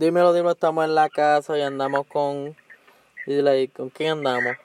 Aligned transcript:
Dímelo, 0.00 0.32
dímelo, 0.32 0.52
estamos 0.52 0.86
en 0.86 0.94
la 0.94 1.10
casa 1.10 1.58
y 1.58 1.60
andamos 1.60 2.06
con... 2.06 2.56
Dile 3.26 3.50
ahí, 3.50 3.68
¿con 3.68 3.90
quién 3.90 4.12
andamos? 4.12 4.56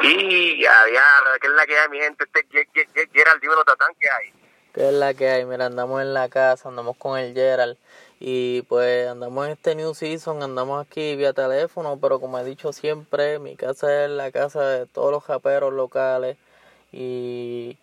Y 0.00 0.62
ya, 0.62 0.70
ya, 0.94 1.02
¿qué 1.40 1.48
es 1.48 1.52
la 1.54 1.66
que 1.66 1.76
hay, 1.76 1.88
mi 1.88 1.98
gente? 1.98 2.22
Este 2.22 2.46
Ge- 2.52 2.68
Ge- 2.72 3.08
Gerald, 3.12 3.42
dímelo, 3.42 3.64
Tatán, 3.64 3.88
¿qué 3.98 4.06
hay? 4.08 4.32
¿Qué 4.72 4.86
es 4.90 4.94
la 4.94 5.12
que 5.12 5.28
hay? 5.28 5.44
Mira, 5.44 5.66
andamos 5.66 6.02
en 6.02 6.14
la 6.14 6.28
casa, 6.28 6.68
andamos 6.68 6.96
con 6.96 7.18
el 7.18 7.34
Gerald 7.34 7.76
y 8.20 8.62
pues 8.62 9.08
andamos 9.08 9.46
en 9.46 9.52
este 9.54 9.74
new 9.74 9.92
season, 9.92 10.40
andamos 10.44 10.86
aquí 10.86 11.16
vía 11.16 11.32
teléfono, 11.32 11.98
pero 12.00 12.20
como 12.20 12.38
he 12.38 12.44
dicho 12.44 12.72
siempre, 12.72 13.40
mi 13.40 13.56
casa 13.56 14.04
es 14.04 14.10
la 14.12 14.30
casa 14.30 14.64
de 14.64 14.86
todos 14.86 15.10
los 15.10 15.24
japeros 15.24 15.72
locales 15.72 16.36
y 16.92 17.76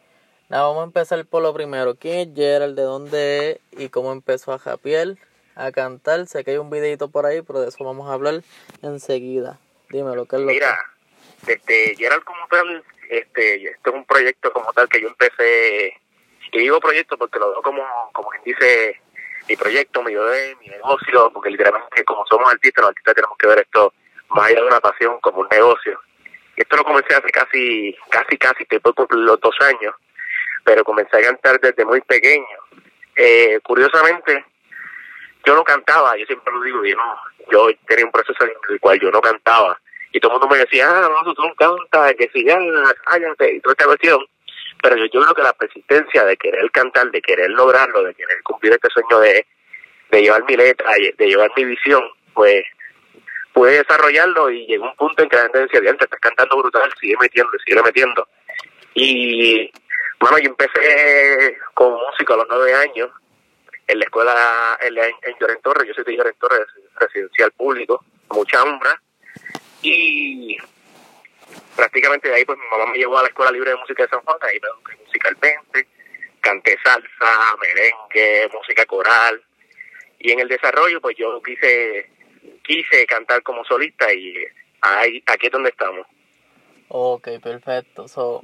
nada, 0.47 0.63
vamos 0.63 0.83
a 0.83 0.85
empezar 0.85 1.25
por 1.25 1.43
lo 1.43 1.53
primero. 1.53 1.95
¿Quién 1.95 2.29
es 2.29 2.33
Gerald? 2.33 2.77
¿De 2.77 2.83
dónde 2.83 3.51
es? 3.51 3.59
¿Y 3.77 3.89
cómo 3.89 4.13
empezó 4.13 4.53
a 4.53 4.57
japear? 4.57 5.17
A 5.55 5.71
cantar, 5.71 6.25
sé 6.27 6.43
que 6.43 6.51
hay 6.51 6.57
un 6.57 6.69
videito 6.69 7.09
por 7.09 7.25
ahí, 7.25 7.41
pero 7.41 7.59
de 7.59 7.69
eso 7.69 7.83
vamos 7.83 8.09
a 8.09 8.13
hablar 8.13 8.41
enseguida. 8.81 9.59
Dímelo, 9.89 10.25
¿qué 10.25 10.37
es 10.37 10.41
lo 10.41 10.47
Mira, 10.47 10.77
este, 11.47 11.95
Gerald 11.97 12.23
como 12.23 12.47
tal, 12.49 12.83
este, 13.09 13.69
esto 13.69 13.89
es 13.89 13.95
un 13.95 14.05
proyecto 14.05 14.53
como 14.53 14.71
tal 14.73 14.87
que 14.87 15.01
yo 15.01 15.09
empecé, 15.09 15.99
y 16.51 16.59
digo 16.59 16.79
proyecto 16.79 17.17
porque 17.17 17.39
lo 17.39 17.51
veo 17.51 17.61
como, 17.61 17.83
como 18.13 18.29
quien 18.29 18.43
dice, 18.43 19.01
mi 19.47 19.55
proyecto, 19.55 20.03
mi 20.03 20.13
bebé, 20.13 20.55
mi 20.61 20.67
negocio, 20.67 21.31
porque 21.33 21.49
literalmente 21.49 22.03
como 22.03 22.25
somos 22.25 22.51
artistas, 22.51 22.83
los 22.83 22.89
artistas 22.89 23.15
tenemos 23.15 23.37
que 23.37 23.47
ver 23.47 23.59
esto 23.59 23.93
más 24.29 24.47
allá 24.47 24.61
de 24.61 24.67
una 24.67 24.79
pasión, 24.79 25.19
como 25.21 25.41
un 25.41 25.47
negocio. 25.49 25.99
Esto 26.55 26.75
lo 26.77 26.83
comencé 26.83 27.15
hace 27.15 27.29
casi, 27.29 27.95
casi, 28.09 28.37
casi, 28.37 28.63
estoy 28.63 28.79
por 28.79 28.93
cumplir 28.93 29.21
los 29.21 29.39
dos 29.39 29.55
años, 29.61 29.95
pero 30.63 30.83
comencé 30.83 31.17
a 31.17 31.21
cantar 31.21 31.59
desde 31.59 31.85
muy 31.85 32.01
pequeño. 32.01 32.45
Eh, 33.15 33.59
curiosamente, 33.63 34.45
yo 35.45 35.55
no 35.55 35.63
cantaba, 35.63 36.17
yo 36.17 36.25
siempre 36.25 36.53
lo 36.53 36.61
digo, 36.61 36.85
yo 36.85 36.95
no, 36.95 37.17
yo 37.51 37.67
tenía 37.87 38.05
un 38.05 38.11
proceso 38.11 38.43
en 38.43 38.51
el 38.69 38.79
cual 38.79 38.99
yo 38.99 39.11
no 39.11 39.21
cantaba. 39.21 39.79
Y 40.13 40.19
todo 40.19 40.33
el 40.33 40.39
mundo 40.39 40.53
me 40.53 40.61
decía, 40.61 40.89
ah, 40.89 41.09
no, 41.25 41.33
tú 41.33 41.41
no 41.41 41.53
cantas, 41.55 42.13
que 42.17 42.29
si 42.33 42.45
ya, 42.45 42.59
cállate, 43.05 43.55
y 43.55 43.61
toda 43.61 43.73
esta 43.73 43.85
cuestión. 43.85 44.19
Pero 44.81 44.97
yo, 44.97 45.05
yo 45.05 45.21
creo 45.21 45.35
que 45.35 45.41
la 45.43 45.53
persistencia 45.53 46.25
de 46.25 46.37
querer 46.37 46.69
cantar, 46.71 47.09
de 47.11 47.21
querer 47.21 47.49
lograrlo, 47.51 48.03
de 48.03 48.13
querer 48.13 48.41
cumplir 48.43 48.73
este 48.73 48.89
sueño 48.89 49.19
de, 49.19 49.45
de 50.09 50.21
llevar 50.21 50.43
mi 50.43 50.55
letra, 50.55 50.91
de 51.17 51.27
llevar 51.27 51.51
mi 51.55 51.65
visión, 51.65 52.03
pues 52.33 52.63
pude 53.53 53.77
desarrollarlo 53.77 54.49
y 54.49 54.65
llegó 54.65 54.85
un 54.85 54.95
punto 54.95 55.23
en 55.23 55.29
que 55.29 55.35
la 55.35 55.43
gente 55.43 55.59
decía, 55.59 55.81
"Diantre, 55.81 56.05
estás 56.05 56.19
cantando 56.19 56.57
brutal, 56.57 56.91
sigue 56.99 57.15
metiendo, 57.19 57.51
sigue 57.65 57.81
metiendo. 57.81 58.27
Y, 58.93 59.71
bueno, 60.19 60.37
yo 60.39 60.49
empecé 60.49 61.57
como 61.73 61.99
músico 61.99 62.33
a 62.33 62.37
los 62.37 62.47
nueve 62.49 62.73
años, 62.73 63.09
en 63.91 63.99
la 63.99 64.05
escuela 64.05 64.77
en, 64.81 64.95
la- 64.95 65.59
Torres, 65.61 65.87
yo 65.87 65.93
soy 65.93 66.03
de 66.05 66.15
Lloren 66.15 66.35
Torres, 66.39 66.65
residencial 66.95 67.51
público, 67.51 68.03
mucha 68.29 68.63
umbra, 68.63 69.01
y 69.81 70.57
prácticamente 71.75 72.29
de 72.29 72.35
ahí 72.35 72.45
pues 72.45 72.57
mi 72.57 72.65
mamá 72.71 72.91
me 72.91 72.97
llevó 72.97 73.17
a 73.17 73.23
la 73.23 73.27
Escuela 73.27 73.51
Libre 73.51 73.71
de 73.71 73.77
Música 73.77 74.03
de 74.03 74.09
San 74.09 74.21
Juan, 74.21 74.37
ahí 74.43 74.59
me 74.61 74.67
eduqué 74.69 75.03
musicalmente, 75.05 75.87
canté 76.39 76.77
salsa, 76.83 77.55
merengue, 77.59 78.49
música 78.53 78.85
coral, 78.85 79.43
y 80.19 80.31
en 80.31 80.39
el 80.39 80.47
desarrollo 80.47 81.01
pues 81.01 81.15
yo 81.17 81.41
quise 81.41 82.09
quise 82.63 83.05
cantar 83.05 83.43
como 83.43 83.63
solista 83.65 84.11
y 84.13 84.35
ahí 84.81 85.21
aquí 85.27 85.47
es 85.47 85.51
donde 85.51 85.69
estamos. 85.69 86.07
Ok, 86.87 87.27
perfecto. 87.41 88.07
So, 88.07 88.43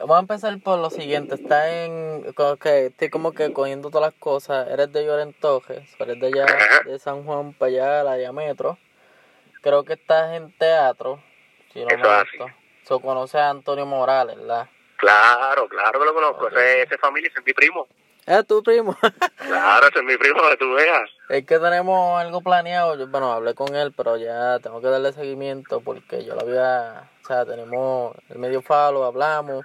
vamos 0.00 0.16
a 0.16 0.20
empezar 0.20 0.58
por 0.60 0.78
lo 0.78 0.90
siguiente. 0.90 1.34
Está 1.34 1.84
en. 1.84 2.32
como 2.34 2.56
que 2.56 2.86
estoy 2.86 3.10
como 3.10 3.32
que 3.32 3.52
cogiendo 3.52 3.90
todas 3.90 4.12
las 4.12 4.20
cosas. 4.20 4.68
Eres 4.68 4.92
de 4.92 5.04
Llorentojes, 5.04 5.88
eres 5.98 6.20
de 6.20 6.26
allá, 6.28 6.46
de 6.84 6.98
San 6.98 7.24
Juan 7.24 7.52
para 7.54 7.70
allá, 7.70 8.04
la 8.04 8.14
diámetro. 8.16 8.78
Creo 9.62 9.84
que 9.84 9.94
estás 9.94 10.32
en 10.34 10.56
teatro. 10.58 11.20
Si 11.72 11.80
no 11.80 11.88
Eso 11.88 11.96
me 11.98 12.02
es 12.02 12.08
así. 12.28 12.38
gusta. 12.38 12.56
So, 12.84 13.00
conoces 13.00 13.36
a 13.40 13.50
Antonio 13.50 13.84
Morales, 13.86 14.36
¿verdad? 14.36 14.68
Claro, 14.96 15.68
claro 15.68 15.98
que 16.00 16.06
lo 16.06 16.14
conozco, 16.14 16.48
ese, 16.48 16.82
ese 16.82 16.94
es 16.94 17.00
familia, 17.00 17.28
ese 17.28 17.40
es 17.40 17.46
mi 17.46 17.52
primo. 17.52 17.86
Es 18.24 18.46
tu 18.46 18.62
primo. 18.62 18.96
Claro, 19.36 19.86
ese 19.88 19.98
es 19.98 20.04
mi 20.04 20.16
primo, 20.16 20.40
que 20.50 20.56
tú 20.56 20.72
veas. 20.74 21.08
es 21.28 21.44
que 21.46 21.58
tenemos 21.58 22.18
algo 22.20 22.40
planeado. 22.40 22.96
Yo, 22.96 23.06
bueno, 23.08 23.32
hablé 23.32 23.54
con 23.54 23.74
él, 23.76 23.92
pero 23.96 24.16
ya 24.16 24.58
tengo 24.60 24.80
que 24.80 24.86
darle 24.88 25.12
seguimiento 25.12 25.80
porque 25.80 26.24
yo 26.24 26.34
lo 26.34 26.40
había. 26.42 27.10
O 27.22 27.26
sea, 27.26 27.44
tenemos 27.44 28.16
el 28.30 28.38
medio 28.38 28.62
falo, 28.62 29.04
hablamos. 29.04 29.64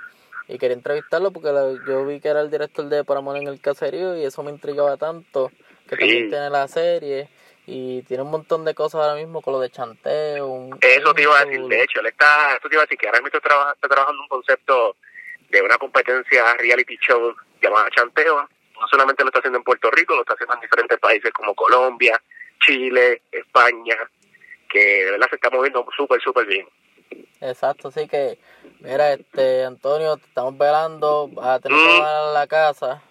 Y 0.53 0.57
quería 0.57 0.75
entrevistarlo 0.75 1.31
porque 1.31 1.49
la- 1.51 1.73
yo 1.87 2.05
vi 2.05 2.19
que 2.19 2.27
era 2.27 2.41
el 2.41 2.51
director 2.51 2.85
de 2.85 3.03
Por 3.05 3.15
Amor 3.17 3.37
en 3.37 3.47
el 3.47 3.61
Caserío 3.61 4.17
y 4.17 4.25
eso 4.25 4.43
me 4.43 4.51
intrigaba 4.51 4.97
tanto. 4.97 5.49
Que 5.87 5.95
Sí. 5.95 6.01
también 6.01 6.29
tiene 6.29 6.49
la 6.49 6.67
serie 6.67 7.29
y 7.65 8.01
tiene 8.03 8.23
un 8.23 8.31
montón 8.31 8.65
de 8.65 8.73
cosas 8.75 9.01
ahora 9.01 9.15
mismo 9.15 9.41
con 9.41 9.53
lo 9.53 9.59
de 9.61 9.69
chanteo. 9.69 10.47
un- 10.47 10.77
Eso 10.81 11.13
te 11.13 11.21
iba 11.21 11.39
a 11.39 11.45
decir, 11.45 11.61
de 11.65 11.83
hecho, 11.83 12.01
él 12.01 12.07
está, 12.07 12.55
esto 12.55 12.67
te 12.67 12.75
iba 12.75 12.83
a 12.83 12.85
decir 12.85 12.97
que 12.97 13.07
ahora 13.07 13.21
mismo 13.21 13.37
está, 13.37 13.71
está 13.73 13.87
trabajando 13.87 14.21
un 14.21 14.27
concepto 14.27 14.95
de 15.49 15.61
una 15.61 15.77
competencia 15.77 16.53
reality 16.57 16.97
show 16.97 17.33
llamada 17.61 17.89
Chanteo. 17.91 18.47
No 18.79 18.87
solamente 18.89 19.23
lo 19.23 19.29
está 19.29 19.39
haciendo 19.39 19.57
en 19.59 19.63
Puerto 19.63 19.89
Rico, 19.91 20.15
lo 20.15 20.21
está 20.21 20.33
haciendo 20.33 20.55
en 20.55 20.61
diferentes 20.61 20.97
países 20.99 21.31
como 21.31 21.53
Colombia, 21.55 22.21
Chile, 22.65 23.21
España, 23.31 23.95
que 24.69 25.05
de 25.05 25.11
verdad 25.11 25.29
se 25.29 25.35
está 25.35 25.49
moviendo 25.49 25.85
súper, 25.95 26.19
súper 26.21 26.45
bien. 26.45 26.67
Exacto, 27.41 27.87
así 27.87 28.07
que, 28.07 28.37
mira, 28.81 29.13
este, 29.13 29.63
Antonio, 29.65 30.17
te 30.17 30.25
estamos 30.25 30.57
velando, 30.57 31.27
vas 31.29 31.57
a 31.57 31.59
tener 31.59 31.77
que 31.77 31.99
Mm. 31.99 32.33
la 32.33 32.47
casa. 32.47 33.01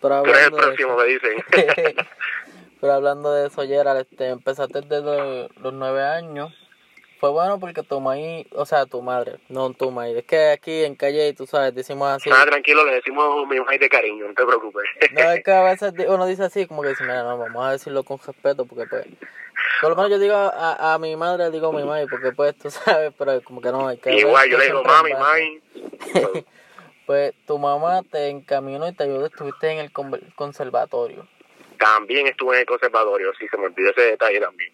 Pero 0.00 0.22
Tú 0.22 0.30
eres 0.30 0.44
el 0.46 0.52
próximo, 0.52 0.96
me 0.96 1.04
dicen. 1.04 1.44
Pero 2.80 2.92
hablando 2.94 3.32
de 3.32 3.48
eso, 3.48 3.62
Gerald, 3.62 4.00
este, 4.00 4.28
empezaste 4.28 4.80
desde 4.80 5.48
los 5.60 5.72
nueve 5.74 6.02
años. 6.02 6.54
Fue 7.18 7.28
bueno 7.28 7.60
porque 7.60 7.82
tu 7.82 8.00
maíz, 8.00 8.46
o 8.52 8.64
sea, 8.64 8.86
tu 8.86 9.02
madre, 9.02 9.40
no 9.50 9.70
tu 9.74 9.90
maíz. 9.90 10.16
Es 10.16 10.24
que 10.24 10.52
aquí 10.52 10.84
en 10.84 10.94
calle, 10.94 11.34
tú 11.34 11.46
sabes, 11.46 11.74
decimos 11.74 12.08
así. 12.08 12.30
Nada, 12.30 12.46
tranquilo, 12.46 12.82
le 12.86 12.94
decimos 12.94 13.46
mi 13.46 13.60
mujer 13.60 13.78
de 13.78 13.90
cariño, 13.90 14.26
no 14.26 14.32
te 14.32 14.46
preocupes. 14.46 14.84
No, 15.12 15.30
es 15.30 15.44
que 15.44 15.50
a 15.52 15.62
veces 15.70 15.92
uno 16.08 16.24
dice 16.24 16.44
así, 16.44 16.66
como 16.66 16.80
que 16.80 16.88
dice, 16.88 17.02
mira, 17.04 17.22
no, 17.24 17.36
vamos 17.36 17.62
a 17.66 17.72
decirlo 17.72 18.04
con 18.04 18.18
respeto, 18.26 18.64
porque 18.64 18.86
pues, 18.86 19.06
por 19.80 19.90
lo 19.90 19.96
menos 19.96 20.10
yo 20.10 20.18
digo 20.18 20.34
a, 20.34 20.94
a 20.94 20.98
mi 20.98 21.16
madre, 21.16 21.50
digo 21.50 21.72
mi 21.72 21.84
madre, 21.84 22.06
porque 22.08 22.32
pues 22.32 22.56
tú 22.56 22.70
sabes, 22.70 23.12
pero 23.18 23.42
como 23.42 23.60
que 23.60 23.70
no, 23.70 23.88
hay 23.88 23.98
que... 23.98 24.14
Igual, 24.14 24.48
yo 24.50 24.58
le 24.58 24.66
digo, 24.66 24.82
mami, 24.84 25.12
base". 25.12 25.60
mami. 26.12 26.46
Pues 27.10 27.34
tu 27.44 27.58
mamá 27.58 28.02
te 28.08 28.28
encaminó 28.28 28.86
y 28.86 28.92
te 28.92 29.02
ayudó, 29.02 29.26
estuviste 29.26 29.68
en 29.68 29.78
el 29.78 29.90
conservatorio. 30.36 31.26
También 31.76 32.28
estuve 32.28 32.54
en 32.54 32.60
el 32.60 32.66
conservatorio, 32.66 33.32
sí, 33.36 33.48
se 33.48 33.56
me 33.56 33.64
olvidó 33.64 33.90
ese 33.90 34.02
detalle 34.02 34.38
también. 34.38 34.72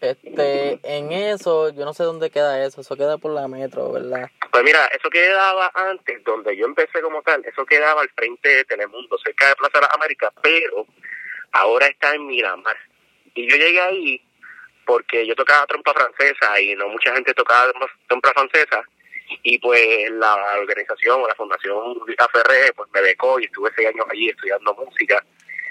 Este, 0.00 0.80
en 0.84 1.12
eso, 1.12 1.68
yo 1.74 1.84
no 1.84 1.92
sé 1.92 2.04
dónde 2.04 2.30
queda 2.30 2.64
eso, 2.64 2.80
eso 2.80 2.96
queda 2.96 3.18
por 3.18 3.32
la 3.32 3.48
metro, 3.48 3.92
¿verdad? 3.92 4.30
Pues 4.50 4.64
mira, 4.64 4.86
eso 4.86 5.10
quedaba 5.10 5.70
antes, 5.74 6.24
donde 6.24 6.56
yo 6.56 6.64
empecé 6.64 7.02
como 7.02 7.20
tal, 7.20 7.44
eso 7.44 7.66
quedaba 7.66 8.00
al 8.00 8.08
frente 8.08 8.48
de 8.48 8.64
Telemundo, 8.64 9.18
cerca 9.18 9.48
de 9.48 9.56
Plaza 9.56 9.78
de 9.78 9.82
las 9.82 9.94
Américas, 9.94 10.32
pero 10.40 10.86
ahora 11.52 11.88
está 11.88 12.14
en 12.14 12.26
Miramar. 12.28 12.78
Y 13.38 13.48
yo 13.48 13.56
llegué 13.56 13.80
ahí 13.80 14.22
porque 14.84 15.24
yo 15.26 15.36
tocaba 15.36 15.64
trompa 15.66 15.92
francesa 15.94 16.60
y 16.60 16.74
no 16.74 16.88
mucha 16.88 17.14
gente 17.14 17.32
tocaba 17.34 17.70
trompa- 18.08 18.32
francesa. 18.32 18.82
Y 19.44 19.58
pues 19.58 20.10
la 20.10 20.34
organización 20.58 21.22
o 21.22 21.28
la 21.28 21.34
Fundación 21.36 21.94
Ferré 22.32 22.72
pues 22.74 22.90
me 22.92 23.02
becó 23.02 23.38
y 23.38 23.44
estuve 23.44 23.70
seis 23.76 23.88
años 23.88 24.06
allí 24.10 24.30
estudiando 24.30 24.74
música, 24.74 25.22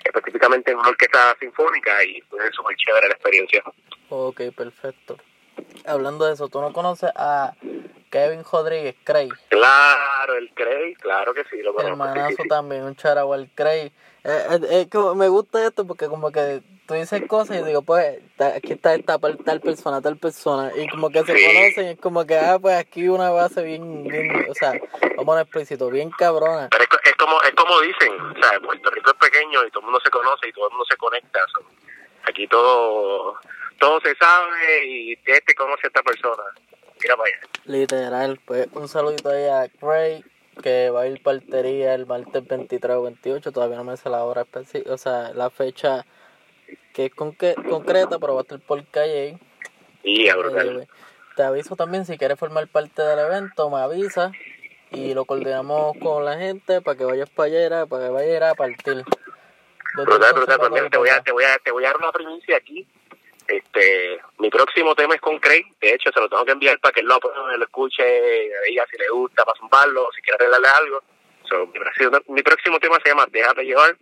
específicamente 0.06 0.72
en 0.72 0.77
una 0.77 0.89
orquesta 0.89 1.35
sinfónica 1.39 2.03
y 2.06 2.22
fue 2.22 2.39
súper 2.53 2.77
chévere 2.77 3.07
la 3.09 3.16
experiencia. 3.16 3.63
Ok, 4.09 4.41
perfecto. 4.56 5.17
Hablando 5.85 6.25
de 6.25 6.35
eso, 6.35 6.47
¿tú 6.47 6.61
no 6.61 6.72
conoces 6.72 7.09
a 7.16 7.53
Kevin 8.11 8.44
Rodríguez, 8.50 8.95
Cray? 9.03 9.29
Claro, 9.50 10.35
el 10.35 10.53
Cray, 10.53 10.94
claro 10.95 11.33
que 11.33 11.44
sí, 11.50 11.61
lo 11.63 11.73
conozco. 11.73 11.89
Hermanazo 11.91 12.29
sí, 12.38 12.44
sí. 12.44 12.47
también, 12.47 12.83
un 12.83 12.95
charao 12.95 13.33
al 13.33 13.50
Cray. 13.56 13.91
Eh, 14.23 14.47
eh, 14.51 14.59
eh, 14.69 14.88
como 14.91 15.16
me 15.16 15.27
gusta 15.27 15.66
esto 15.66 15.85
porque 15.88 16.07
como 16.07 16.31
que 16.31 16.61
tú 16.87 16.93
dices 16.93 17.21
cosas 17.27 17.59
y 17.59 17.63
digo, 17.63 17.81
pues, 17.81 18.19
aquí 18.56 18.73
está 18.73 18.95
esta 18.95 19.19
tal 19.19 19.59
persona, 19.62 20.01
tal 20.01 20.17
persona, 20.17 20.71
y 20.75 20.88
como 20.88 21.09
que 21.09 21.23
se 21.23 21.38
Sí. 21.38 21.45
conocen, 21.45 21.85
y 21.85 21.89
es 21.89 22.00
como 22.00 22.25
que, 22.25 22.38
ah, 22.38 22.57
pues 22.59 22.75
aquí 22.77 23.07
una 23.09 23.29
base 23.29 23.62
bien, 23.62 24.03
bien, 24.06 24.47
o 24.50 24.53
sea, 24.53 24.73
vamos 25.17 25.38
a 25.38 25.41
explícito, 25.41 25.89
bien 25.89 26.09
cabrona. 26.12 26.69
Pero 26.71 26.83
es, 26.83 26.89
es 27.03 27.15
como 27.17 27.41
es 27.41 27.51
como 27.51 27.81
dicen, 27.81 28.13
o 28.19 28.41
sea, 28.41 28.59
Puerto 28.62 28.89
Rico 28.89 29.12
es 29.12 29.17
pequeño 29.29 29.65
y 29.65 29.69
todo 29.71 29.81
el 29.81 29.85
mundo 29.85 30.00
se 30.03 30.09
conoce 30.09 30.47
y 30.47 30.53
todo 30.53 30.65
el 30.67 30.71
mundo 30.71 30.85
se 30.89 30.95
conecta. 30.97 31.39
aquí 32.23 32.47
todo 32.47 33.38
todo 33.79 34.00
se 34.01 34.15
sabe 34.15 34.85
y 34.85 35.19
este 35.25 35.53
conoce 35.56 35.81
a 35.85 35.88
esta 35.88 36.01
persona. 36.01 36.44
Mira 37.01 37.15
para 37.15 37.29
allá. 37.29 37.47
Literal, 37.65 38.39
pues 38.45 38.67
un 38.73 38.88
saludito 38.88 39.29
ahí 39.29 39.45
a 39.45 39.69
Cray, 39.79 40.23
que 40.63 40.89
va 40.89 41.01
a 41.01 41.07
ir 41.07 41.21
partería 41.21 41.94
el 41.94 42.06
martes 42.07 42.47
23 42.47 42.97
o 42.97 43.03
28, 43.03 43.51
todavía 43.51 43.77
no 43.77 43.83
me 43.83 43.97
sé 43.97 44.09
la 44.09 44.23
hora 44.23 44.45
o 44.89 44.97
sea, 44.97 45.31
la 45.33 45.50
fecha 45.50 46.06
que 46.93 47.05
es 47.05 47.11
conque- 47.15 47.55
concreta, 47.69 48.19
pero 48.19 48.33
va 48.35 48.41
a 48.41 48.43
estar 48.43 48.59
por 48.59 48.85
calle. 48.87 49.37
Y 50.03 50.27
Eh, 50.27 50.33
brutal. 50.35 50.87
Te 51.35 51.43
aviso 51.43 51.75
también 51.75 52.05
si 52.05 52.17
quieres 52.17 52.39
formar 52.39 52.67
parte 52.67 53.01
del 53.03 53.19
evento, 53.19 53.69
me 53.69 53.77
avisa 53.79 54.31
y 54.91 55.13
lo 55.13 55.25
coordinamos 55.25 55.95
con 56.01 56.25
la 56.25 56.37
gente 56.37 56.81
para 56.81 56.97
que 56.97 57.05
vayas 57.05 57.29
para 57.29 57.47
allá, 57.47 57.85
para 57.85 58.05
que 58.05 58.09
vayas 58.09 58.41
a 58.41 58.55
partir. 58.55 59.03
Brutal, 59.95 60.33
brutal. 60.33 60.57
Pues 60.59 60.71
mira, 60.71 60.89
te 60.89 60.97
voy, 60.97 61.09
a, 61.09 61.21
te, 61.21 61.31
voy 61.31 61.43
a, 61.43 61.57
te 61.59 61.71
voy 61.71 61.83
a 61.85 61.87
dar 61.87 61.97
una 61.97 62.11
primicia 62.11 62.57
aquí. 62.57 62.87
Este, 63.47 64.19
mi 64.39 64.49
próximo 64.49 64.93
tema 64.95 65.15
es 65.15 65.21
con 65.21 65.39
Craig. 65.39 65.63
De 65.79 65.93
hecho, 65.93 66.11
se 66.11 66.19
lo 66.19 66.27
tengo 66.27 66.43
que 66.45 66.51
enviar 66.51 66.79
para 66.79 66.91
que 66.93 66.99
él 67.01 67.07
lo, 67.07 67.19
lo 67.57 67.63
escuche, 67.63 68.03
diga 68.67 68.85
si 68.91 68.97
le 68.97 69.09
gusta, 69.09 69.45
para 69.45 69.57
zumbarlo, 69.59 70.09
si 70.15 70.21
quiere 70.21 70.35
arreglarle 70.35 70.67
algo. 70.67 71.03
So, 71.49 71.65
mi, 71.67 71.79
próximo, 71.79 72.11
mi 72.27 72.41
próximo 72.43 72.79
tema 72.79 72.97
se 73.03 73.09
llama 73.09 73.25
Déjame 73.31 73.63
llevar. 73.63 73.95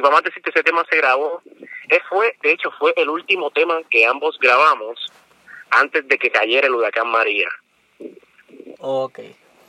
Y 0.00 0.02
vamos 0.02 0.20
a 0.20 0.22
decirte, 0.22 0.48
ese 0.48 0.62
tema 0.62 0.82
se 0.90 0.96
grabó. 0.96 1.42
Él 1.90 2.00
fue, 2.08 2.34
de 2.42 2.52
hecho, 2.52 2.70
fue 2.78 2.94
el 2.96 3.10
último 3.10 3.50
tema 3.50 3.78
que 3.90 4.06
ambos 4.06 4.38
grabamos 4.40 4.98
antes 5.68 6.08
de 6.08 6.16
que 6.16 6.30
cayera 6.30 6.68
el 6.68 6.74
huracán 6.74 7.06
María. 7.08 7.48
Ok. 8.78 9.18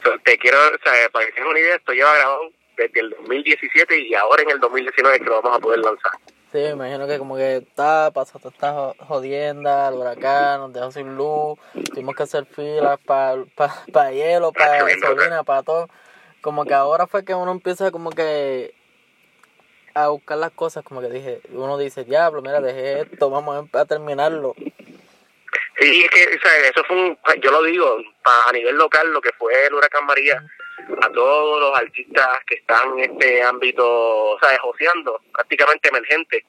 So, 0.02 0.12
te 0.24 0.38
quiero, 0.38 0.58
o 0.58 0.80
sea, 0.82 1.10
para 1.10 1.26
que 1.26 1.34
tengas 1.34 1.50
una 1.50 1.60
idea, 1.60 1.76
esto 1.76 1.92
lleva 1.92 2.16
grabado 2.16 2.50
desde 2.78 3.02
el 3.02 3.10
2017 3.10 4.08
y 4.08 4.16
ahora 4.16 4.44
en 4.44 4.52
el 4.52 4.62
2019 4.62 5.20
que 5.20 5.26
lo 5.26 5.42
vamos 5.42 5.58
a 5.58 5.60
poder 5.60 5.80
lanzar. 5.80 6.14
Sí, 6.54 6.60
me 6.60 6.70
imagino 6.70 7.08
que 7.08 7.18
como 7.18 7.36
que 7.36 7.58
está, 7.58 8.12
pasó 8.14 8.40
toda 8.40 8.52
esta 8.52 9.06
jodienda, 9.06 9.90
el 9.90 9.96
huracán, 9.96 10.62
nos 10.62 10.72
dejó 10.72 10.92
sin 10.94 11.18
luz, 11.18 11.60
tuvimos 11.94 12.16
que 12.16 12.24
hacer 12.24 12.46
filas 12.46 13.02
para 13.06 13.44
pa, 13.54 13.84
pa 13.92 14.12
hielo, 14.14 14.54
para 14.54 14.82
gasolina, 14.86 15.44
para 15.44 15.64
todo. 15.64 15.90
Como 16.40 16.64
que 16.64 16.74
ahora 16.74 17.06
fue 17.06 17.26
que 17.26 17.36
uno 17.36 17.52
empieza 17.52 17.92
como 17.92 18.12
que 18.12 18.80
a 19.94 20.08
buscar 20.10 20.38
las 20.38 20.52
cosas, 20.52 20.84
como 20.84 21.02
que 21.02 21.10
dije, 21.10 21.42
uno 21.50 21.78
dice, 21.78 22.04
diablo, 22.04 22.42
mira, 22.42 22.62
dejé 22.62 23.02
esto, 23.02 23.30
vamos 23.30 23.68
a 23.74 23.86
terminarlo. 23.86 24.56
Sí, 25.80 26.04
es 26.04 26.10
que 26.12 26.38
o 26.38 26.40
sea, 26.40 26.70
eso 26.70 26.84
fue 26.84 26.96
un, 26.96 27.18
yo 27.42 27.52
lo 27.52 27.64
digo, 27.64 27.98
a 28.24 28.52
nivel 28.52 28.76
local, 28.76 29.12
lo 29.12 29.22
que 29.22 29.32
fue 29.34 29.66
el 29.66 29.74
huracán 29.74 30.06
María, 30.06 30.44
a 31.02 31.10
todos 31.10 31.60
los 31.60 31.78
artistas 31.78 32.28
que 32.46 32.56
están 32.56 33.00
en 33.00 33.12
este 33.12 33.42
ámbito, 33.42 33.84
o 33.86 34.40
sea, 34.40 34.58
joseando, 34.60 35.20
prácticamente 35.34 35.90
emergente, 35.90 36.46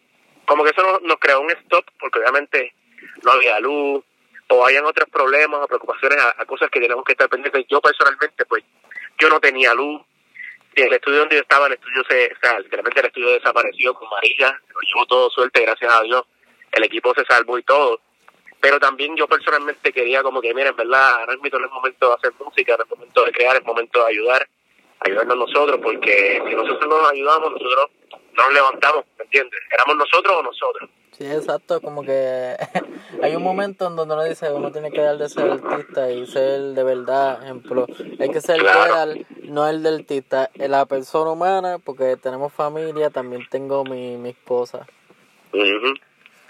como 0.46 0.64
que 0.64 0.70
eso 0.70 1.00
nos, 1.02 1.18
creó 1.18 1.40
un 1.40 1.50
stop, 1.50 1.84
porque 1.98 2.18
obviamente 2.18 2.74
no 3.22 3.32
había 3.32 3.58
luz, 3.60 4.04
o 4.48 4.66
habían 4.66 4.84
otros 4.84 5.08
problemas 5.08 5.60
o 5.62 5.68
preocupaciones 5.68 6.18
a, 6.18 6.44
cosas 6.44 6.70
que 6.70 6.80
tenemos 6.80 7.04
que 7.04 7.12
estar 7.12 7.28
pendientes. 7.28 7.64
Yo 7.68 7.80
personalmente, 7.80 8.44
pues, 8.44 8.62
yo 9.18 9.28
no 9.28 9.40
tenía 9.40 9.72
luz, 9.72 10.02
el 10.74 10.92
estudio 10.92 11.20
donde 11.20 11.36
yo 11.36 11.42
estaba, 11.42 11.66
el 11.66 11.74
estudio 11.74 12.02
se, 12.08 12.32
o 12.32 12.40
sea, 12.40 12.58
literalmente 12.60 13.00
el 13.00 13.06
estudio 13.06 13.30
desapareció 13.30 13.94
con 13.94 14.08
María, 14.08 14.58
lo 14.74 14.80
llevo 14.80 15.06
todo 15.06 15.30
suerte, 15.30 15.62
gracias 15.62 15.92
a 15.92 16.02
Dios, 16.02 16.24
el 16.72 16.84
equipo 16.84 17.14
se 17.14 17.24
salvó 17.24 17.58
y 17.58 17.62
todo. 17.62 18.00
Pero 18.60 18.78
también 18.78 19.16
yo 19.16 19.26
personalmente 19.26 19.92
quería 19.92 20.22
como 20.22 20.40
que, 20.40 20.54
miren, 20.54 20.70
en 20.70 20.76
verdad, 20.76 21.20
ahora 21.20 21.34
es 21.34 21.52
el 21.52 21.68
momento 21.70 22.08
de 22.08 22.14
hacer 22.14 22.32
música, 22.38 22.76
no 22.76 22.84
es 22.84 22.90
momento 22.90 23.24
de 23.24 23.32
crear, 23.32 23.56
es 23.56 23.64
momento 23.64 23.98
de 24.04 24.10
ayudar, 24.10 24.48
ayudarnos 25.00 25.36
nosotros, 25.36 25.80
porque 25.82 26.40
si 26.46 26.54
nosotros 26.54 26.86
nos 26.88 27.10
ayudamos, 27.10 27.52
nosotros 27.52 27.90
no 28.36 28.44
nos 28.44 28.52
levantamos, 28.54 29.04
¿me 29.18 29.24
entiendes? 29.24 29.60
¿Éramos 29.70 29.96
nosotros 29.96 30.36
o 30.38 30.42
nosotros? 30.42 30.90
Sí, 31.12 31.26
exacto, 31.26 31.80
como 31.80 32.02
que 32.02 32.56
hay 33.22 33.36
un 33.36 33.42
momento 33.42 33.86
en 33.86 33.96
donde 33.96 34.14
uno 34.14 34.24
dice, 34.24 34.50
uno 34.50 34.72
tiene 34.72 34.90
que 34.90 35.00
dar 35.00 35.18
de 35.18 35.28
ser 35.28 35.50
artista 35.50 36.10
y 36.10 36.26
ser 36.26 36.60
de 36.60 36.82
verdad, 36.82 37.42
ejemplo, 37.42 37.86
hay 38.18 38.30
que 38.30 38.40
ser 38.40 38.62
real, 38.62 39.26
no 39.44 39.68
el 39.68 39.82
del 39.82 40.00
artista, 40.00 40.50
la 40.54 40.86
persona 40.86 41.30
humana, 41.30 41.78
porque 41.78 42.16
tenemos 42.16 42.52
familia, 42.52 43.10
también 43.10 43.46
tengo 43.50 43.84
mi, 43.84 44.16
mi 44.16 44.30
esposa. 44.30 44.86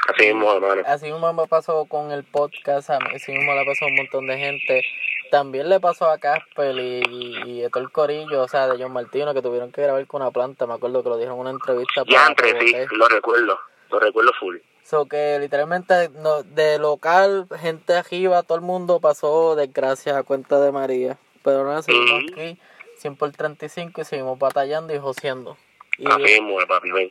Así 0.08 0.26
mismo, 0.26 0.52
hermano. 0.52 0.82
Así 0.86 1.06
mismo 1.06 1.32
me 1.32 1.46
pasó 1.46 1.84
con 1.86 2.10
el 2.10 2.24
podcast, 2.24 2.90
así 2.90 3.32
mismo 3.32 3.54
le 3.54 3.64
pasó 3.64 3.86
un 3.86 3.96
montón 3.96 4.26
de 4.26 4.36
gente. 4.36 4.84
También 5.32 5.70
le 5.70 5.80
pasó 5.80 6.10
a 6.10 6.18
Casper 6.18 6.76
y, 6.76 7.00
y, 7.46 7.68
todo 7.70 7.82
el 7.82 7.90
corillo, 7.90 8.42
o 8.42 8.48
sea, 8.48 8.68
de 8.68 8.82
John 8.82 8.92
Martino, 8.92 9.32
que 9.32 9.40
tuvieron 9.40 9.72
que 9.72 9.80
grabar 9.80 10.06
con 10.06 10.20
una 10.20 10.30
planta. 10.30 10.66
Me 10.66 10.74
acuerdo 10.74 11.02
que 11.02 11.08
lo 11.08 11.16
dijeron 11.16 11.36
en 11.36 11.40
una 11.40 11.50
entrevista. 11.52 12.02
Ya, 12.06 12.26
entre 12.26 12.60
sí, 12.60 12.74
lo 12.90 13.08
recuerdo, 13.08 13.58
lo 13.90 13.98
recuerdo 13.98 14.30
full. 14.38 14.58
So 14.82 15.06
que 15.06 15.38
literalmente 15.40 16.10
no, 16.10 16.42
de 16.42 16.78
local, 16.78 17.46
gente 17.58 17.94
arriba, 17.94 18.42
todo 18.42 18.58
el 18.58 18.60
mundo 18.60 19.00
pasó 19.00 19.56
desgracia 19.56 20.18
a 20.18 20.22
cuenta 20.22 20.60
de 20.60 20.70
María. 20.70 21.16
Pero 21.42 21.60
ahora 21.60 21.80
seguimos 21.80 22.24
aquí, 22.30 22.60
100 22.98 23.16
por 23.16 23.32
35 23.32 24.02
y 24.02 24.04
seguimos 24.04 24.38
batallando 24.38 24.94
y 24.94 24.98
joseando. 24.98 25.56
Y, 25.96 26.10
Así 26.10 26.24
mismo, 26.24 26.58
papi, 26.68 26.90
ven. 26.90 27.10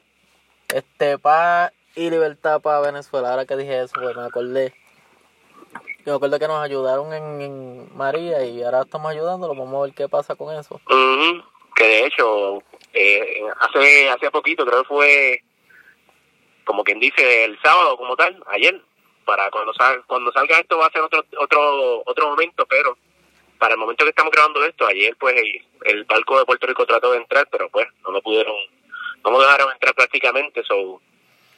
Este, 0.68 1.18
pa, 1.18 1.74
y 1.96 2.12
libertad 2.12 2.62
para 2.62 2.82
Venezuela. 2.82 3.32
Ahora 3.32 3.48
que 3.48 3.58
dije 3.58 3.82
eso, 3.82 3.96
pues 4.00 4.16
me 4.16 4.26
acordé. 4.26 4.76
Yo 6.06 6.14
me 6.14 6.16
acuerdo 6.16 6.40
que 6.40 6.48
nos 6.48 6.64
ayudaron 6.64 7.14
en, 7.14 7.96
María 7.96 8.44
y 8.44 8.64
ahora 8.64 8.82
estamos 8.82 9.12
ayudándolo. 9.12 9.54
Vamos 9.54 9.76
a 9.76 9.86
ver 9.86 9.94
qué 9.94 10.10
pasa 10.10 10.36
con 10.36 10.54
eso. 10.56 10.82
Que 11.76 11.84
de 11.84 12.06
hecho, 12.06 12.60
eh, 12.94 13.44
hace 13.60 14.10
hace 14.10 14.32
poquito, 14.32 14.66
creo 14.66 14.82
que 14.82 14.88
fue 14.88 15.44
como 16.66 16.84
quien 16.84 17.00
dice 17.00 17.46
el 17.46 17.60
sábado 17.62 17.98
como 17.98 18.16
tal, 18.16 18.42
ayer. 18.48 18.82
Para 19.24 19.52
cuando, 19.52 19.72
sal, 19.76 20.04
cuando 20.08 20.32
salga 20.32 20.60
esto 20.60 20.80
va 20.80 20.88
a 20.88 20.92
ser 20.92 21.04
otro 21.04 21.24
otro 21.38 22.02
otro 22.06 22.30
momento, 22.30 22.66
pero 22.66 22.98
para 23.60 23.76
el 23.76 23.80
momento 23.80 24.04
que 24.04 24.10
estamos 24.10 24.32
grabando 24.32 24.66
esto, 24.66 24.88
ayer 24.88 25.16
pues 25.20 25.36
el, 25.38 25.64
el 25.86 26.04
barco 26.06 26.40
de 26.40 26.46
Puerto 26.46 26.66
Rico 26.66 26.88
trató 26.88 27.12
de 27.12 27.20
entrar, 27.20 27.48
pero 27.52 27.70
pues 27.70 27.88
no 28.04 28.12
me 28.12 28.22
pudieron, 28.22 28.56
no 29.24 29.32
me 29.32 29.38
dejaron 29.38 29.72
entrar 29.72 29.94
prácticamente, 29.94 30.64
so 30.64 31.00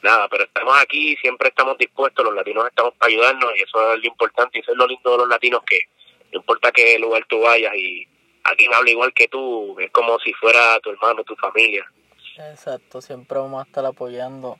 nada, 0.04 0.28
pero 0.28 0.44
estamos 0.44 0.74
aquí, 0.80 1.16
siempre 1.16 1.48
estamos 1.48 1.76
dispuestos, 1.78 2.24
los 2.24 2.34
latinos 2.34 2.66
estamos 2.66 2.94
para 2.94 3.10
ayudarnos 3.10 3.50
y 3.56 3.62
eso 3.62 3.94
es 3.94 3.98
lo 4.00 4.06
importante 4.06 4.58
y 4.58 4.60
eso 4.60 4.72
es 4.72 4.78
lo 4.78 4.86
lindo 4.86 5.10
de 5.10 5.18
los 5.18 5.28
latinos 5.28 5.62
que 5.66 5.80
no 6.32 6.38
importa 6.38 6.70
qué 6.70 6.98
lugar 6.98 7.24
tú 7.28 7.40
vayas 7.40 7.74
y 7.74 8.06
alguien 8.44 8.74
habla 8.74 8.90
igual 8.90 9.12
que 9.14 9.26
tú, 9.28 9.76
es 9.80 9.90
como 9.90 10.18
si 10.20 10.32
fuera 10.34 10.78
tu 10.80 10.90
hermano, 10.90 11.24
tu 11.24 11.34
familia. 11.36 11.84
Exacto, 12.36 13.00
siempre 13.00 13.38
vamos 13.38 13.64
a 13.64 13.66
estar 13.66 13.84
apoyando. 13.84 14.58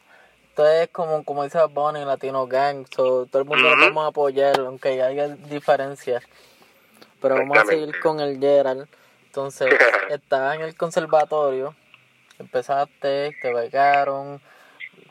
Entonces, 0.48 0.88
como, 0.92 1.24
como 1.24 1.42
dice 1.44 1.58
Bonnie, 1.70 2.04
Latino 2.04 2.46
Gang, 2.46 2.86
todo 2.88 3.28
el 3.32 3.44
mundo 3.44 3.68
vamos 3.76 4.04
a 4.04 4.08
apoyar, 4.08 4.60
aunque 4.60 5.02
haya 5.02 5.28
diferencias. 5.28 6.24
Pero 7.20 7.36
vamos 7.36 7.58
a 7.58 7.64
seguir 7.64 7.98
con 8.00 8.20
el 8.20 8.38
Gerald. 8.38 8.88
Entonces, 9.26 9.68
estás 10.10 10.54
en 10.54 10.60
el 10.60 10.76
conservatorio, 10.76 11.74
empezaste, 12.38 13.36
te 13.42 13.52
becaron, 13.52 14.40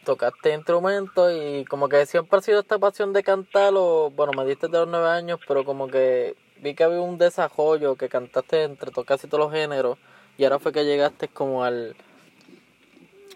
tocaste 0.04 0.54
instrumentos 0.54 1.32
y 1.34 1.66
como 1.66 1.90
que 1.90 2.06
siempre 2.06 2.40
ha 2.40 2.42
sido 2.42 2.60
esta 2.60 2.78
pasión 2.78 3.14
de 3.14 3.24
cantar, 3.24 3.74
o 3.76 4.12
bueno, 4.12 4.34
me 4.34 4.46
diste 4.46 4.68
de 4.68 4.78
los 4.80 4.88
nueve 4.88 5.10
años, 5.10 5.40
pero 5.48 5.66
como 5.66 5.88
que 5.88 6.36
vi 6.58 6.76
que 6.76 6.84
había 6.84 7.02
un 7.02 7.18
desarrollo, 7.18 7.96
que 7.96 8.10
cantaste 8.10 8.64
entre 8.64 8.92
casi 9.06 9.28
todos 9.28 9.46
los 9.46 9.54
géneros 9.54 9.98
y 10.38 10.44
ahora 10.44 10.60
fue 10.60 10.72
que 10.72 10.86
llegaste 10.86 11.28
como 11.28 11.64
al, 11.64 11.96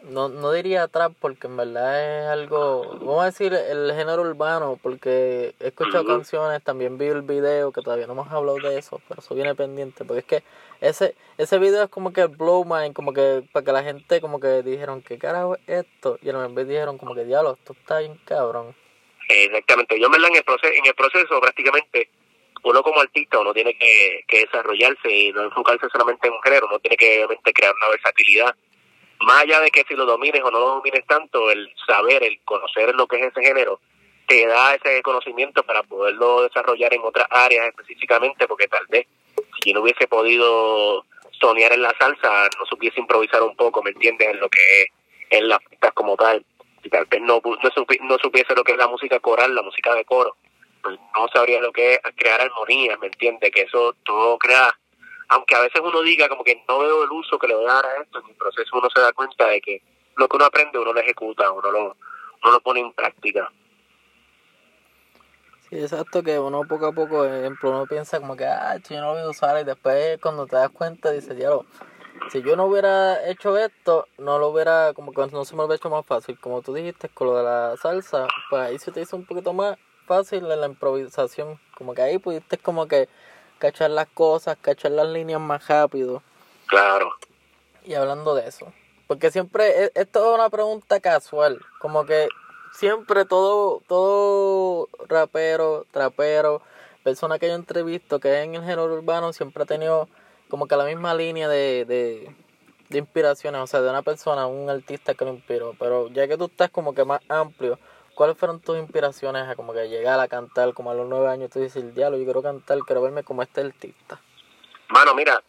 no, 0.09 0.29
no 0.29 0.51
diría 0.51 0.87
trap 0.87 1.13
porque 1.19 1.47
en 1.47 1.57
verdad 1.57 2.23
es 2.23 2.27
algo, 2.29 2.97
vamos 2.99 3.23
a 3.23 3.25
decir 3.25 3.53
el 3.53 3.91
género 3.93 4.21
urbano 4.21 4.79
porque 4.81 5.55
he 5.59 5.67
escuchado 5.67 6.05
canciones, 6.05 6.63
también 6.63 6.97
vi 6.97 7.05
el 7.07 7.21
video 7.21 7.71
que 7.71 7.81
todavía 7.81 8.07
no 8.07 8.13
hemos 8.13 8.31
hablado 8.31 8.57
de 8.57 8.77
eso, 8.77 9.01
pero 9.07 9.21
eso 9.21 9.35
viene 9.35 9.55
pendiente 9.55 10.05
porque 10.05 10.19
es 10.19 10.25
que 10.25 10.43
ese 10.81 11.15
ese 11.37 11.59
video 11.59 11.83
es 11.83 11.89
como 11.89 12.13
que 12.13 12.25
blow 12.25 12.65
mind, 12.65 12.93
como 12.93 13.13
que 13.13 13.43
para 13.51 13.65
que 13.65 13.71
la 13.71 13.83
gente 13.83 14.21
como 14.21 14.39
que 14.39 14.63
dijeron 14.63 15.01
qué 15.01 15.17
carajo 15.17 15.55
es 15.55 15.85
esto 15.85 16.17
y 16.21 16.29
en 16.29 16.55
vez 16.55 16.67
dijeron 16.67 16.97
como 16.97 17.15
que 17.15 17.25
diablo, 17.25 17.57
esto 17.59 17.73
está 17.73 17.99
bien 17.99 18.19
cabrón. 18.25 18.75
Exactamente, 19.29 19.99
yo 19.99 20.09
me 20.09 20.17
en 20.17 20.35
el 20.35 20.43
proceso, 20.43 20.73
en 20.73 20.85
el 20.85 20.95
proceso 20.95 21.39
prácticamente 21.41 22.09
uno 22.63 22.83
como 22.83 22.99
artista 22.99 23.39
uno 23.39 23.53
tiene 23.53 23.77
que, 23.77 24.23
que 24.27 24.39
desarrollarse 24.39 25.09
y 25.09 25.31
no 25.31 25.43
enfocarse 25.43 25.87
solamente 25.91 26.27
en 26.27 26.33
un 26.33 26.41
género, 26.41 26.67
uno 26.67 26.79
tiene 26.79 26.97
que 26.97 27.17
obviamente 27.17 27.53
crear 27.53 27.73
una 27.75 27.89
versatilidad. 27.89 28.55
Más 29.21 29.43
allá 29.43 29.61
de 29.61 29.71
que 29.71 29.83
si 29.87 29.95
lo 29.95 30.05
domines 30.05 30.43
o 30.43 30.51
no 30.51 30.59
lo 30.59 30.67
domines 30.75 31.05
tanto, 31.07 31.49
el 31.49 31.73
saber, 31.87 32.23
el 32.23 32.39
conocer 32.43 32.93
lo 32.93 33.07
que 33.07 33.17
es 33.17 33.31
ese 33.31 33.41
género, 33.41 33.79
te 34.27 34.45
da 34.45 34.75
ese 34.75 35.01
conocimiento 35.01 35.63
para 35.63 35.83
poderlo 35.83 36.43
desarrollar 36.43 36.93
en 36.93 37.01
otras 37.03 37.27
áreas 37.29 37.67
específicamente, 37.67 38.47
porque 38.47 38.67
tal 38.67 38.85
vez 38.87 39.07
si 39.61 39.73
no 39.73 39.81
hubiese 39.81 40.07
podido 40.07 41.05
soñar 41.39 41.73
en 41.73 41.81
la 41.81 41.95
salsa, 41.99 42.49
no 42.57 42.65
supiese 42.65 42.99
improvisar 42.99 43.41
un 43.43 43.55
poco, 43.55 43.83
¿me 43.83 43.91
entiendes? 43.91 44.29
En 44.29 44.39
lo 44.39 44.49
que 44.49 44.81
es 44.81 44.87
en 45.29 45.47
las 45.49 45.59
pistas 45.69 45.91
como 45.93 46.15
tal, 46.15 46.45
y 46.83 46.89
tal 46.89 47.05
vez 47.05 47.21
no, 47.21 47.41
no, 47.43 48.17
supiese 48.17 48.55
lo 48.55 48.63
que 48.63 48.71
es 48.71 48.77
la 48.77 48.87
música 48.87 49.19
coral, 49.19 49.53
la 49.53 49.61
música 49.61 49.93
de 49.93 50.05
coro, 50.05 50.37
pues 50.81 50.97
no 51.15 51.27
sabría 51.33 51.59
lo 51.61 51.71
que 51.71 51.95
es 51.95 51.99
crear 52.15 52.39
armonía, 52.41 52.97
¿me 52.97 53.07
entiendes? 53.07 53.51
Que 53.51 53.63
eso 53.63 53.93
todo 54.05 54.37
crea 54.37 54.73
aunque 55.29 55.55
a 55.55 55.61
veces 55.61 55.81
uno 55.83 56.01
diga 56.01 56.29
como 56.29 56.43
que 56.43 56.63
no 56.67 56.79
veo 56.79 57.03
el 57.03 57.11
uso 57.11 57.37
que 57.37 57.47
le 57.47 57.55
voy 57.55 57.65
a 57.65 57.73
dar 57.73 57.85
a 57.85 58.01
esto, 58.01 58.19
en 58.19 58.29
el 58.29 58.35
proceso 58.35 58.77
uno 58.77 58.89
se 58.93 59.01
da 59.01 59.11
cuenta 59.13 59.47
de 59.47 59.61
que 59.61 59.81
lo 60.15 60.27
que 60.27 60.35
uno 60.35 60.45
aprende 60.45 60.79
uno 60.79 60.93
lo 60.93 60.99
ejecuta, 60.99 61.51
uno 61.51 61.71
lo, 61.71 61.97
uno 62.43 62.51
lo 62.51 62.61
pone 62.61 62.79
en 62.79 62.93
práctica. 62.93 63.51
Sí, 65.69 65.79
exacto, 65.79 66.23
que 66.23 66.39
uno 66.39 66.61
poco 66.67 66.87
a 66.87 66.91
poco, 66.93 67.25
ejemplo, 67.25 67.71
uno 67.71 67.85
piensa 67.87 68.19
como 68.19 68.35
que, 68.37 68.45
ah, 68.45 68.77
yo 68.89 68.95
no 69.01 69.07
lo 69.07 69.13
voy 69.13 69.21
a 69.23 69.29
usar 69.29 69.59
y 69.59 69.65
después 69.65 70.17
cuando 70.21 70.47
te 70.47 70.55
das 70.55 70.69
cuenta 70.69 71.11
dices, 71.11 71.35
diablo, 71.35 71.65
si 72.31 72.41
yo 72.41 72.55
no 72.55 72.65
hubiera 72.65 73.25
hecho 73.29 73.57
esto, 73.57 74.07
no 74.17 74.39
lo 74.39 74.49
hubiera, 74.49 74.93
como 74.93 75.11
que 75.11 75.25
no 75.27 75.45
se 75.45 75.55
me 75.55 75.63
hubiera 75.63 75.75
hecho 75.75 75.89
más 75.89 76.05
fácil. 76.05 76.39
Como 76.39 76.61
tú 76.61 76.73
dijiste, 76.73 77.09
con 77.09 77.27
lo 77.27 77.37
de 77.37 77.43
la 77.43 77.75
salsa, 77.77 78.27
pues 78.49 78.61
ahí 78.61 78.79
se 78.79 78.91
te 78.91 79.01
hizo 79.01 79.15
un 79.15 79.25
poquito 79.25 79.53
más 79.53 79.77
fácil 80.05 80.49
en 80.51 80.61
la 80.61 80.67
improvisación. 80.67 81.59
Como 81.77 81.93
que 81.93 82.01
ahí 82.01 82.17
pudiste 82.17 82.57
como 82.57 82.87
que 82.87 83.07
cachar 83.59 83.91
las 83.91 84.07
cosas, 84.07 84.57
cachar 84.59 84.91
las 84.91 85.07
líneas 85.07 85.39
más 85.39 85.67
rápido. 85.67 86.21
Claro. 86.67 87.11
Y 87.85 87.93
hablando 87.93 88.35
de 88.35 88.47
eso, 88.47 88.73
Porque 89.07 89.31
siempre, 89.31 89.85
e, 89.85 89.91
esto 89.95 90.29
es 90.29 90.35
una 90.35 90.49
pregunta 90.49 90.99
casual, 90.99 91.61
como 91.79 92.05
que 92.05 92.27
siempre 92.73 93.25
todo, 93.25 93.81
todo 93.87 94.89
rapero, 95.07 95.85
trapero, 95.91 96.61
persona 97.03 97.39
que 97.39 97.47
yo 97.47 97.55
entrevisto 97.55 98.19
que 98.19 98.37
es 98.37 98.45
en 98.45 98.55
el 98.55 98.61
género 98.61 98.85
urbano, 98.85 99.33
siempre 99.33 99.63
ha 99.63 99.65
tenido 99.65 100.07
como 100.49 100.67
que 100.67 100.75
la 100.75 100.85
misma 100.85 101.13
línea 101.13 101.47
de, 101.47 101.85
de, 101.85 102.97
inspiraciones, 102.97 103.61
o 103.61 103.67
sea, 103.67 103.81
de 103.81 103.89
una 103.89 104.01
persona, 104.01 104.47
un 104.47 104.69
artista 104.69 105.13
que 105.13 105.25
lo 105.25 105.33
inspiró. 105.33 105.75
Pero 105.79 106.09
ya 106.09 106.27
que 106.27 106.37
tú 106.37 106.45
estás 106.45 106.69
como 106.69 106.93
que 106.93 107.03
más 107.05 107.21
amplio, 107.29 107.79
¿cuáles 108.15 108.37
fueron 108.37 108.59
tus 108.59 108.77
inspiraciones 108.77 109.47
a 109.47 109.55
como 109.55 109.73
que 109.73 109.89
llegar 109.89 110.19
a 110.19 110.27
cantar 110.27 110.73
como 110.73 110.91
a 110.91 110.93
los 110.93 111.07
nueve 111.07 111.27
años? 111.27 111.49
Tú 111.49 111.59
dices, 111.59 111.93
diablo, 111.95 112.17
yo 112.17 112.23
quiero 112.23 112.41
cantar, 112.41 112.79
quiero 112.79 113.01
verme 113.01 113.23
como 113.23 113.41
este 113.41 113.61
artista. 113.61 114.21
Mano, 114.89 115.13
mira, 115.15 115.41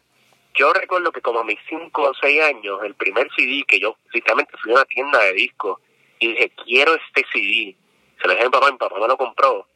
yo 0.54 0.72
recuerdo 0.72 1.12
que 1.12 1.20
como 1.20 1.40
a 1.40 1.44
mis 1.44 1.58
cinco 1.68 2.02
o 2.02 2.14
seis 2.20 2.42
años, 2.42 2.80
el 2.82 2.94
primer 2.94 3.28
CD 3.36 3.62
que 3.66 3.78
yo 3.78 3.96
literalmente 4.12 4.56
fui 4.60 4.72
a 4.72 4.76
una 4.76 4.84
tienda 4.84 5.20
de 5.20 5.32
discos 5.32 5.78
y 6.18 6.28
dije, 6.28 6.52
quiero 6.64 6.94
este 6.94 7.24
CD. 7.32 7.76
Se 8.20 8.26
lo 8.26 8.32
dije 8.32 8.42
a 8.42 8.46
mi 8.46 8.50
papá, 8.50 8.70
mi 8.70 8.78
papá 8.78 8.98
me 8.98 9.08
lo 9.08 9.16
compró. 9.16 9.66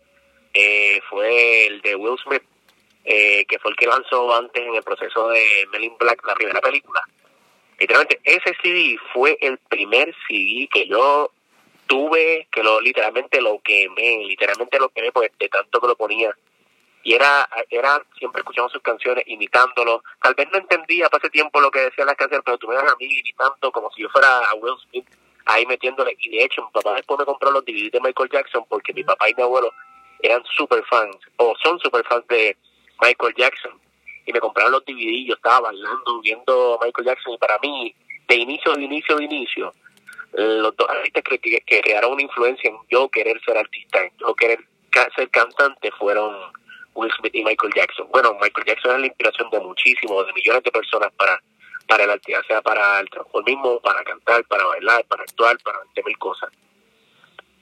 Eh, 0.54 1.00
fue 1.08 1.66
el 1.66 1.80
de 1.80 1.96
Will 1.96 2.18
Smith, 2.22 2.42
eh, 3.04 3.44
que 3.46 3.58
fue 3.58 3.70
el 3.70 3.76
que 3.76 3.86
lanzó 3.86 4.34
antes 4.34 4.62
en 4.62 4.74
el 4.74 4.82
proceso 4.82 5.28
de 5.28 5.66
Melin 5.72 5.96
Black, 5.98 6.26
la 6.26 6.34
primera 6.34 6.60
película. 6.60 7.02
Literalmente, 7.78 8.20
ese 8.24 8.54
CD 8.62 8.96
fue 9.12 9.38
el 9.40 9.58
primer 9.58 10.14
CD 10.28 10.68
que 10.72 10.86
yo 10.86 11.30
tuve, 11.86 12.46
que 12.50 12.62
lo 12.62 12.80
literalmente 12.80 13.40
lo 13.40 13.60
quemé, 13.60 14.24
literalmente 14.26 14.78
lo 14.78 14.88
quemé 14.90 15.10
porque 15.12 15.32
de 15.38 15.48
tanto 15.48 15.80
que 15.80 15.86
lo 15.86 15.96
ponía. 15.96 16.36
Y 17.04 17.14
era, 17.14 17.48
era 17.68 18.00
siempre 18.16 18.40
escuchando 18.40 18.68
sus 18.68 18.82
canciones, 18.82 19.24
imitándolo. 19.26 20.04
Tal 20.20 20.34
vez 20.34 20.48
no 20.52 20.58
entendía 20.58 21.08
para 21.08 21.22
ese 21.22 21.30
tiempo 21.30 21.60
lo 21.60 21.70
que 21.70 21.80
decían 21.80 22.06
las 22.06 22.16
canciones, 22.16 22.44
pero 22.44 22.58
tú 22.58 22.68
me 22.68 22.76
a 22.76 22.96
mí 23.00 23.06
imitando 23.06 23.72
como 23.72 23.90
si 23.92 24.02
yo 24.02 24.08
fuera 24.10 24.38
a 24.38 24.54
Will 24.54 24.76
Smith 24.88 25.06
ahí 25.46 25.66
metiéndole. 25.66 26.16
Y 26.18 26.30
de 26.30 26.44
hecho, 26.44 26.62
mi 26.62 26.70
papá 26.72 26.94
después 26.94 27.18
me 27.18 27.24
compró 27.24 27.50
los 27.50 27.64
DVD 27.64 27.90
de 27.90 28.00
Michael 28.00 28.30
Jackson 28.30 28.64
porque 28.68 28.92
mi 28.92 29.04
papá 29.04 29.28
y 29.28 29.34
mi 29.34 29.42
abuelo 29.42 29.70
eran 30.20 30.42
super 30.56 30.82
fans, 30.84 31.16
o 31.36 31.54
son 31.62 31.78
super 31.80 32.04
fans 32.04 32.26
de 32.28 32.56
Michael 33.00 33.34
Jackson. 33.36 33.72
Y 34.24 34.32
me 34.32 34.40
compraron 34.40 34.72
los 34.72 34.84
DVD, 34.84 35.26
yo 35.26 35.34
estaba 35.34 35.60
bailando, 35.60 36.20
viendo 36.20 36.74
a 36.74 36.84
Michael 36.84 37.06
Jackson. 37.06 37.34
Y 37.34 37.38
para 37.38 37.58
mí, 37.58 37.94
de 38.28 38.36
inicio, 38.36 38.72
de 38.74 38.82
inicio, 38.82 39.16
de 39.16 39.24
inicio, 39.24 39.72
los 40.32 40.76
dos 40.76 40.88
artistas 40.88 41.24
que, 41.24 41.38
que, 41.38 41.60
que 41.60 41.80
crearon 41.80 42.12
una 42.12 42.22
influencia 42.22 42.70
en 42.70 42.76
yo 42.88 43.08
querer 43.08 43.40
ser 43.44 43.58
artista, 43.58 44.02
en 44.02 44.12
yo 44.18 44.34
querer 44.34 44.60
ser 45.16 45.28
cantante, 45.30 45.90
fueron 45.92 46.34
Will 46.94 47.12
Smith 47.18 47.34
y 47.34 47.44
Michael 47.44 47.72
Jackson. 47.74 48.06
Bueno, 48.10 48.34
Michael 48.40 48.66
Jackson 48.66 48.92
es 48.92 49.00
la 49.00 49.06
inspiración 49.06 49.50
de 49.50 49.60
muchísimos, 49.60 50.26
de 50.26 50.32
millones 50.34 50.62
de 50.62 50.70
personas 50.70 51.12
para 51.14 51.42
para 51.92 52.04
el 52.04 52.10
arte, 52.10 52.32
ya 52.32 52.42
sea 52.44 52.62
para 52.62 53.00
el 53.00 53.10
transformismo, 53.10 53.78
para 53.80 54.02
cantar, 54.02 54.42
para 54.44 54.64
bailar, 54.64 55.04
para 55.04 55.24
actuar, 55.24 55.58
para 55.62 55.78
20 55.80 56.02
mil 56.04 56.18
cosas. 56.18 56.50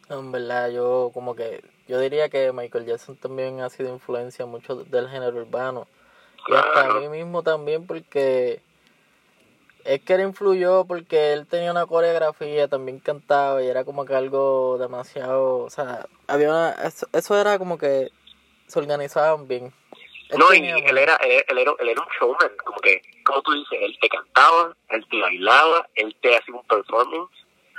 En 0.08 0.30
verdad, 0.30 0.70
yo 0.70 1.10
como 1.12 1.34
que, 1.34 1.64
yo 1.88 1.98
diría 1.98 2.28
que 2.28 2.52
Michael 2.52 2.86
Jackson 2.86 3.16
también 3.16 3.60
ha 3.60 3.70
sido 3.70 3.92
influencia 3.92 4.46
mucho 4.46 4.76
del 4.84 5.08
género 5.08 5.36
urbano. 5.36 5.88
Y 6.46 6.54
hasta 6.54 6.86
a 6.86 6.94
mí 7.00 7.08
mismo 7.08 7.42
también 7.42 7.88
porque 7.88 8.62
es 9.84 10.00
que 10.02 10.14
él 10.14 10.20
influyó 10.20 10.84
porque 10.84 11.32
él 11.32 11.48
tenía 11.48 11.72
una 11.72 11.86
coreografía, 11.86 12.68
también 12.68 13.00
cantaba 13.00 13.60
y 13.64 13.66
era 13.66 13.84
como 13.84 14.04
que 14.04 14.14
algo 14.14 14.78
demasiado, 14.78 15.58
o 15.58 15.70
sea, 15.70 16.06
había 16.28 16.50
una, 16.50 16.70
eso, 16.84 17.08
eso 17.12 17.40
era 17.40 17.58
como 17.58 17.78
que 17.78 18.12
se 18.68 18.78
organizaban 18.78 19.48
bien. 19.48 19.72
No, 20.38 20.54
y 20.54 20.58
él 20.58 20.98
era, 20.98 21.16
él, 21.16 21.58
era, 21.58 21.72
él 21.78 21.88
era 21.88 22.00
un 22.00 22.08
showman, 22.18 22.56
como 22.64 22.78
que, 22.80 23.02
como 23.24 23.42
tú 23.42 23.52
dices, 23.52 23.78
él 23.80 23.96
te 24.00 24.08
cantaba, 24.08 24.74
él 24.90 25.06
te 25.10 25.20
bailaba, 25.20 25.88
él 25.94 26.14
te 26.20 26.36
hacía 26.36 26.54
un 26.54 26.66
performance, 26.66 27.30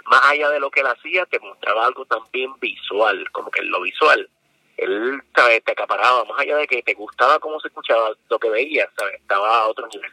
más 0.06 0.22
allá 0.26 0.50
de 0.50 0.60
lo 0.60 0.70
que 0.70 0.82
él 0.82 0.88
hacía, 0.88 1.26
te 1.26 1.40
mostraba 1.40 1.86
algo 1.86 2.06
también 2.06 2.54
visual, 2.60 3.30
como 3.32 3.50
que 3.52 3.62
lo 3.62 3.82
visual, 3.82 4.30
él 4.78 5.22
¿sabes? 5.36 5.64
te 5.64 5.72
acaparaba, 5.72 6.26
más 6.26 6.40
allá 6.40 6.58
de 6.58 6.68
que 6.68 6.82
te 6.84 6.94
gustaba 6.94 7.40
cómo 7.40 7.60
se 7.60 7.68
escuchaba, 7.68 8.12
lo 8.30 8.40
que 8.40 8.50
veías, 8.50 8.90
¿sabes? 8.98 9.16
estaba 9.16 9.62
a 9.62 9.68
otro 9.68 9.88
nivel. 9.88 10.12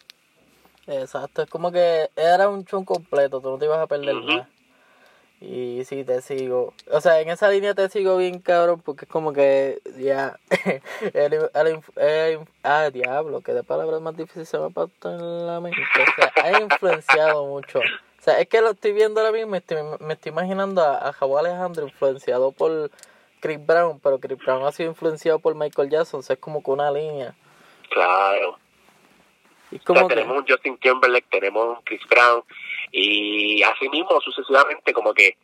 Exacto, 0.87 1.43
es 1.43 1.51
como 1.51 1.71
que 1.71 2.09
era 2.17 2.49
un 2.49 2.65
show 2.65 2.85
completo, 2.85 3.41
tú 3.41 3.51
no 3.51 3.59
te 3.59 3.67
ibas 3.67 3.79
a 3.79 3.87
perder 3.87 4.15
nada. 4.15 4.49
Y 5.41 5.85
sí, 5.85 6.03
te 6.03 6.21
sigo. 6.21 6.75
O 6.91 7.01
sea, 7.01 7.21
en 7.21 7.29
esa 7.29 7.49
línea 7.49 7.75
te 7.75 7.89
sigo 7.89 8.17
bien, 8.17 8.41
cabrón, 8.41 8.83
porque 8.85 9.05
es 9.05 9.11
como 9.11 9.33
que 9.33 9.81
ya. 9.99 10.39
ah, 12.65 12.91
diablo, 12.91 13.41
que 13.41 13.55
de 13.55 13.63
palabras 13.63 14.01
más 14.01 14.17
difíciles 14.17 14.49
se 14.49 14.59
me 14.59 14.65
ha 14.65 15.09
en 15.09 15.47
la 15.47 15.61
mente. 15.61 15.81
O 15.81 16.21
sea, 16.21 16.45
ha 16.45 16.61
influenciado 16.61 17.47
mucho. 17.47 17.79
O 17.79 18.23
sea, 18.23 18.41
es 18.41 18.49
que 18.49 18.61
lo 18.61 18.71
estoy 18.71 18.93
viendo 18.93 19.21
ahora 19.21 19.33
mismo, 19.33 19.53
me 19.53 19.59
estoy, 19.59 19.79
me 20.01 20.15
estoy 20.15 20.33
imaginando 20.33 20.83
a, 20.83 21.09
a 21.09 21.13
Jabo 21.13 21.39
Alejandro 21.39 21.87
influenciado 21.87 22.51
por 22.51 22.91
Chris 23.41 23.65
Brown, 23.65 24.01
pero 24.01 24.19
Chris 24.19 24.39
Brown 24.39 24.67
ha 24.67 24.73
sido 24.73 24.91
influenciado 24.91 25.39
por 25.39 25.55
Michael 25.55 25.89
Jackson, 25.89 26.21
o 26.21 26.23
sea, 26.25 26.35
es 26.35 26.41
como 26.41 26.65
con 26.65 26.81
una 26.81 26.91
línea. 26.91 27.37
Claro. 27.91 28.59
Y 29.71 29.79
como 29.81 30.01
o 30.01 30.09
sea, 30.09 30.17
tenemos 30.17 30.39
un 30.39 30.47
Justin 30.49 30.79
Timberlake, 30.79 31.27
tenemos 31.31 31.79
un 31.79 31.85
Chris 31.85 32.01
Brown, 32.09 32.43
y 32.91 33.63
así 33.63 33.89
mismo 33.89 34.21
sucesivamente 34.21 34.93
como 34.93 35.13
que 35.13 35.37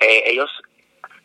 eh, 0.00 0.22
ellos 0.26 0.50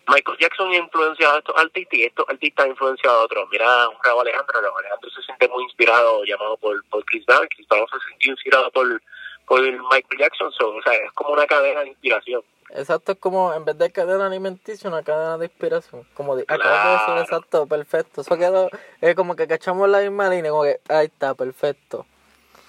Michael 0.07 0.37
Jackson 0.39 0.71
ha 0.71 0.77
influenciado 0.77 1.35
a 1.35 1.39
estos 1.39 1.55
artistas 1.57 1.99
y 1.99 2.03
estos 2.03 2.27
artistas 2.27 2.65
han 2.65 2.71
influenciado 2.71 3.19
a 3.19 3.23
otros. 3.25 3.47
Mira, 3.51 3.89
un 3.89 3.95
Raúl 4.03 4.21
Alejandro, 4.21 4.61
Raúl 4.61 4.79
Alejandro 4.79 5.09
se 5.11 5.21
siente 5.21 5.47
muy 5.47 5.63
inspirado, 5.63 6.23
llamado 6.23 6.57
por, 6.57 6.83
por 6.89 7.05
Chris 7.05 7.25
Brown, 7.25 7.47
Chris 7.55 7.67
Brown 7.67 7.85
se 7.87 8.09
sintió 8.09 8.31
inspirado 8.31 8.71
por, 8.71 9.01
por 9.45 9.61
Michael 9.61 10.19
Jackson, 10.19 10.47
o 10.47 10.81
sea, 10.81 10.93
es 10.93 11.11
como 11.13 11.31
una 11.31 11.45
cadena 11.45 11.81
de 11.81 11.89
inspiración. 11.89 12.43
Exacto, 12.71 13.13
es 13.13 13.19
como 13.19 13.53
en 13.53 13.65
vez 13.65 13.77
de 13.77 13.91
cadena 13.91 14.27
alimenticia, 14.27 14.89
una 14.89 15.01
cadena 15.01 15.37
de 15.37 15.45
inspiración. 15.45 16.07
Como 16.13 16.35
de, 16.35 16.43
acabas 16.47 16.85
de 16.85 17.13
decir, 17.13 17.23
exacto, 17.23 17.67
perfecto. 17.67 18.21
Eso 18.21 18.37
quedó, 18.37 18.69
es 19.01 19.15
como 19.15 19.35
que 19.35 19.47
cachamos 19.47 19.89
la 19.89 20.01
misma 20.01 20.29
línea, 20.29 20.51
como 20.51 20.63
que 20.63 20.79
ahí 20.87 21.07
está, 21.07 21.33
perfecto. 21.33 22.05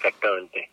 Exactamente. 0.03 0.69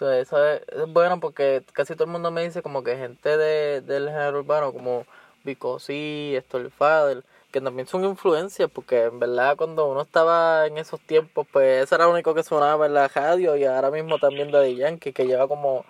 Eso, 0.00 0.46
es, 0.46 0.62
bueno 0.88 1.20
porque 1.20 1.62
casi 1.72 1.94
todo 1.94 2.04
el 2.04 2.10
mundo 2.10 2.30
me 2.30 2.42
dice 2.42 2.62
como 2.62 2.82
que 2.82 2.96
gente 2.96 3.36
de, 3.36 3.82
del 3.82 4.08
género 4.08 4.38
urbano 4.38 4.72
como 4.72 5.04
Bicosí, 5.44 6.34
Story 6.36 6.70
Father, 6.70 7.22
que 7.52 7.60
también 7.60 7.86
son 7.86 8.04
influencias 8.04 8.70
porque 8.70 9.04
en 9.04 9.18
verdad 9.18 9.56
cuando 9.56 9.86
uno 9.88 10.00
estaba 10.00 10.66
en 10.66 10.78
esos 10.78 11.00
tiempos 11.00 11.46
pues 11.52 11.84
eso 11.84 11.94
era 11.96 12.04
lo 12.04 12.12
único 12.12 12.34
que 12.34 12.42
sonaba 12.42 12.86
en 12.86 12.94
la 12.94 13.08
radio 13.08 13.56
y 13.56 13.64
ahora 13.64 13.90
mismo 13.90 14.18
también 14.18 14.50
de 14.50 14.74
Yankee 14.74 15.12
que 15.12 15.26
lleva 15.26 15.46
como 15.46 15.84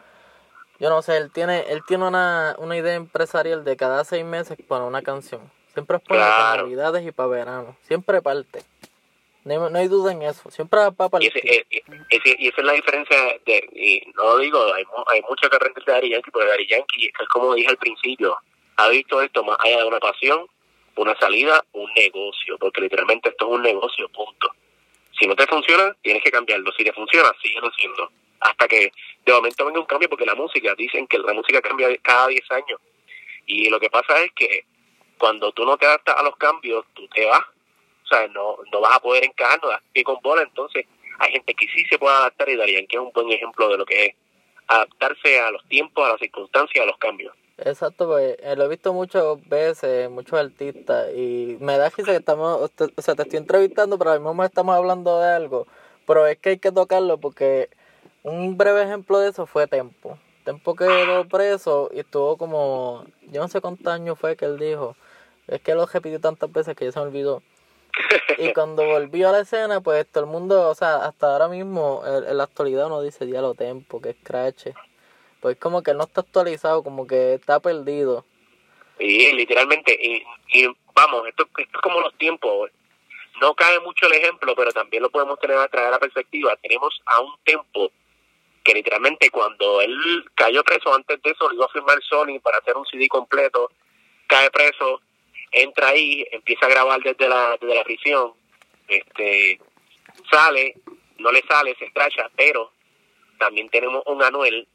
yo 0.81 0.89
no 0.89 1.03
sé, 1.03 1.17
él 1.17 1.31
tiene 1.31 1.67
él 1.69 1.83
tiene 1.87 2.09
una, 2.09 2.57
una 2.59 2.77
idea 2.77 2.95
empresarial 2.95 3.63
de 3.63 3.77
cada 3.77 4.03
seis 4.05 4.25
meses 4.25 4.59
poner 4.67 4.89
una 4.89 5.03
canción. 5.03 5.41
Siempre 5.73 5.99
es 5.99 6.03
para 6.03 6.57
Navidades 6.57 7.07
y 7.07 7.13
para 7.13 7.29
verano. 7.29 7.77
Siempre 7.83 8.21
parte. 8.21 8.65
No 9.45 9.79
hay, 9.79 9.89
duda 9.89 10.13
en 10.13 10.23
eso, 10.23 10.51
siempre 10.51 10.81
va 10.81 10.91
para 10.91 11.25
y, 11.25 11.29
ese, 11.29 11.39
eh, 11.39 11.67
ese, 12.11 12.37
y 12.39 12.49
esa 12.49 12.61
es 12.61 12.65
la 12.65 12.75
diferencia, 12.75 13.17
de, 13.47 13.69
y 13.73 14.03
no 14.15 14.25
lo 14.25 14.39
digo, 14.39 14.75
hay, 14.75 14.85
hay 15.07 15.23
mucha 15.23 15.49
carrera 15.49 15.73
de 15.75 15.93
Dari 15.93 16.11
Yankee, 16.11 16.31
pero 16.31 16.47
Dari 16.47 16.67
Yankee, 16.67 17.07
es 17.07 17.29
como 17.29 17.55
dije 17.55 17.71
al 17.71 17.79
principio, 17.79 18.37
ha 18.77 18.89
visto 18.89 19.23
esto 19.23 19.43
más 19.43 19.57
allá 19.61 19.79
de 19.79 19.85
una 19.85 19.99
pasión, 19.99 20.47
una 20.97 21.17
salida, 21.19 21.65
un 21.73 21.93
negocio, 21.95 22.59
porque 22.59 22.83
literalmente 22.83 23.31
esto 23.31 23.47
es 23.47 23.53
un 23.53 23.63
negocio, 23.63 24.09
punto. 24.11 24.53
Si 25.19 25.27
no 25.27 25.35
te 25.35 25.47
funciona, 25.47 25.95
tienes 26.03 26.23
que 26.23 26.31
cambiarlo. 26.31 26.73
Si 26.73 26.85
te 26.85 26.93
funciona, 26.93 27.31
síguelo 27.43 27.69
haciendo. 27.69 28.11
Hasta 28.41 28.69
que 28.69 28.93
de 29.25 29.33
momento 29.33 29.67
venga 29.67 29.81
un 29.81 29.87
cambio, 29.87 30.09
porque 30.09 30.25
la 30.25 30.35
música, 30.35 30.75
dicen 30.75 31.07
que 31.07 31.19
la 31.19 31.35
música 31.35 31.61
cambia 31.61 31.89
cada 32.03 32.29
10 32.29 32.51
años. 32.53 32.81
Y 33.47 33.69
lo 33.69 33.79
que 33.79 33.91
pasa 33.91 34.23
es 34.23 34.33
que 34.33 34.65
cuando 35.19 35.53
tú 35.53 35.65
no 35.65 35.77
te 35.77 35.87
adaptas 35.87 36.17
a 36.17 36.23
los 36.23 36.37
cambios, 36.37 36.85
tú 36.95 37.07
te 37.09 37.27
vas 37.27 37.45
no, 38.33 38.57
no 38.73 38.81
vas 38.81 38.97
a 38.97 39.01
poder 39.01 39.25
encajar, 39.25 39.61
no 39.63 39.71
con 40.05 40.19
bola, 40.23 40.43
entonces 40.43 40.87
hay 41.19 41.33
gente 41.33 41.55
que 41.55 41.67
sí 41.69 41.85
se 41.91 41.99
puede 41.99 42.15
adaptar 42.15 42.49
y 42.49 42.57
Darían 42.57 42.87
que 42.87 42.97
es 42.97 43.03
un 43.03 43.13
buen 43.13 43.31
ejemplo 43.31 43.69
de 43.69 43.79
lo 43.79 43.85
que 43.85 44.07
es 44.07 44.15
adaptarse 44.67 45.41
a 45.41 45.51
los 45.51 45.67
tiempos, 45.69 46.05
a 46.05 46.11
las 46.11 46.21
circunstancias, 46.21 46.83
a 46.83 46.87
los 46.87 46.97
cambios. 46.99 47.35
Exacto, 47.59 48.07
pues 48.07 48.37
eh, 48.41 48.57
lo 48.57 48.65
he 48.65 48.69
visto 48.69 48.95
muchas 48.95 49.25
veces, 49.49 50.09
muchos 50.09 50.39
artistas, 50.39 51.09
y 51.15 51.59
me 51.61 51.77
da 51.77 51.91
que 51.91 52.03
estamos, 52.03 52.71
o 52.97 53.03
sea, 53.03 53.15
te 53.15 53.23
estoy 53.23 53.39
entrevistando, 53.39 53.99
pero 53.99 54.13
al 54.13 54.21
mismo 54.21 54.43
estamos 54.45 54.75
hablando 54.75 55.21
de 55.21 55.29
algo, 55.29 55.67
pero 56.07 56.27
es 56.27 56.39
que 56.39 56.51
hay 56.51 56.59
que 56.59 56.73
tocarlo 56.73 57.19
porque 57.19 57.69
un 58.23 58.57
breve 58.57 58.83
ejemplo 58.83 59.19
de 59.19 59.31
eso 59.31 59.47
fue 59.47 59.67
Tempo. 59.67 60.19
Tempo 60.45 60.75
quedó 60.75 61.29
preso 61.29 61.91
y 61.93 62.01
estuvo 62.01 62.39
como, 62.39 63.05
yo 63.31 63.43
no 63.43 63.49
sé 63.49 63.61
cuántos 63.61 63.87
años 63.89 64.19
fue 64.19 64.37
que 64.37 64.47
él 64.47 64.59
dijo, 64.59 64.97
es 65.49 65.61
que 65.61 65.75
lo 65.75 65.85
repitió 65.85 66.19
tantas 66.19 66.51
veces 66.51 66.75
que 66.75 66.87
ya 66.87 66.93
se 66.93 66.99
me 66.99 67.07
olvidó 67.07 67.43
y 68.39 68.53
cuando 68.55 68.85
volvió 68.85 69.29
a 69.29 69.33
la 69.33 69.41
escena, 69.41 69.81
pues 69.81 70.07
todo 70.11 70.25
el 70.25 70.31
mundo, 70.31 70.69
o 70.69 70.75
sea, 70.75 71.05
hasta 71.05 71.33
ahora 71.33 71.49
mismo, 71.49 72.03
en, 72.07 72.37
la 72.37 72.45
actualidad 72.45 72.87
uno 72.87 73.03
dice 73.03 73.27
diálogo 73.27 73.55
tempo, 73.55 74.01
que 74.01 74.11
es 74.11 74.17
crash. 74.23 74.69
Pues 75.41 75.57
como 75.57 75.83
que 75.83 75.95
no 75.95 76.05
está 76.05 76.21
actualizado, 76.21 76.83
como 76.83 77.07
que 77.07 77.35
está 77.35 77.61
perdido. 77.61 78.25
Y 78.99 79.33
literalmente, 79.33 79.99
y, 79.99 80.67
vamos, 80.95 81.27
esto, 81.27 81.49
es 81.57 81.69
como 81.83 82.01
los 82.01 82.15
tiempos. 82.19 82.71
No 83.41 83.55
cae 83.55 83.81
mucho 83.81 84.07
el 84.07 84.13
ejemplo, 84.13 84.55
pero 84.55 84.71
también 84.71 85.03
lo 85.03 85.11
podemos 85.11 85.39
tener 85.41 85.57
a 85.57 85.69
traer 85.69 85.89
a 85.89 85.93
la 85.93 85.99
perspectiva. 85.99 86.55
Tenemos 86.57 87.01
a 87.07 87.21
un 87.21 87.33
tempo 87.43 87.91
que 88.63 88.75
literalmente 88.75 89.31
cuando 89.31 89.81
él 89.81 90.27
cayó 90.35 90.63
preso, 90.63 90.95
antes 90.95 91.23
de 91.23 91.31
eso 91.31 91.49
lo 91.49 91.55
iba 91.55 91.65
a 91.65 91.71
firmar 91.71 91.99
Sony 92.03 92.39
para 92.43 92.59
hacer 92.59 92.77
un 92.77 92.85
CD 92.85 93.09
completo, 93.09 93.71
cae 94.27 94.51
preso, 94.51 95.01
entra 95.51 95.89
ahí, 95.89 96.27
empieza 96.31 96.67
a 96.67 96.71
grabar 96.71 97.03
desde 97.03 97.29
la, 97.29 97.57
desde 97.61 97.75
la 97.75 97.85
prisión, 97.85 98.33
este 98.89 99.61
sale, 100.31 100.75
no 101.19 101.31
le 101.33 101.43
sale, 101.43 101.75
se 101.79 101.87
estracha, 101.87 102.31
pero 102.37 102.73
también 103.39 103.69
tenemos 103.69 104.03
un 104.07 104.23
Anuel 104.23 104.67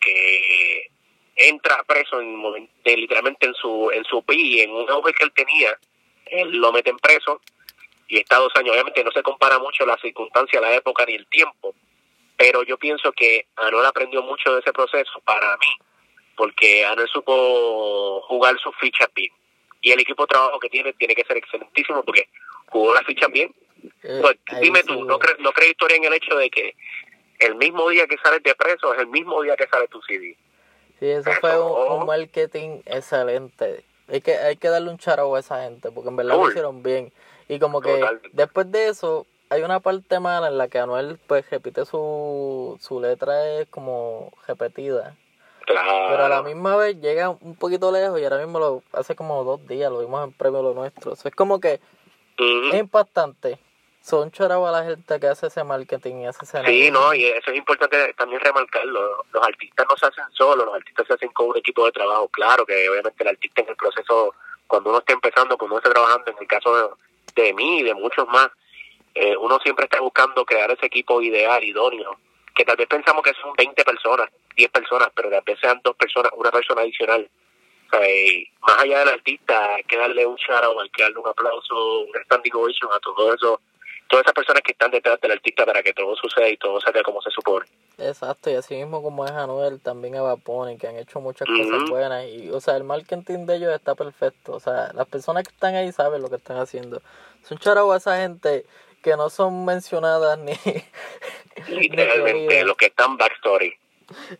que 0.00 0.90
entra 1.36 1.82
preso 1.84 2.20
en 2.20 2.68
literalmente 2.84 3.46
en 3.46 3.54
su 3.54 3.90
en 3.92 4.04
su 4.04 4.22
pi, 4.24 4.60
en 4.60 4.70
un 4.70 4.88
auge 4.90 5.12
que 5.12 5.24
él 5.24 5.32
tenía, 5.32 5.78
él 6.26 6.50
lo 6.58 6.72
meten 6.72 6.96
preso 6.98 7.40
y 8.08 8.18
está 8.18 8.36
dos 8.36 8.52
años. 8.56 8.72
Obviamente 8.72 9.02
no 9.02 9.10
se 9.10 9.22
compara 9.22 9.58
mucho 9.58 9.86
la 9.86 9.96
circunstancia, 9.98 10.60
la 10.60 10.74
época 10.74 11.04
ni 11.06 11.14
el 11.14 11.26
tiempo, 11.26 11.74
pero 12.36 12.62
yo 12.62 12.78
pienso 12.78 13.12
que 13.12 13.46
Anuel 13.56 13.86
aprendió 13.86 14.22
mucho 14.22 14.54
de 14.54 14.60
ese 14.60 14.72
proceso 14.72 15.20
para 15.24 15.56
mí, 15.56 15.72
porque 16.36 16.84
Anuel 16.84 17.08
supo 17.08 18.20
jugar 18.22 18.58
sus 18.58 18.74
fichas 18.76 19.08
bien. 19.14 19.32
Y 19.84 19.92
el 19.92 20.00
equipo 20.00 20.22
de 20.24 20.28
trabajo 20.28 20.58
que 20.58 20.70
tiene 20.70 20.92
tiene 20.94 21.14
que 21.14 21.24
ser 21.24 21.36
excelentísimo 21.36 22.02
porque 22.02 22.28
jugó 22.66 22.94
las 22.94 23.04
fichas 23.04 23.30
bien. 23.30 23.54
Eh, 24.02 24.18
Pues, 24.22 24.36
dime 24.62 24.80
sí. 24.80 24.86
tú, 24.86 25.04
¿no, 25.04 25.18
crees 25.18 25.38
no 25.40 25.52
crees 25.52 25.72
historia 25.72 25.98
en 25.98 26.04
el 26.04 26.14
hecho 26.14 26.34
de 26.36 26.48
que 26.48 26.74
el 27.40 27.54
mismo 27.56 27.88
día 27.90 28.06
que 28.06 28.16
sales 28.16 28.42
de 28.42 28.54
preso 28.54 28.94
es 28.94 29.00
el 29.00 29.08
mismo 29.08 29.42
día 29.42 29.56
que 29.56 29.68
sale 29.68 29.86
tu 29.88 30.00
CD? 30.02 30.36
Sí, 30.98 31.06
eso 31.10 31.30
fue 31.40 31.60
un, 31.60 32.00
un 32.00 32.06
marketing 32.06 32.80
excelente. 32.86 33.84
Hay 34.08 34.22
que, 34.22 34.36
hay 34.38 34.56
que 34.56 34.68
darle 34.68 34.90
un 34.90 34.96
charo 34.98 35.34
a 35.34 35.40
esa 35.40 35.62
gente, 35.64 35.90
porque 35.90 36.08
en 36.08 36.16
verdad 36.16 36.36
lo 36.36 36.48
hicieron 36.48 36.82
bien. 36.82 37.12
Y 37.48 37.58
como 37.58 37.82
que 37.82 38.02
después 38.32 38.72
de 38.72 38.88
eso, 38.88 39.26
hay 39.50 39.60
una 39.62 39.80
parte 39.80 40.18
mala 40.18 40.48
en 40.48 40.56
la 40.56 40.68
que 40.68 40.78
Anuel 40.78 41.18
pues 41.26 41.48
repite 41.50 41.84
su, 41.84 42.78
su 42.80 43.00
letra 43.02 43.58
es 43.60 43.68
como 43.68 44.32
repetida. 44.48 45.14
Claro. 45.66 46.08
Pero 46.10 46.24
a 46.24 46.28
la 46.28 46.42
misma 46.42 46.76
vez 46.76 47.00
llega 47.00 47.30
un 47.30 47.56
poquito 47.56 47.90
lejos 47.90 48.20
y 48.20 48.24
ahora 48.24 48.38
mismo 48.38 48.58
lo 48.58 48.82
hace 48.92 49.14
como 49.14 49.42
dos 49.44 49.66
días, 49.66 49.90
lo 49.90 50.00
vimos 50.00 50.24
en 50.24 50.32
premio 50.32 50.62
lo 50.62 50.74
nuestro. 50.74 51.12
Es 51.12 51.34
como 51.34 51.60
que 51.60 51.80
es 52.38 52.74
impactante. 52.74 53.58
Son 54.02 54.30
chorabas 54.30 54.74
a 54.74 54.80
la 54.82 54.86
gente 54.86 55.18
que 55.18 55.26
hace 55.28 55.46
ese 55.46 55.64
marketing 55.64 56.16
y 56.16 56.26
hace 56.26 56.44
ese 56.44 56.62
Sí, 56.66 56.90
no, 56.90 57.14
y 57.14 57.24
eso 57.24 57.50
es 57.50 57.56
importante 57.56 58.12
también 58.14 58.40
remarcarlo. 58.40 59.24
Los 59.32 59.42
artistas 59.42 59.86
no 59.88 59.96
se 59.96 60.06
hacen 60.06 60.24
solos, 60.32 60.66
los 60.66 60.74
artistas 60.74 61.06
se 61.06 61.14
hacen 61.14 61.30
con 61.30 61.48
un 61.48 61.56
equipo 61.56 61.86
de 61.86 61.92
trabajo. 61.92 62.28
Claro 62.28 62.66
que 62.66 62.88
obviamente 62.90 63.22
el 63.22 63.28
artista 63.28 63.62
en 63.62 63.70
el 63.70 63.76
proceso, 63.76 64.34
cuando 64.66 64.90
uno 64.90 64.98
está 64.98 65.14
empezando, 65.14 65.56
cuando 65.56 65.76
uno 65.76 65.78
está 65.78 65.90
trabajando, 65.90 66.30
en 66.30 66.36
el 66.38 66.46
caso 66.46 66.96
de, 67.34 67.42
de 67.42 67.54
mí 67.54 67.78
y 67.78 67.82
de 67.82 67.94
muchos 67.94 68.28
más, 68.28 68.50
eh, 69.14 69.36
uno 69.38 69.58
siempre 69.60 69.84
está 69.84 70.00
buscando 70.00 70.44
crear 70.44 70.70
ese 70.70 70.84
equipo 70.84 71.22
ideal, 71.22 71.64
idóneo, 71.64 72.18
que 72.54 72.64
tal 72.64 72.76
vez 72.76 72.88
pensamos 72.88 73.22
que 73.22 73.32
son 73.40 73.54
20 73.56 73.84
personas, 73.84 74.28
10 74.56 74.70
personas, 74.70 75.08
pero 75.14 75.30
tal 75.30 75.42
vez 75.44 75.58
sean 75.60 75.80
dos 75.82 75.96
personas, 75.96 76.32
una 76.36 76.50
persona 76.50 76.82
adicional. 76.82 77.28
O 77.86 77.90
sea, 77.90 78.10
y 78.10 78.48
más 78.60 78.78
allá 78.80 79.00
del 79.00 79.08
artista, 79.10 79.74
hay 79.74 79.84
que 79.84 79.96
darle 79.96 80.26
un 80.26 80.36
shout 80.36 80.64
out, 80.64 80.80
hay 80.80 80.90
que 80.90 81.02
darle 81.02 81.18
un 81.18 81.28
aplauso, 81.28 82.00
un 82.00 82.12
standing 82.24 82.54
ovation 82.54 82.90
a 82.92 82.98
todo 83.00 83.34
eso, 83.34 83.60
todas 84.08 84.24
esas 84.24 84.34
personas 84.34 84.62
que 84.62 84.72
están 84.72 84.90
detrás 84.90 85.20
del 85.20 85.32
artista 85.32 85.64
para 85.64 85.82
que 85.82 85.92
todo 85.92 86.14
suceda 86.16 86.48
y 86.48 86.56
todo 86.56 86.80
salga 86.80 87.02
como 87.02 87.20
se 87.22 87.30
supone. 87.30 87.66
Exacto, 87.98 88.50
y 88.50 88.54
así 88.54 88.74
mismo 88.74 89.02
como 89.02 89.24
es 89.24 89.30
Anuel, 89.30 89.80
también 89.80 90.16
Eva 90.16 90.36
Pony, 90.36 90.76
que 90.78 90.88
han 90.88 90.96
hecho 90.96 91.20
muchas 91.20 91.46
cosas 91.46 91.88
buenas. 91.88 92.26
Y, 92.26 92.50
o 92.50 92.60
sea, 92.60 92.76
el 92.76 92.84
marketing 92.84 93.46
de 93.46 93.56
ellos 93.56 93.72
está 93.72 93.94
perfecto. 93.94 94.52
O 94.52 94.60
sea, 94.60 94.90
las 94.94 95.06
personas 95.06 95.44
que 95.44 95.54
están 95.54 95.74
ahí 95.74 95.92
saben 95.92 96.22
lo 96.22 96.28
que 96.28 96.36
están 96.36 96.58
haciendo. 96.58 97.02
Son 97.42 97.58
charabos 97.58 97.94
a 97.94 97.98
esa 97.98 98.20
gente 98.20 98.66
que 99.02 99.16
no 99.16 99.30
son 99.30 99.64
mencionadas 99.64 100.38
ni. 100.38 100.54
Literalmente, 101.68 102.64
los 102.64 102.76
que 102.76 102.86
están 102.86 103.16
backstory. 103.16 103.76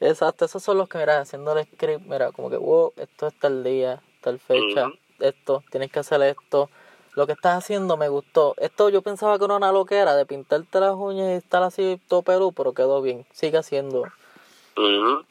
Exacto, 0.01 0.45
esos 0.45 0.63
son 0.63 0.79
los 0.79 0.89
que, 0.89 0.99
mira, 0.99 1.21
haciendo 1.21 1.57
el 1.59 1.65
script, 1.67 2.03
mira, 2.07 2.33
como 2.33 2.51
que, 2.51 2.57
wow, 2.57 2.93
esto 2.97 3.27
es 3.29 3.39
tal 3.39 3.63
día, 3.65 4.01
tal 4.21 4.39
fecha, 4.39 4.87
Ujú. 4.87 4.99
esto, 5.21 5.63
tienes 5.71 5.91
que 5.91 5.99
hacer 6.01 6.21
esto. 6.23 6.71
Lo 7.15 7.27
que 7.27 7.33
estás 7.33 7.59
haciendo 7.59 7.97
me 7.97 8.09
gustó. 8.09 8.55
Esto 8.59 8.89
yo 8.89 9.01
pensaba 9.01 9.39
que 9.39 9.45
era 9.45 9.55
una 9.55 9.71
loquera 9.71 10.17
de 10.17 10.27
pintarte 10.27 10.81
las 10.81 10.95
uñas 10.95 11.29
y 11.31 11.35
estar 11.35 11.63
así 11.63 12.01
todo 12.09 12.23
pelú, 12.23 12.53
pero 12.53 12.73
quedó 12.75 13.01
bien. 13.03 13.25
Sigue 13.33 13.57
haciendo. 13.59 14.03
Ujú. 14.77 15.25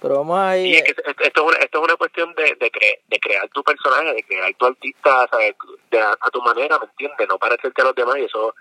Pero 0.00 0.16
vamos 0.18 0.38
ahí. 0.38 0.72
Y 0.72 0.74
es 0.74 0.82
que 0.82 0.90
esto 0.90 1.40
es 1.42 1.46
una, 1.46 1.56
esto 1.58 1.78
es 1.78 1.84
una 1.84 1.96
cuestión 1.96 2.34
de, 2.34 2.56
de, 2.58 2.72
cre- 2.72 3.00
de 3.06 3.20
crear 3.20 3.48
tu 3.50 3.62
personaje, 3.62 4.12
de 4.12 4.22
crear 4.24 4.52
tu 4.54 4.66
artista 4.66 5.26
¿sabes? 5.30 5.54
De, 5.90 6.00
a, 6.00 6.10
a 6.20 6.30
tu 6.30 6.42
manera, 6.42 6.78
¿me 6.80 6.86
entiendes? 6.86 7.28
No 7.28 7.38
parecerte 7.38 7.80
a 7.82 7.84
los 7.84 7.94
demás 7.94 8.16
y 8.18 8.24
eso 8.24 8.54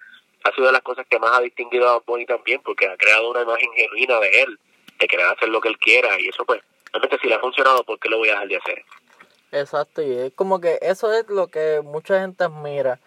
ha 0.43 0.51
sido 0.54 0.67
de 0.67 0.73
las 0.73 0.82
cosas 0.84 1.06
que 1.10 1.17
más 1.19 1.38
ha 1.38 1.41
distinguido 1.41 1.89
a 1.89 1.99
Bunny 2.06 2.25
también, 2.25 2.62
porque 2.63 2.88
ha 2.88 2.95
creado 2.97 3.32
una 3.32 3.41
imagen 3.41 3.71
genuina 3.73 4.19
de 4.19 4.41
él, 4.43 4.60
de 5.04 5.08
querer 5.08 5.28
hacer 5.28 5.50
lo 5.50 5.62
que 5.62 5.70
él 5.70 5.78
quiera 5.78 6.20
y 6.20 6.28
eso 6.28 6.44
pues, 6.46 6.62
realmente 6.92 7.18
si 7.22 7.28
le 7.28 7.36
ha 7.36 7.39
funcionado, 7.39 7.84
¿por 7.84 8.00
qué 8.00 8.10
lo 8.10 8.18
voy 8.18 8.30
a 8.30 8.34
dejar 8.34 8.48
de 8.48 8.58
hacer? 8.58 8.86
Exacto, 9.52 10.02
y 10.02 10.12
es 10.12 10.34
como 10.34 10.60
que 10.60 10.80
eso 10.82 11.13
es 11.13 11.28
lo 11.30 11.48
que 11.48 11.82
mucha 11.84 12.20
gente 12.22 12.44
admira. 12.44 13.00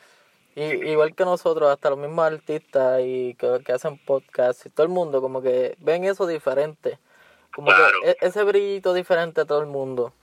Y, 0.55 0.63
igual 0.63 1.15
que 1.15 1.25
nosotros, 1.25 1.69
hasta 1.69 1.91
los 1.91 1.99
mismos 1.99 2.25
artistas 2.25 3.01
y 3.05 3.35
que, 3.35 3.61
que 3.65 3.73
hacen 3.73 3.99
podcasts 3.99 4.65
y 4.65 4.71
todo 4.71 4.87
el 4.87 4.93
mundo, 4.93 5.21
como 5.21 5.43
que 5.43 5.75
ven 5.81 6.05
eso 6.05 6.27
diferente. 6.27 6.99
Como 7.55 7.67
Claro. 7.69 8.01
que 8.03 8.11
e- 8.11 8.17
ese 8.21 8.43
brillito 8.43 8.95
diferente 8.95 9.43
a 9.43 9.45
todo 9.45 9.61
el 9.61 9.67
mundo. 9.67 10.15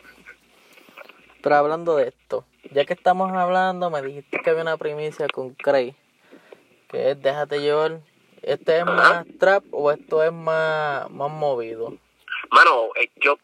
Pero 1.41 1.55
hablando 1.55 1.97
de 1.97 2.07
esto, 2.07 2.45
ya 2.71 2.85
que 2.85 2.93
estamos 2.93 3.31
hablando, 3.31 3.89
me 3.89 4.01
dijiste 4.01 4.39
que 4.39 4.49
había 4.49 4.61
una 4.63 4.77
primicia 4.77 5.27
con 5.27 5.53
Cray, 5.55 5.95
que 6.89 7.11
es 7.11 7.21
Déjate 7.21 7.59
llevar. 7.59 7.99
¿Este 8.43 8.79
es 8.79 8.85
más 8.85 9.25
trap 9.39 9.63
o 9.71 9.91
esto 9.91 10.21
es 10.23 10.31
más, 10.33 11.09
más 11.09 11.31
movido? 11.31 11.93
Mano, 12.51 12.89
eh, 12.99 13.09
yo 13.15 13.37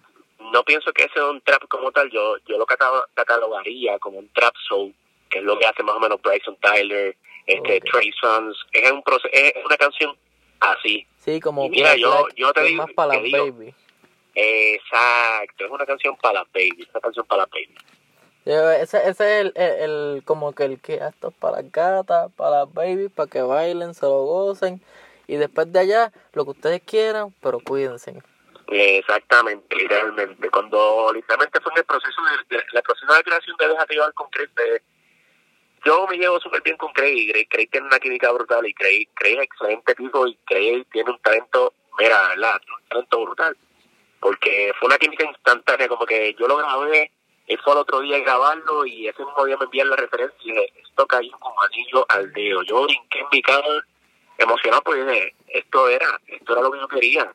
no 0.51 0.63
pienso 0.63 0.91
que 0.91 1.03
ese 1.03 1.13
es 1.15 1.21
un 1.23 1.41
trap 1.41 1.67
como 1.69 1.91
tal, 1.91 2.09
yo 2.12 2.35
yo 2.47 2.57
lo 2.57 2.65
cata- 2.65 3.05
catalogaría 3.13 3.97
como 3.99 4.19
un 4.19 4.27
trap 4.33 4.53
soul, 4.67 4.93
que 5.29 5.39
es 5.39 5.43
lo 5.45 5.57
que 5.57 5.65
hace 5.65 5.83
más 5.83 5.95
o 5.95 5.99
menos 5.99 6.21
Bryson 6.21 6.57
Tyler, 6.62 7.15
este 7.45 7.77
Ok. 7.77 7.85
Trey 7.91 8.12
Songz, 8.19 8.57
es 8.73 8.91
un 8.91 9.01
es 9.31 9.53
una 9.65 9.77
canción 9.77 10.15
así, 10.59 11.07
Sí, 11.17 11.39
como 11.39 11.65
Y 11.65 11.69
mira, 11.69 11.95
yo- 11.95 12.27
yo 12.35 12.51
te 12.53 12.62
es 12.62 12.67
digo- 12.67 12.83
más 12.83 12.93
para 12.93 13.12
te 13.12 13.15
las 13.17 13.23
digo, 13.23 13.51
baby. 13.53 13.73
exacto, 14.35 15.65
es 15.65 15.71
una 15.71 15.85
canción 15.85 16.15
para 16.17 16.39
las 16.41 16.51
babies, 16.53 16.88
una 16.91 16.99
canción 17.01 17.25
para 17.25 17.41
las 17.43 17.49
babies. 17.51 17.69
Ese, 18.45 18.97
ese 19.08 19.10
es 19.10 19.21
el, 19.21 19.54
el, 19.56 20.23
como 20.25 20.54
que 20.54 20.63
el 20.63 20.80
que 20.82 20.95
esto 20.95 21.28
es 21.30 21.34
para 21.36 21.62
las 21.62 21.71
gatas, 21.71 22.32
para 22.34 22.60
las 22.62 22.73
babies, 22.73 23.12
para 23.12 23.30
que 23.30 23.41
bailen, 23.41 23.93
se 23.93 24.06
lo 24.06 24.23
gocen. 24.23 24.82
Y 25.28 25.36
después 25.36 25.71
de 25.71 25.80
allá, 25.80 26.12
lo 26.34 26.45
que 26.45 26.52
ustedes 26.52 26.82
quieran, 26.84 27.34
pero 27.41 27.60
cuídense. 27.60 28.15
Exactamente, 28.67 29.75
literalmente. 29.75 30.49
Cuando 30.49 31.12
literalmente 31.13 31.60
fue 31.62 31.71
en 31.73 31.80
el 31.80 31.86
proceso 31.86 32.21
de, 32.49 32.58
de- 32.58 32.63
la 32.71 32.82
proceso 32.82 33.13
de 33.13 33.23
creación 33.23 33.56
de 33.58 33.67
Déjate 33.67 33.93
llevar 33.93 34.13
con 34.13 34.30
Craig, 34.30 34.49
eh, 34.58 34.82
yo 35.86 36.08
me 36.08 36.17
llevo 36.17 36.39
súper 36.39 36.62
bien 36.62 36.78
con 36.78 36.91
Craig 36.93 37.13
y 37.15 37.32
Craig, 37.32 37.47
Craig 37.49 37.69
tiene 37.71 37.88
una 37.88 37.99
química 37.99 38.32
brutal 38.32 38.65
y 38.65 38.73
Craig, 38.73 39.08
Craig 39.15 39.38
es 39.38 39.43
excelente 39.43 39.95
tipo 39.95 40.28
y 40.28 40.36
Craig 40.45 40.86
tiene 40.91 41.12
un 41.12 41.19
talento, 41.19 41.73
mira, 41.97 42.30
¿verdad? 42.30 42.62
Un 42.82 42.89
talento 42.89 43.21
brutal. 43.25 43.58
Porque 44.19 44.71
fue 44.80 44.88
una 44.88 44.97
química 44.97 45.25
instantánea, 45.25 45.88
como 45.88 46.06
que 46.06 46.36
yo 46.38 46.47
lo 46.47 46.58
grabé, 46.58 47.12
fue 47.57 47.73
al 47.73 47.79
otro 47.79 48.01
día 48.01 48.19
grabarlo 48.19 48.85
y 48.85 49.07
ese 49.07 49.23
mismo 49.23 49.45
día 49.45 49.57
me 49.57 49.65
envían 49.65 49.89
la 49.89 49.95
referencia 49.95 50.38
y 50.41 50.51
dije, 50.51 50.73
esto 50.83 51.07
cayó 51.07 51.31
como 51.39 51.62
anillo 51.63 52.05
al 52.09 52.31
dedo. 52.33 52.63
Yo 52.63 52.83
brinqué 52.83 53.19
en 53.19 53.27
mi 53.31 53.41
cama 53.41 53.85
emocionado 54.38 54.81
porque 54.83 55.03
dije, 55.03 55.35
esto 55.47 55.89
era, 55.89 56.19
esto 56.27 56.53
era 56.53 56.62
lo 56.62 56.71
que 56.71 56.79
yo 56.79 56.88
quería 56.88 57.33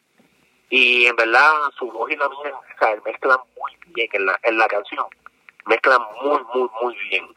y 0.71 1.07
en 1.07 1.17
verdad 1.17 1.53
su 1.79 1.91
voz 1.91 2.11
y 2.11 2.17
la 2.17 2.29
mía 2.29 2.53
o 2.55 2.79
sea, 2.79 3.01
mezclan 3.05 3.39
muy 3.57 3.73
bien 3.95 4.09
en 4.13 4.27
la, 4.27 4.41
en 4.43 4.59
la 4.59 4.67
canción 4.67 5.05
mezclan 5.67 6.01
muy 6.23 6.41
muy 6.55 6.69
muy 6.81 6.97
bien 7.11 7.29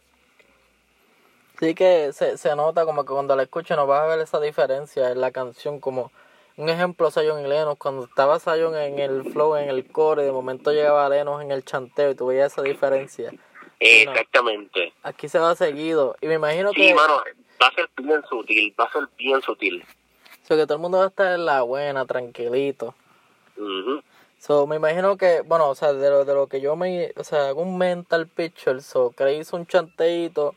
Sí 1.59 1.73
que 1.73 2.13
se, 2.13 2.37
se 2.37 2.55
nota 2.55 2.85
como 2.85 3.03
que 3.03 3.13
cuando 3.13 3.35
la 3.35 3.43
escuches 3.43 3.75
no 3.75 3.87
vas 3.87 4.03
a 4.03 4.07
ver 4.07 4.19
esa 4.19 4.39
diferencia 4.39 5.09
en 5.09 5.19
la 5.19 5.31
canción. 5.31 5.79
Como 5.79 6.11
un 6.58 6.70
ejemplo, 6.70 7.12
Zion 7.12 7.46
y 7.46 7.48
Lennox, 7.48 7.80
cuando 7.80 8.06
estaba 8.06 8.39
Zion 8.39 8.76
en 8.76 9.00
el 9.00 9.24
flow, 9.32 9.56
en 9.56 9.70
el 9.70 9.89
core, 9.91 10.24
y 10.24 10.26
de 10.26 10.32
momento 10.32 10.72
llegaba 10.72 11.08
Lennox 11.08 11.43
en 11.43 11.52
el 11.52 11.63
chanteo 11.63 12.12
y 12.12 12.15
tú 12.15 12.28
veías 12.28 12.52
esa 12.52 12.63
diferencia. 12.63 13.32
No. 13.32 13.38
exactamente 13.80 14.91
Aquí 15.04 15.30
se 15.30 15.38
va 15.38 15.54
seguido. 15.54 16.15
Y 16.20 16.26
me 16.26 16.34
imagino 16.34 16.72
sí 16.72 16.78
que, 16.78 16.96
mano 16.96 17.22
va 17.62 17.67
a 17.67 17.74
ser 17.74 17.88
bien 17.98 18.24
sutil 18.28 18.76
va 18.80 18.86
a 18.86 18.91
ser 18.91 19.08
bien 19.17 19.39
sutil 19.41 19.86
so, 20.48 20.56
que 20.56 20.65
todo 20.65 20.76
el 20.76 20.82
mundo 20.82 20.98
va 20.98 21.06
a 21.06 21.08
estar 21.08 21.34
en 21.34 21.46
la 21.46 21.62
buena, 21.62 22.06
tranquilito. 22.06 22.96
Ujú. 23.58 24.02
So, 24.39 24.65
me 24.65 24.78
imagino 24.78 25.17
que, 25.17 25.41
bueno, 25.41 25.70
o 25.70 25.76
sea, 25.76 25.93
de 25.93 26.10
lo, 26.10 26.24
de 26.24 26.34
lo 26.34 26.48
que 26.48 26.62
yo 26.62 26.76
me, 26.76 27.12
o 27.17 27.24
sea, 27.24 27.50
hago 27.50 27.63
un 27.63 27.78
mental 27.78 28.28
picture, 28.28 28.80
so, 28.82 29.12
que 29.12 29.34
hizo 29.34 29.58
un 29.58 29.65
chanteito 29.65 30.54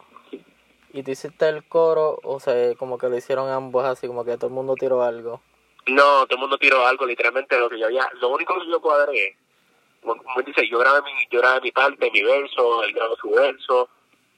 y 0.93 1.03
tú 1.03 1.11
hiciste 1.11 1.49
el 1.49 1.67
coro, 1.67 2.21
o 2.23 2.41
sea, 2.41 2.75
como 2.77 2.99
que 2.99 3.09
lo 3.09 3.17
hicieron 3.17 3.49
ambos 3.51 3.85
así, 3.85 4.07
como 4.07 4.25
que 4.25 4.37
todo 4.37 4.47
el 4.47 4.53
mundo 4.53 4.75
tiró 4.75 5.03
algo. 5.03 5.41
No 5.91 6.27
todo 6.27 6.37
el 6.37 6.41
mundo 6.41 6.59
tiró 6.59 6.87
algo 6.87 7.07
literalmente 7.07 7.59
lo 7.59 7.69
que 7.69 7.79
yo 7.79 7.87
había 7.87 8.09
lo 8.21 8.29
único 8.29 8.59
que 8.61 8.69
yo 8.69 8.81
cuadré 8.81 9.37
como 10.03 10.43
dice 10.45 10.69
yo 10.69 10.79
grabé 10.79 11.03
mi 11.03 11.13
yo 11.31 11.41
grabé 11.41 11.61
mi 11.61 11.73
parte 11.73 12.11
mi 12.11 12.23
verso 12.23 12.83
él 12.85 12.93
grabó 12.93 13.17
su 13.17 13.31
verso 13.31 13.89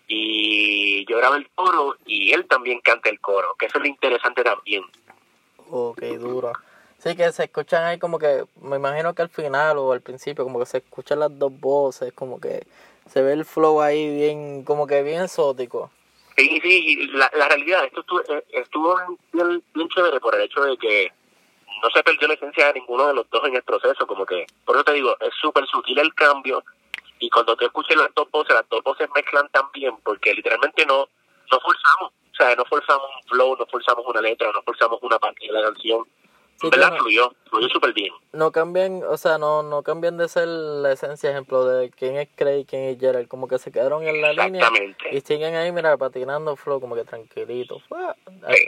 y 0.09 1.05
yo 1.07 1.17
grabé 1.19 1.39
el 1.39 1.49
coro 1.55 1.97
y 2.07 2.33
él 2.33 2.47
también 2.47 2.81
canta 2.81 3.09
el 3.09 3.21
coro 3.21 3.55
que 3.59 3.67
eso 3.67 3.79
es 3.79 3.83
lo 3.83 3.89
interesante 3.89 4.43
también 4.43 4.85
Ok, 5.75 6.03
duro. 6.21 6.53
Sí, 6.99 7.17
que 7.17 7.33
se 7.33 7.45
escuchan 7.45 7.85
ahí 7.85 7.99
como 7.99 8.19
que, 8.19 8.45
me 8.61 8.77
imagino 8.77 9.15
que 9.15 9.23
al 9.23 9.31
final 9.31 9.79
o 9.79 9.93
al 9.93 10.03
principio, 10.03 10.45
como 10.45 10.59
que 10.59 10.67
se 10.67 10.79
escuchan 10.79 11.19
las 11.19 11.37
dos 11.39 11.51
voces, 11.59 12.13
como 12.13 12.39
que 12.39 12.67
se 13.11 13.23
ve 13.23 13.33
el 13.33 13.47
flow 13.47 13.81
ahí 13.81 14.15
bien, 14.15 14.65
como 14.65 14.87
que 14.87 15.03
bien 15.03 15.23
exótico. 15.23 15.91
Sí, 16.37 16.61
sí, 16.63 17.07
la, 17.15 17.31
la 17.35 17.49
realidad, 17.49 17.87
esto 17.87 18.01
estuvo, 18.01 18.21
eh, 18.21 18.45
estuvo 18.53 18.97
bien, 19.33 19.63
bien 19.73 19.89
chévere 19.89 20.21
por 20.21 20.35
el 20.35 20.43
hecho 20.43 20.63
de 20.63 20.77
que 20.77 21.13
no 21.83 21.91
se 21.91 22.03
perdió 22.03 22.29
la 22.29 22.35
esencia 22.35 22.67
de 22.69 22.75
ninguno 22.81 23.07
de 23.09 23.15
los 23.15 23.29
dos 23.31 23.43
en 23.47 23.57
el 23.57 23.63
proceso, 23.63 24.07
como 24.07 24.25
que, 24.25 24.47
por 24.65 24.77
eso 24.77 24.85
te 24.85 24.93
digo, 24.93 25.17
es 25.21 25.35
súper 25.41 25.67
sutil 25.67 25.99
el 25.99 26.15
cambio, 26.15 26.63
y 27.19 27.29
cuando 27.31 27.57
te 27.57 27.65
escuches 27.67 27.97
las 27.97 28.13
dos 28.15 28.31
voces, 28.31 28.55
las 28.55 28.69
dos 28.69 28.83
voces 28.83 29.09
mezclan 29.15 29.49
tan 29.51 29.71
bien, 29.73 29.97
porque 30.05 30.35
literalmente 30.35 30.85
no, 30.87 31.09
no 31.51 31.61
forzamos, 31.61 32.13
o 32.13 32.35
sea, 32.37 32.55
no 32.57 32.65
forzamos 32.65 33.07
un 33.23 33.29
flow, 33.29 33.57
no 33.57 33.67
forzamos 33.67 34.05
una 34.07 34.21
letra, 34.21 34.51
no 34.53 34.63
forzamos 34.63 34.99
una 35.03 35.19
parte 35.19 35.47
de 35.47 35.53
la 35.53 35.63
canción, 35.63 36.05
Sí, 36.61 36.69
¿verdad? 36.71 36.93
no- 36.93 36.99
Fluyó, 36.99 37.33
fluyó 37.51 37.69
súper 37.71 37.93
bien. 37.93 38.13
no 38.33 38.53
cambian, 38.53 39.03
o 39.09 39.17
sea, 39.17 39.37
no, 39.39 39.65
no 39.65 39.83
cambian 39.83 40.17
de 40.17 40.29
ser 40.29 40.47
la 40.47 40.93
esencia, 40.93 41.31
ejemplo, 41.31 41.65
de 41.65 41.91
quién 41.91 42.17
es 42.17 42.29
Craig 42.37 42.67
quién 42.69 42.83
es 42.85 43.01
Gerald, 43.01 43.27
como 43.27 43.49
que 43.49 43.59
se 43.59 43.73
quedaron 43.73 44.05
en 44.07 44.21
la 44.21 44.33
línea 44.33 44.71
y 45.11 45.21
siguen 45.23 45.57
ahí, 45.57 45.73
mira, 45.73 45.97
patinando 45.97 46.55
flow, 46.55 46.81
como 46.81 46.95
que 46.95 47.05
tranquilito. 47.05 47.81
Sí. 48.49 48.65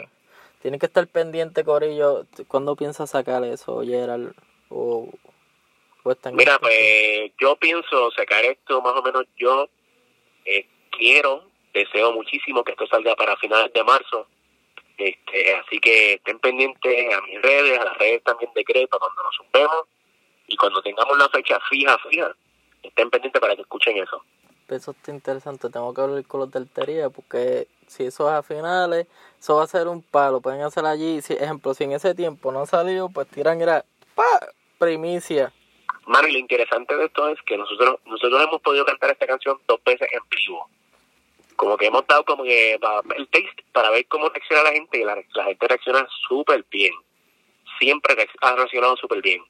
Tienen 0.65 0.79
que 0.79 0.87
estar 0.87 1.05
pendiente, 1.05 1.63
Corillo, 1.63 2.25
¿cuándo 2.47 2.75
piensas 2.75 3.11
sacar 3.11 3.43
eso, 3.43 3.83
Gerald? 3.83 4.33
O, 4.69 5.07
o 6.03 6.11
están 6.11 6.33
Mira, 6.35 6.57
pues 6.57 7.31
yo 7.39 7.55
pienso 7.57 8.09
sacar 8.09 8.43
esto 8.45 8.81
más 8.81 8.93
o 8.93 9.03
menos, 9.03 9.25
yo 9.37 9.69
eh, 10.43 10.65
quiero, 10.89 11.43
deseo 11.71 12.13
muchísimo 12.13 12.63
que 12.63 12.71
esto 12.71 12.87
salga 12.87 13.15
para 13.15 13.37
finales 13.37 13.71
de 13.73 13.83
marzo. 13.83 14.25
Este, 14.97 15.53
así 15.53 15.77
que 15.77 16.13
estén 16.13 16.39
pendientes 16.39 17.13
a 17.13 17.21
mis 17.21 17.39
redes, 17.43 17.77
a 17.77 17.83
las 17.83 17.97
redes 17.99 18.23
también 18.23 18.51
de 18.55 18.65
Crepa 18.65 18.97
cuando 18.97 19.21
nos 19.21 19.35
sumemos 19.35 19.83
y 20.47 20.57
cuando 20.57 20.81
tengamos 20.81 21.15
la 21.15 21.29
fecha 21.29 21.59
fija, 21.69 21.95
fija, 22.09 22.35
estén 22.81 23.11
pendientes 23.11 23.39
para 23.39 23.55
que 23.55 23.61
escuchen 23.61 23.97
eso. 23.97 24.19
Eso 24.69 24.91
está 24.91 25.11
interesante, 25.11 25.69
tengo 25.69 25.93
que 25.93 26.01
hablar 26.01 26.25
con 26.25 26.39
los 26.39 26.51
de 26.51 26.59
altería 26.59 27.09
porque 27.09 27.67
si 27.87 28.03
eso 28.05 28.27
es 28.27 28.33
a 28.33 28.41
finales, 28.41 29.07
eso 29.39 29.55
va 29.55 29.63
a 29.63 29.67
ser 29.67 29.87
un 29.87 30.01
palo, 30.01 30.41
pueden 30.41 30.61
hacer 30.61 30.85
allí, 30.85 31.21
si, 31.21 31.33
ejemplo, 31.33 31.73
si 31.73 31.83
en 31.83 31.91
ese 31.91 32.15
tiempo 32.15 32.51
no 32.51 32.61
ha 32.61 32.65
salido, 32.65 33.09
pues 33.09 33.27
tiran, 33.27 33.61
era, 33.61 33.85
¡pa! 34.15 34.23
primicia. 34.79 35.53
Mano, 36.07 36.27
y 36.27 36.33
lo 36.33 36.39
interesante 36.39 36.95
de 36.95 37.05
esto 37.05 37.29
es 37.29 37.41
que 37.43 37.57
nosotros 37.57 37.99
nosotros 38.05 38.41
hemos 38.43 38.61
podido 38.61 38.85
cantar 38.85 39.11
esta 39.11 39.25
canción 39.25 39.59
dos 39.67 39.83
veces 39.83 40.07
en 40.11 40.21
vivo. 40.29 40.69
Como 41.55 41.77
que 41.77 41.87
hemos 41.87 42.05
dado 42.05 42.23
como 42.25 42.43
que 42.43 42.73
el 42.73 43.27
taste 43.29 43.63
para 43.71 43.89
ver 43.89 44.05
cómo 44.07 44.29
reacciona 44.29 44.63
la 44.63 44.71
gente 44.71 44.99
y 44.99 45.03
la, 45.03 45.15
la 45.15 45.43
gente 45.45 45.67
reacciona 45.67 46.07
súper 46.27 46.65
bien. 46.69 46.93
Siempre 47.79 48.13
ha 48.41 48.55
reaccionado 48.55 48.97
súper 48.97 49.21
bien. 49.21 49.41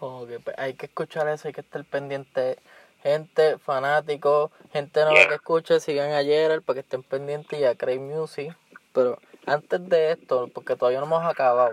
Ok, 0.00 0.30
pues 0.44 0.58
hay 0.58 0.74
que 0.74 0.86
escuchar 0.86 1.28
eso, 1.28 1.48
hay 1.48 1.54
que 1.54 1.60
estar 1.60 1.84
pendiente. 1.84 2.58
Gente, 3.02 3.58
fanáticos, 3.58 4.50
gente 4.72 5.00
nueva 5.00 5.14
Yeah. 5.14 5.28
que 5.28 5.34
escuche, 5.36 5.80
sigan 5.80 6.12
a 6.12 6.22
Gerald 6.22 6.64
para 6.64 6.74
que 6.74 6.80
estén 6.80 7.02
pendientes 7.02 7.58
y 7.58 7.64
a 7.64 7.74
Craig 7.74 8.00
Music. 8.00 8.54
Pero 8.92 9.18
antes 9.46 9.88
de 9.88 10.12
esto, 10.12 10.48
porque 10.52 10.76
todavía 10.76 10.98
no 11.00 11.06
hemos 11.06 11.24
acabado, 11.24 11.72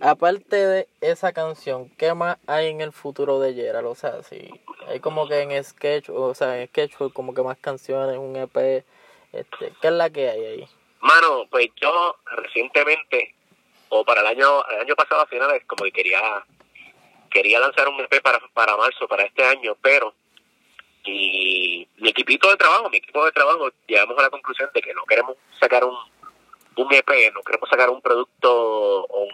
aparte 0.00 0.56
de 0.56 0.88
esa 1.00 1.32
canción, 1.32 1.88
¿qué 1.90 2.12
más 2.14 2.38
hay 2.46 2.68
en 2.68 2.80
el 2.80 2.92
futuro 2.92 3.38
de 3.40 3.54
Gerald? 3.54 3.86
O 3.86 3.94
sea, 3.94 4.22
si 4.22 4.50
hay 4.88 5.00
como 5.00 5.28
que 5.28 5.40
en 5.40 5.62
Sketch, 5.64 6.10
o 6.10 6.34
sea, 6.34 6.60
en 6.60 6.68
Sketchbook 6.68 7.12
como 7.12 7.34
que 7.34 7.42
más 7.42 7.58
canciones, 7.58 8.18
un 8.18 8.36
EP, 8.36 8.84
este, 9.32 9.72
¿qué 9.80 9.88
es 9.88 9.92
la 9.92 10.10
que 10.10 10.28
hay 10.30 10.44
ahí? 10.44 10.68
Mano, 11.00 11.46
pues 11.50 11.68
yo 11.76 12.16
recientemente, 12.24 13.34
o 13.90 14.04
para 14.04 14.22
el 14.22 14.26
año 14.26 14.64
el 14.70 14.80
año 14.80 14.96
pasado 14.96 15.20
a 15.20 15.26
finales, 15.26 15.62
como 15.66 15.84
que 15.84 15.92
quería 15.92 16.20
quería 17.36 17.60
lanzar 17.60 17.86
un 17.88 18.00
EP 18.00 18.22
para, 18.22 18.38
para 18.54 18.76
marzo, 18.76 19.06
para 19.06 19.24
este 19.24 19.44
año, 19.44 19.76
pero 19.82 20.14
y 21.04 21.86
mi 21.98 22.08
equipito 22.08 22.50
de 22.50 22.56
trabajo, 22.56 22.88
mi 22.90 22.96
equipo 22.96 23.24
de 23.24 23.32
trabajo, 23.32 23.68
llegamos 23.86 24.18
a 24.18 24.22
la 24.22 24.30
conclusión 24.30 24.70
de 24.74 24.80
que 24.82 24.94
no 24.94 25.04
queremos 25.04 25.36
sacar 25.60 25.84
un, 25.84 25.94
un 26.76 26.92
EP, 26.94 27.08
no 27.34 27.42
queremos 27.42 27.68
sacar 27.68 27.90
un 27.90 28.00
producto 28.00 29.04
o 29.04 29.22
un, 29.24 29.30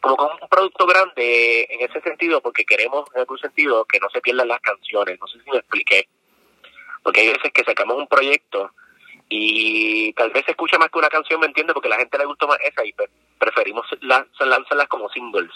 como 0.00 0.16
que 0.16 0.42
un 0.44 0.48
producto 0.48 0.86
grande 0.86 1.66
en 1.70 1.80
ese 1.88 2.00
sentido, 2.02 2.40
porque 2.40 2.64
queremos 2.64 3.08
en 3.14 3.20
algún 3.20 3.38
sentido 3.38 3.84
que 3.86 3.98
no 3.98 4.08
se 4.10 4.20
pierdan 4.20 4.48
las 4.48 4.60
canciones, 4.60 5.18
no 5.20 5.26
sé 5.26 5.40
si 5.42 5.50
me 5.50 5.58
expliqué, 5.58 6.08
porque 7.02 7.20
hay 7.22 7.28
veces 7.32 7.52
que 7.52 7.64
sacamos 7.64 7.96
un 7.96 8.06
proyecto 8.06 8.70
y 9.28 10.12
tal 10.12 10.30
vez 10.30 10.44
se 10.44 10.50
escucha 10.52 10.78
más 10.78 10.90
que 10.90 10.98
una 10.98 11.08
canción, 11.08 11.40
¿me 11.40 11.46
entiendes? 11.46 11.74
Porque 11.74 11.88
la 11.88 11.96
gente 11.96 12.18
le 12.18 12.26
gustó 12.26 12.46
más 12.46 12.58
esa 12.62 12.84
y 12.84 12.92
pre- 12.92 13.08
preferimos 13.38 13.86
la- 14.02 14.26
lanzarlas 14.40 14.88
como 14.88 15.08
singles. 15.08 15.50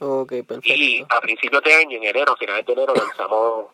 Ok, 0.00 0.32
Y 0.62 1.04
a 1.08 1.20
principios 1.20 1.62
de 1.64 1.74
año, 1.74 1.96
en 1.96 2.04
enero, 2.04 2.36
finales 2.36 2.64
de 2.64 2.72
enero, 2.72 2.94
lanzamos 2.94 3.66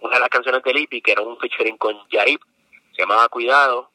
una 0.00 0.14
de 0.14 0.20
las 0.20 0.28
canciones 0.28 0.62
de 0.62 0.74
Lipi, 0.74 1.00
que 1.00 1.12
era 1.12 1.22
un 1.22 1.38
featuring 1.38 1.78
con 1.78 1.96
Yarip, 2.10 2.42
se 2.94 3.02
llamaba 3.02 3.28
Cuidado. 3.28 3.90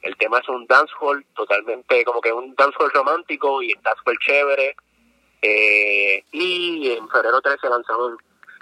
El 0.00 0.16
tema 0.16 0.38
es 0.38 0.48
un 0.48 0.66
dancehall, 0.66 1.24
totalmente 1.34 2.02
como 2.04 2.20
que 2.20 2.32
un 2.32 2.54
dancehall 2.54 2.90
romántico 2.92 3.62
y 3.62 3.72
está 3.72 3.94
súper 3.96 4.16
chévere. 4.24 4.74
Eh, 5.42 6.24
y 6.32 6.92
en 6.92 7.08
febrero 7.10 7.42
13 7.42 7.68
lanzamos 7.68 8.14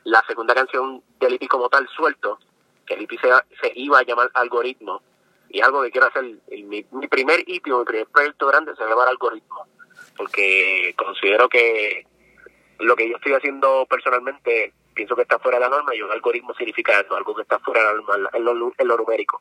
la 0.04 0.22
segunda 0.26 0.54
canción 0.54 1.02
de 1.20 1.30
Lipi 1.30 1.46
como 1.46 1.68
tal, 1.68 1.88
Suelto, 1.88 2.40
que 2.84 2.96
Lipi 2.96 3.16
se, 3.18 3.28
se 3.62 3.72
iba 3.76 4.00
a 4.00 4.04
llamar 4.04 4.28
Algoritmo. 4.34 5.02
Y 5.50 5.60
algo 5.60 5.82
que 5.82 5.92
quiero 5.92 6.08
hacer, 6.08 6.24
mi, 6.24 6.84
mi 6.90 7.08
primer 7.08 7.40
EP, 7.40 7.66
mi 7.66 7.84
primer 7.84 8.06
proyecto 8.08 8.48
grande 8.48 8.74
se 8.74 8.82
va 8.82 8.86
a 8.86 8.90
llamar 8.90 9.08
Algoritmo, 9.08 9.66
porque 10.16 10.94
considero 10.96 11.48
que 11.48 12.06
lo 12.80 12.96
que 12.96 13.08
yo 13.08 13.16
estoy 13.16 13.32
haciendo 13.32 13.86
personalmente 13.88 14.72
pienso 14.94 15.16
que 15.16 15.22
está 15.22 15.38
fuera 15.38 15.58
de 15.58 15.64
la 15.64 15.70
norma 15.70 15.94
y 15.94 16.02
un 16.02 16.10
algoritmo 16.10 16.54
significa 16.54 17.00
eso, 17.00 17.16
algo 17.16 17.34
que 17.34 17.42
está 17.42 17.58
fuera 17.60 17.80
de 17.80 17.86
la 17.86 17.92
norma 17.94 18.30
en 18.32 18.44
lo, 18.44 18.72
en 18.76 18.88
lo 18.88 18.96
numérico. 18.96 19.40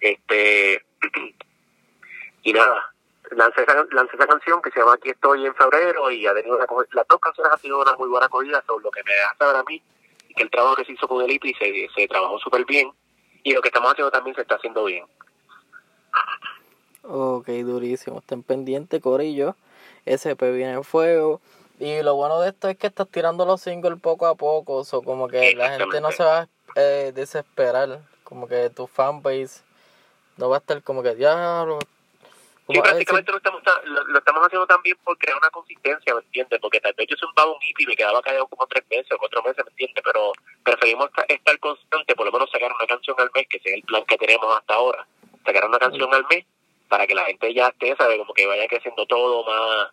Este 0.00 0.84
y 2.42 2.52
nada, 2.52 2.92
lancé 3.30 3.62
esa, 3.62 3.86
lancé 3.90 4.16
esa 4.16 4.26
canción 4.26 4.60
que 4.62 4.70
se 4.70 4.80
llama 4.80 4.94
Aquí 4.94 5.10
estoy 5.10 5.46
en 5.46 5.54
febrero 5.54 6.10
y 6.10 6.26
ha 6.26 6.34
tenido 6.34 6.56
una, 6.56 6.66
las 6.92 7.08
dos 7.08 7.20
canciones 7.20 7.52
han 7.52 7.60
tenido 7.60 7.80
una 7.80 7.94
muy 7.96 8.08
buena 8.08 8.26
acogida, 8.26 8.62
sobre 8.66 8.84
lo 8.84 8.90
que 8.90 9.02
me 9.02 9.14
da 9.14 9.34
saber 9.38 9.56
a 9.56 9.64
mí 9.64 9.82
que 10.36 10.42
el 10.42 10.50
trabajo 10.50 10.76
que 10.76 10.84
se 10.84 10.92
hizo 10.92 11.08
con 11.08 11.24
el 11.24 11.30
IPI 11.30 11.54
se, 11.54 11.88
se 11.94 12.08
trabajó 12.08 12.38
súper 12.38 12.64
bien 12.66 12.90
y 13.42 13.52
lo 13.52 13.62
que 13.62 13.68
estamos 13.68 13.90
haciendo 13.90 14.10
también 14.10 14.36
se 14.36 14.42
está 14.42 14.56
haciendo 14.56 14.84
bien. 14.84 15.04
Ok, 17.02 17.46
durísimo. 17.48 18.18
Estén 18.18 18.42
pendientes, 18.42 19.00
Corillo. 19.00 19.54
SP 20.04 20.50
viene 20.52 20.72
en 20.72 20.84
fuego. 20.84 21.40
Y 21.78 22.02
lo 22.02 22.14
bueno 22.14 22.40
de 22.40 22.48
esto 22.50 22.68
es 22.68 22.76
que 22.78 22.86
estás 22.86 23.08
tirando 23.08 23.44
los 23.44 23.60
singles 23.60 24.00
poco 24.00 24.26
a 24.26 24.34
poco. 24.34 24.82
O 24.90 25.02
como 25.02 25.28
que 25.28 25.54
la 25.54 25.70
gente 25.78 26.00
no 26.00 26.10
se 26.12 26.24
va 26.24 26.38
a 26.40 26.48
eh, 26.74 27.12
desesperar. 27.14 28.00
Como 28.24 28.48
que 28.48 28.70
tu 28.70 28.86
fanbase 28.86 29.62
no 30.36 30.48
va 30.48 30.56
a 30.56 30.58
estar 30.58 30.82
como 30.82 31.02
que 31.02 31.14
diablo. 31.14 31.78
Sí, 32.68 32.80
prácticamente 32.80 33.30
lo, 33.30 33.36
estamos, 33.38 33.62
ta- 33.62 33.80
lo, 33.84 34.02
lo 34.08 34.18
estamos 34.18 34.44
haciendo 34.44 34.66
también 34.66 34.96
por 35.04 35.16
crear 35.18 35.38
una 35.38 35.50
consistencia, 35.50 36.12
¿me 36.12 36.20
entiendes? 36.22 36.58
Porque 36.60 36.80
tal 36.80 36.94
vez 36.94 37.06
yo 37.08 37.16
zumbaba 37.16 37.52
un 37.52 37.58
hippie 37.62 37.84
y 37.84 37.86
me 37.86 37.94
quedaba 37.94 38.20
callado 38.20 38.48
como 38.48 38.66
tres 38.66 38.84
meses 38.90 39.06
o 39.12 39.18
cuatro 39.18 39.40
meses, 39.44 39.64
¿me 39.64 39.70
entiendes? 39.70 40.02
Pero 40.04 40.32
preferimos 40.64 41.06
esta- 41.10 41.32
estar 41.32 41.58
constante, 41.60 42.16
por 42.16 42.26
lo 42.26 42.32
menos 42.32 42.50
sacar 42.50 42.72
una 42.72 42.86
canción 42.88 43.14
al 43.20 43.30
mes, 43.32 43.46
que 43.48 43.58
ese 43.58 43.68
es 43.68 43.74
el 43.76 43.82
plan 43.82 44.04
que 44.04 44.18
tenemos 44.18 44.46
hasta 44.58 44.74
ahora. 44.74 45.06
Sacar 45.44 45.64
una 45.68 45.78
canción 45.78 46.12
al 46.12 46.26
mes 46.28 46.44
para 46.88 47.06
que 47.06 47.14
la 47.14 47.22
gente 47.26 47.54
ya 47.54 47.68
esté, 47.68 47.94
¿sabe? 47.96 48.18
Como 48.18 48.34
que 48.34 48.46
vaya 48.46 48.66
creciendo 48.66 49.06
todo 49.06 49.44
más, 49.44 49.90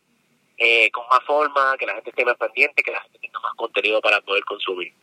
eh, 0.58 0.92
con 0.92 1.04
más 1.10 1.24
forma, 1.26 1.76
que 1.78 1.86
la 1.86 1.94
gente 1.96 2.10
esté 2.12 2.26
más 2.26 2.38
pendiente, 2.38 2.84
que 2.84 2.92
la 2.92 3.02
gente 3.02 3.20
tenga 3.20 3.40
más 3.40 3.54
contenido 3.56 4.02
para 4.02 4.22
poder 4.22 4.44
consumir. 4.46 4.94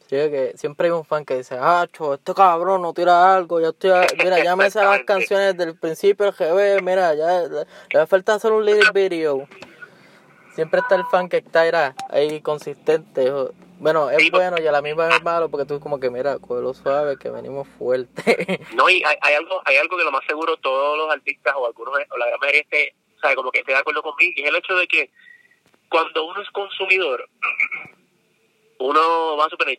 Sí, 0.00 0.16
que 0.18 0.52
siempre 0.56 0.88
hay 0.88 0.92
un 0.92 1.06
fan 1.06 1.24
que 1.24 1.36
dice, 1.36 1.56
ah, 1.58 1.86
cho, 1.90 2.14
este 2.14 2.34
cabrón 2.34 2.82
no 2.82 2.92
tira 2.92 3.34
algo, 3.34 3.60
ya 3.60 3.68
estoy, 3.68 3.90
a- 3.90 4.06
mira, 4.22 4.44
ya 4.44 4.54
me 4.56 4.70
sé 4.70 4.82
las 4.82 5.04
canciones 5.04 5.56
del 5.56 5.78
principio 5.78 6.26
del 6.30 6.34
GB, 6.34 6.82
mira, 6.82 7.14
ya 7.14 7.42
le, 7.42 8.06
falta 8.06 8.34
hacer 8.34 8.52
un 8.52 8.64
little 8.66 8.90
video. 8.92 9.48
Siempre 10.54 10.80
está 10.80 10.96
el 10.96 11.06
fan 11.06 11.30
que 11.30 11.38
está 11.38 11.66
era, 11.66 11.94
ahí 12.10 12.42
consistente. 12.42 13.32
Bueno, 13.78 14.10
es 14.10 14.18
Sí, 14.18 14.30
bueno 14.30 14.58
y 14.60 14.66
a 14.66 14.72
la 14.72 14.82
misma 14.82 15.08
es 15.08 15.22
malo 15.22 15.48
porque 15.48 15.64
tú 15.64 15.80
como 15.80 15.98
que, 15.98 16.10
mira, 16.10 16.38
cógelo 16.38 16.74
suave, 16.74 17.16
que 17.16 17.30
venimos 17.30 17.66
fuerte. 17.78 18.60
No, 18.74 18.88
y 18.90 19.02
hay, 19.02 19.16
hay 19.22 19.34
algo 19.34 19.62
hay 19.64 19.76
algo 19.78 19.96
que 19.96 20.04
lo 20.04 20.12
más 20.12 20.24
seguro 20.26 20.56
todos 20.58 20.98
los 20.98 21.10
artistas 21.10 21.54
o 21.56 21.66
algunos 21.66 21.94
o 22.10 22.16
la 22.18 22.26
gran 22.26 22.38
mayoría 22.38 22.60
esté, 22.60 22.94
como 23.34 23.50
que 23.50 23.60
esté 23.60 23.72
de 23.72 23.78
acuerdo 23.78 24.02
conmigo, 24.02 24.32
y 24.36 24.42
es 24.42 24.48
el 24.48 24.56
hecho 24.56 24.76
de 24.76 24.86
que 24.86 25.10
cuando 25.88 26.24
uno 26.24 26.40
es 26.42 26.50
consumidor, 26.50 27.28
uno 28.78 29.36
va 29.36 29.46
a 29.46 29.50
suponer, 29.50 29.78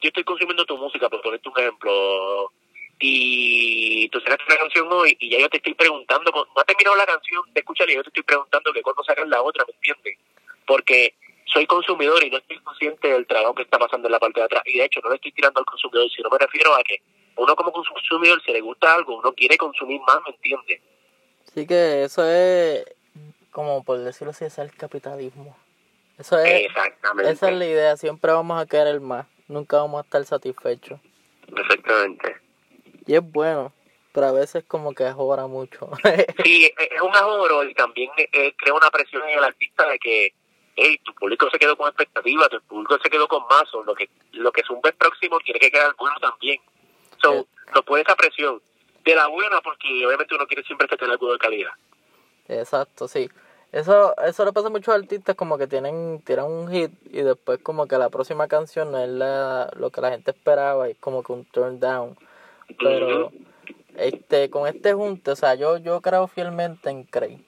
yo 0.00 0.08
estoy 0.08 0.24
consumiendo 0.24 0.64
tu 0.64 0.76
música, 0.76 1.08
por 1.08 1.20
ponerte 1.22 1.48
un 1.48 1.58
ejemplo, 1.58 2.52
y 3.00 4.08
tú 4.08 4.20
sacaste 4.20 4.44
una 4.48 4.56
canción 4.56 4.88
hoy 4.90 5.16
y 5.20 5.30
ya 5.30 5.38
yo 5.38 5.48
te 5.48 5.58
estoy 5.58 5.74
preguntando, 5.74 6.30
no 6.32 6.60
ha 6.60 6.64
terminado 6.64 6.96
la 6.96 7.06
canción, 7.06 7.42
te 7.52 7.60
escucha 7.60 7.84
y 7.86 7.94
yo 7.94 8.02
te 8.02 8.10
estoy 8.10 8.22
preguntando 8.24 8.72
que 8.72 8.82
cuándo 8.82 9.04
sacas 9.04 9.28
la 9.28 9.42
otra, 9.42 9.64
¿me 9.66 9.72
entiendes? 9.74 10.18
Porque 10.66 11.14
soy 11.46 11.66
consumidor 11.66 12.22
y 12.24 12.30
no 12.30 12.38
estoy 12.38 12.58
consciente 12.58 13.08
del 13.08 13.26
trabajo 13.26 13.54
que 13.54 13.62
está 13.62 13.78
pasando 13.78 14.08
en 14.08 14.12
la 14.12 14.18
parte 14.18 14.40
de 14.40 14.46
atrás. 14.46 14.62
Y 14.66 14.78
de 14.78 14.84
hecho, 14.84 15.00
no 15.02 15.10
le 15.10 15.16
estoy 15.16 15.32
tirando 15.32 15.60
al 15.60 15.66
consumidor, 15.66 16.10
sino 16.10 16.28
me 16.28 16.38
refiero 16.38 16.74
a 16.74 16.82
que 16.82 17.00
uno 17.36 17.54
como 17.54 17.72
consumidor, 17.72 18.42
si 18.44 18.52
le 18.52 18.60
gusta 18.60 18.94
algo, 18.94 19.16
uno 19.16 19.32
quiere 19.32 19.56
consumir 19.56 20.00
más, 20.00 20.18
¿me 20.26 20.34
entiendes? 20.34 20.82
Así 21.48 21.66
que 21.66 22.04
eso 22.04 22.24
es 22.28 22.84
como 23.50 23.82
por 23.82 23.98
decirlo 23.98 24.30
así, 24.30 24.44
es 24.44 24.58
el 24.58 24.72
capitalismo. 24.72 25.56
Eso 26.18 26.38
es, 26.38 26.66
Exactamente. 26.66 27.30
esa 27.32 27.50
es 27.50 27.56
la 27.56 27.66
idea, 27.66 27.96
siempre 27.96 28.32
vamos 28.32 28.60
a 28.60 28.66
querer 28.66 29.00
más, 29.00 29.26
nunca 29.48 29.78
vamos 29.78 29.98
a 30.00 30.04
estar 30.04 30.24
satisfechos. 30.24 31.00
Exactamente. 31.56 32.36
Y 33.06 33.14
es 33.14 33.22
bueno, 33.32 33.72
pero 34.12 34.26
a 34.26 34.32
veces 34.32 34.64
como 34.66 34.92
que 34.94 35.10
jora 35.12 35.46
mucho. 35.46 35.90
Sí, 36.44 36.66
es 36.66 36.88
es 36.90 37.00
un 37.00 37.14
ahorro 37.16 37.64
y 37.64 37.74
también 37.74 38.10
eh, 38.16 38.52
crea 38.56 38.74
una 38.74 38.90
presión 38.90 39.22
en 39.28 39.38
el 39.38 39.44
artista 39.44 39.88
de 39.88 39.98
que 39.98 40.32
hey, 40.76 40.98
tu 41.04 41.12
público 41.14 41.48
se 41.50 41.58
quedó 41.58 41.76
con 41.76 41.88
expectativas, 41.88 42.48
tu 42.50 42.60
público 42.62 42.98
se 43.02 43.10
quedó 43.10 43.26
con 43.26 43.42
mazos, 43.48 43.84
lo 43.86 43.94
que 43.94 44.08
lo 44.32 44.52
que 44.52 44.62
zumba 44.62 44.90
el 44.90 44.94
próximo 44.96 45.38
tiene 45.40 45.58
que 45.58 45.70
quedar 45.70 45.94
bueno 45.98 46.16
también. 46.20 46.60
So, 47.22 47.32
Sí. 47.42 47.46
no 47.74 47.82
puede 47.82 48.02
esa 48.04 48.14
presión. 48.14 48.60
De 49.08 49.14
la 49.14 49.26
buena, 49.28 49.62
porque 49.62 50.06
obviamente 50.06 50.34
uno 50.34 50.46
quiere 50.46 50.62
siempre 50.64 50.86
que 50.86 50.98
tenga 50.98 51.12
algo 51.12 51.32
de 51.32 51.38
calidad. 51.38 51.70
Exacto, 52.46 53.08
sí. 53.08 53.30
Eso, 53.72 54.14
eso 54.18 54.44
le 54.44 54.52
pasa 54.52 54.66
a 54.66 54.70
muchos 54.70 54.94
artistas 54.94 55.34
como 55.34 55.56
que 55.56 55.66
tienen, 55.66 56.20
tiran 56.26 56.44
un 56.44 56.70
hit 56.70 56.90
y 57.06 57.22
después 57.22 57.58
como 57.62 57.86
que 57.86 57.96
la 57.96 58.10
próxima 58.10 58.48
canción 58.48 58.92
no 58.92 58.98
es 58.98 59.08
la, 59.08 59.70
lo 59.76 59.88
que 59.88 60.02
la 60.02 60.10
gente 60.10 60.32
esperaba 60.32 60.88
y 60.88 60.92
es 60.92 60.98
como 60.98 61.22
que 61.22 61.32
un 61.32 61.46
turn 61.46 61.80
down. 61.80 62.18
Pero 62.78 63.32
este, 63.96 64.50
con 64.50 64.66
este 64.66 64.92
junte, 64.92 65.30
o 65.30 65.36
sea, 65.36 65.54
yo, 65.54 65.78
yo 65.78 66.02
creo 66.02 66.26
fielmente 66.26 66.90
en 66.90 67.04
Cray. 67.04 67.42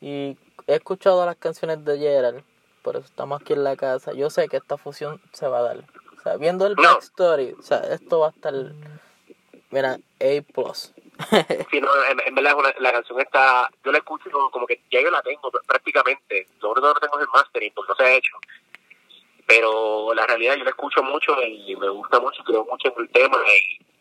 Y 0.00 0.36
he 0.66 0.74
escuchado 0.74 1.24
las 1.24 1.36
canciones 1.36 1.84
de 1.84 1.98
Gerald, 1.98 2.42
por 2.82 2.96
eso 2.96 3.06
estamos 3.06 3.40
aquí 3.40 3.52
en 3.52 3.62
la 3.62 3.76
casa. 3.76 4.12
Yo 4.12 4.28
sé 4.28 4.48
que 4.48 4.56
esta 4.56 4.76
fusión 4.76 5.20
se 5.32 5.46
va 5.46 5.58
a 5.58 5.62
dar. 5.62 5.84
O 6.18 6.20
sea, 6.20 6.36
viendo 6.36 6.66
el 6.66 6.74
backstory, 6.74 7.54
o 7.56 7.62
sea, 7.62 7.78
esto 7.92 8.18
va 8.18 8.26
a 8.26 8.30
estar, 8.30 8.54
mira, 9.70 9.98
A+. 10.20 10.95
Sí, 11.70 11.80
no, 11.80 11.88
en, 12.10 12.20
en 12.26 12.34
verdad 12.34 12.54
una- 12.56 12.74
la 12.78 12.92
canción 12.92 13.20
está, 13.20 13.68
yo 13.84 13.92
la 13.92 13.98
escucho 13.98 14.30
como, 14.30 14.50
como 14.50 14.66
que 14.66 14.80
ya 14.90 15.00
yo 15.00 15.10
la 15.10 15.22
tengo 15.22 15.50
pr- 15.50 15.64
prácticamente, 15.66 16.46
lo 16.60 16.70
único 16.72 16.88
que 16.88 16.94
no 16.94 17.00
tengo 17.00 17.18
es 17.18 17.22
el 17.22 17.28
mastering, 17.32 17.72
porque 17.74 17.88
no 17.90 17.96
se 17.96 18.04
ha 18.04 18.14
hecho. 18.14 18.36
Pero 19.46 20.12
la 20.14 20.26
realidad 20.26 20.56
yo 20.56 20.64
la 20.64 20.70
escucho 20.70 21.02
mucho 21.02 21.40
y 21.42 21.76
me 21.76 21.88
gusta 21.88 22.18
mucho, 22.20 22.42
creo 22.44 22.64
mucho 22.64 22.88
en 22.88 23.02
el 23.04 23.08
tema 23.10 23.38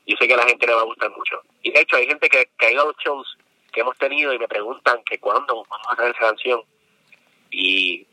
y 0.06 0.12
yo 0.12 0.18
sé 0.18 0.28
que 0.28 0.34
a 0.34 0.38
la 0.38 0.46
gente 0.48 0.66
le 0.66 0.74
va 0.74 0.82
a 0.82 0.86
gustar 0.86 1.12
mucho. 1.12 1.40
Y 1.62 1.72
de 1.72 1.82
hecho 1.82 1.98
hay 1.98 2.08
gente 2.08 2.28
que, 2.30 2.50
que 2.58 2.66
ha 2.66 2.72
ido 2.72 2.82
a 2.82 2.86
los 2.86 2.98
shows 2.98 3.38
que 3.72 3.82
hemos 3.82 3.98
tenido 3.98 4.34
y 4.34 4.40
me 4.40 4.48
preguntan 4.48 5.04
que 5.04 5.20
cuándo 5.20 5.64
vamos 5.70 5.88
a 5.88 5.94
hacer 5.94 6.10
esa 6.12 6.20
canción. 6.30 6.62
Y, 7.52 8.08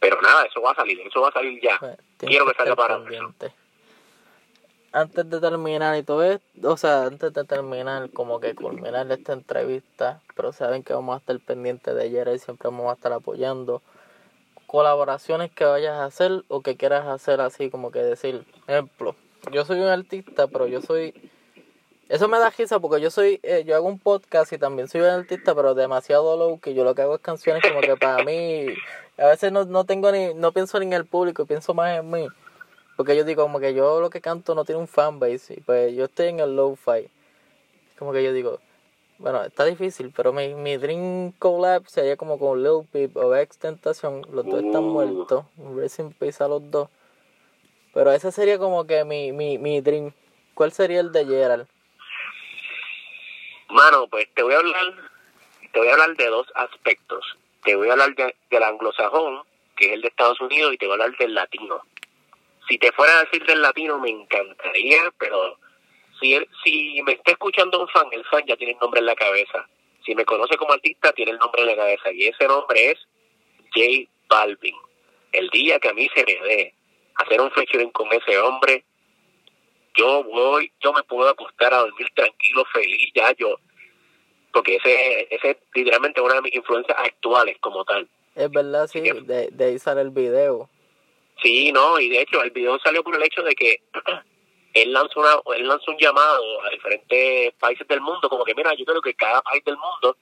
pero 0.00 0.20
nada, 0.20 0.44
eso 0.44 0.60
va 0.60 0.72
a 0.72 0.74
salir, 0.74 1.00
eso 1.00 1.20
va 1.22 1.28
a 1.28 1.32
salir 1.32 1.60
ya. 1.62 1.78
Pues, 1.78 1.96
Quiero 2.18 2.44
que 2.46 2.54
salga 2.54 2.76
para 2.76 2.98
pendiente. 3.02 3.52
Antes 4.92 5.28
de 5.28 5.40
terminar 5.40 5.96
y 5.98 6.02
todo 6.02 6.22
esto, 6.22 6.72
o 6.72 6.76
sea, 6.76 7.04
antes 7.04 7.32
de 7.32 7.44
terminar, 7.44 8.10
como 8.10 8.40
que 8.40 8.54
culminar 8.54 9.10
esta 9.12 9.32
entrevista, 9.32 10.20
pero 10.34 10.52
saben 10.52 10.82
que 10.82 10.94
vamos 10.94 11.14
a 11.14 11.18
estar 11.18 11.38
pendientes 11.40 11.94
de 11.94 12.02
ayer 12.02 12.28
y 12.34 12.38
siempre 12.38 12.70
vamos 12.70 12.90
a 12.90 12.94
estar 12.94 13.12
apoyando 13.12 13.82
colaboraciones 14.66 15.50
que 15.50 15.64
vayas 15.64 15.94
a 15.94 16.04
hacer 16.06 16.44
o 16.48 16.62
que 16.62 16.76
quieras 16.76 17.06
hacer 17.06 17.40
así, 17.40 17.70
como 17.70 17.90
que 17.90 18.00
decir, 18.00 18.46
ejemplo, 18.66 19.14
yo 19.52 19.64
soy 19.64 19.80
un 19.80 19.88
artista, 19.88 20.46
pero 20.48 20.66
yo 20.66 20.80
soy 20.80 21.14
eso 22.08 22.28
me 22.28 22.38
da 22.38 22.50
risa 22.50 22.78
porque 22.78 23.00
yo 23.02 23.10
soy, 23.10 23.40
eh, 23.42 23.64
yo 23.66 23.74
hago 23.74 23.88
un 23.88 23.98
podcast 23.98 24.52
y 24.52 24.58
también 24.58 24.86
soy 24.86 25.00
un 25.00 25.08
artista, 25.08 25.56
pero 25.56 25.74
demasiado 25.74 26.36
low 26.36 26.60
que 26.60 26.72
yo 26.72 26.84
lo 26.84 26.94
que 26.94 27.02
hago 27.02 27.16
es 27.16 27.20
canciones 27.20 27.64
como 27.66 27.80
que 27.80 27.96
para 27.96 28.22
mí, 28.22 28.66
a 29.18 29.26
veces 29.26 29.50
no, 29.50 29.64
no 29.64 29.84
tengo 29.84 30.12
ni, 30.12 30.32
no 30.32 30.52
pienso 30.52 30.78
ni 30.78 30.86
en 30.86 30.92
el 30.92 31.04
público, 31.04 31.46
pienso 31.46 31.74
más 31.74 31.98
en 31.98 32.08
mí. 32.08 32.28
Porque 32.96 33.14
yo 33.16 33.24
digo 33.24 33.42
como 33.42 33.60
que 33.60 33.74
yo 33.74 34.00
lo 34.00 34.08
que 34.10 34.20
canto 34.20 34.54
no 34.54 34.64
tiene 34.64 34.80
un 34.80 34.88
fanbase, 34.88 35.54
y 35.54 35.60
pues 35.60 35.94
yo 35.94 36.04
estoy 36.06 36.28
en 36.28 36.40
el 36.40 36.56
low 36.56 36.76
fi 36.76 37.08
Como 37.98 38.12
que 38.12 38.22
yo 38.24 38.32
digo, 38.32 38.58
bueno, 39.18 39.42
está 39.44 39.64
difícil, 39.64 40.12
pero 40.16 40.32
mi, 40.32 40.54
mi 40.54 40.76
Dream 40.76 41.32
Collab 41.32 41.86
sería 41.88 42.16
como 42.16 42.38
con 42.38 42.62
Lil 42.62 42.86
Peep 42.90 43.16
o 43.16 43.34
Ex 43.36 43.58
Tentación, 43.58 44.22
los 44.32 44.44
dos 44.46 44.62
están 44.64 44.84
Uh. 44.84 44.90
muertos, 44.90 45.44
Rest 45.74 46.00
in 46.00 46.12
peace 46.12 46.42
a 46.42 46.48
los 46.48 46.70
dos. 46.70 46.88
Pero 47.94 48.12
ese 48.12 48.30
sería 48.32 48.58
como 48.58 48.86
que 48.86 49.04
mi, 49.04 49.32
mi, 49.32 49.56
mi 49.58 49.80
Dream. 49.80 50.12
¿Cuál 50.54 50.72
sería 50.72 51.00
el 51.00 51.12
de 51.12 51.24
Gerald? 51.24 51.66
Mano, 53.68 54.06
pues 54.08 54.26
te 54.34 54.42
voy 54.42 54.54
a 54.54 54.58
hablar, 54.58 54.94
te 55.72 55.78
voy 55.78 55.88
a 55.88 55.92
hablar 55.92 56.16
de 56.16 56.26
dos 56.28 56.46
aspectos. 56.54 57.24
Te 57.64 57.74
voy 57.74 57.88
a 57.88 57.92
hablar 57.92 58.14
de- 58.14 58.34
del 58.50 58.62
anglosajón, 58.62 59.42
que 59.76 59.86
es 59.86 59.92
el 59.94 60.02
de 60.02 60.08
Estados 60.08 60.40
Unidos, 60.40 60.72
y 60.74 60.78
te 60.78 60.86
voy 60.86 60.92
a 61.00 61.04
hablar 61.04 61.18
del 61.18 61.34
latino. 61.34 61.80
Si 62.68 62.78
te 62.78 62.92
fuera 62.92 63.18
a 63.18 63.24
decir 63.24 63.44
del 63.46 63.62
latino, 63.62 63.98
me 63.98 64.10
encantaría, 64.10 65.12
pero 65.18 65.58
si 66.20 66.34
él, 66.34 66.48
si 66.64 67.00
me 67.02 67.12
está 67.12 67.32
escuchando 67.32 67.80
un 67.80 67.88
fan, 67.88 68.06
el 68.12 68.24
fan 68.24 68.44
ya 68.46 68.56
tiene 68.56 68.72
el 68.72 68.78
nombre 68.78 69.00
en 69.00 69.06
la 69.06 69.14
cabeza. 69.14 69.68
Si 70.04 70.14
me 70.14 70.24
conoce 70.24 70.56
como 70.56 70.72
artista, 70.72 71.12
tiene 71.12 71.32
el 71.32 71.38
nombre 71.38 71.62
en 71.62 71.68
la 71.68 71.76
cabeza, 71.76 72.12
y 72.12 72.26
ese 72.26 72.46
nombre 72.46 72.92
es 72.92 72.98
J 73.74 74.10
Balvin. 74.28 74.74
El 75.32 75.48
día 75.50 75.78
que 75.78 75.88
a 75.88 75.92
mí 75.92 76.08
se 76.14 76.24
me 76.24 76.34
dé 76.46 76.74
hacer 77.16 77.40
un 77.40 77.50
featuring 77.50 77.90
con 77.90 78.12
ese 78.12 78.38
hombre, 78.38 78.84
yo 79.96 80.24
voy, 80.24 80.70
yo 80.80 80.92
me 80.92 81.02
puedo 81.04 81.28
acostar 81.28 81.72
a 81.72 81.78
dormir 81.78 82.06
tranquilo, 82.14 82.64
feliz, 82.72 83.10
ya 83.14 83.32
yo, 83.32 83.58
porque 84.52 84.76
ese, 84.76 85.28
ese 85.34 85.50
es 85.50 85.56
literalmente 85.74 86.20
una 86.20 86.34
de 86.34 86.42
mis 86.42 86.54
influencias 86.54 86.96
actuales 86.98 87.56
como 87.60 87.84
tal. 87.84 88.08
Es 88.34 88.50
verdad, 88.50 88.86
sí, 88.86 89.00
de, 89.00 89.48
de 89.50 89.64
ahí 89.64 89.78
sale 89.78 90.02
el 90.02 90.10
video. 90.10 90.68
Sí, 91.42 91.70
no, 91.72 92.00
y 92.00 92.08
de 92.08 92.22
hecho 92.22 92.42
el 92.42 92.50
video 92.50 92.78
salió 92.80 93.04
por 93.04 93.14
el 93.14 93.22
hecho 93.22 93.42
de 93.42 93.54
que 93.54 93.82
él 94.74 94.92
lanzó, 94.92 95.20
una, 95.20 95.36
él 95.56 95.68
lanzó 95.68 95.90
un 95.90 95.98
llamado 95.98 96.62
a 96.62 96.70
diferentes 96.70 97.52
países 97.54 97.86
del 97.88 98.00
mundo, 98.00 98.28
como 98.28 98.44
que 98.44 98.54
mira, 98.54 98.74
yo 98.74 98.84
creo 98.84 99.02
que 99.02 99.14
cada 99.14 99.42
país 99.42 99.64
del 99.64 99.76
mundo 99.76 100.16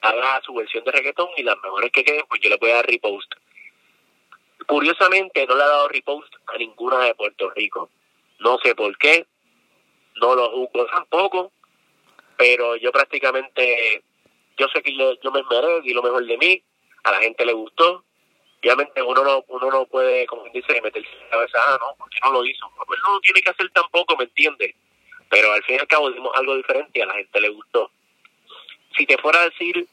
haga 0.00 0.40
su 0.44 0.54
versión 0.54 0.84
de 0.84 0.92
reggaetón 0.92 1.28
y 1.36 1.42
las 1.42 1.56
mejores 1.62 1.90
que 1.92 2.04
queden, 2.04 2.24
pues 2.28 2.40
yo 2.40 2.50
le 2.50 2.56
voy 2.56 2.70
a 2.70 2.76
dar 2.76 2.86
repost. 2.86 3.32
Curiosamente 4.66 5.46
no 5.46 5.56
le 5.56 5.62
ha 5.62 5.68
dado 5.68 5.88
repost 5.88 6.32
a 6.46 6.58
ninguna 6.58 7.00
de 7.04 7.14
Puerto 7.14 7.50
Rico. 7.50 7.90
No 8.38 8.58
sé 8.62 8.74
por 8.74 8.96
qué, 8.98 9.26
no 10.20 10.34
lo 10.34 10.50
juzgo 10.50 10.86
tampoco, 10.86 11.52
pero 12.36 12.76
yo 12.76 12.90
prácticamente, 12.92 14.02
yo 14.56 14.66
sé 14.68 14.82
que 14.82 14.96
yo, 14.96 15.14
yo 15.20 15.30
me 15.30 15.40
esmeré, 15.40 15.80
di 15.82 15.92
lo 15.92 16.02
mejor 16.02 16.24
de 16.26 16.38
mí, 16.38 16.62
a 17.04 17.12
la 17.12 17.18
gente 17.18 17.46
le 17.46 17.52
gustó, 17.52 18.04
obviamente 18.62 19.02
uno 19.02 19.24
no 19.24 19.44
uno 19.48 19.70
no 19.70 19.86
puede 19.86 20.26
como 20.26 20.42
quien 20.42 20.54
dice 20.54 20.80
meterse 20.80 21.08
en 21.10 21.24
la 21.24 21.30
cabeza 21.30 21.58
ah 21.66 21.78
no 21.80 21.94
porque 21.98 22.18
no 22.22 22.32
lo 22.32 22.44
hizo 22.44 22.70
pues 22.86 23.00
no 23.04 23.14
lo 23.14 23.20
tiene 23.20 23.42
que 23.42 23.50
hacer 23.50 23.68
tampoco 23.70 24.16
me 24.16 24.24
entiendes 24.24 24.74
pero 25.28 25.52
al 25.52 25.62
fin 25.64 25.76
y 25.76 25.78
al 25.80 25.88
cabo 25.88 26.10
dimos 26.10 26.30
algo 26.36 26.56
diferente 26.56 26.98
y 26.98 27.02
a 27.02 27.06
la 27.06 27.14
gente 27.14 27.40
le 27.40 27.48
gustó 27.48 27.90
si 28.96 29.04
te 29.06 29.18
fuera 29.18 29.40
a 29.40 29.44
decir 29.48 29.86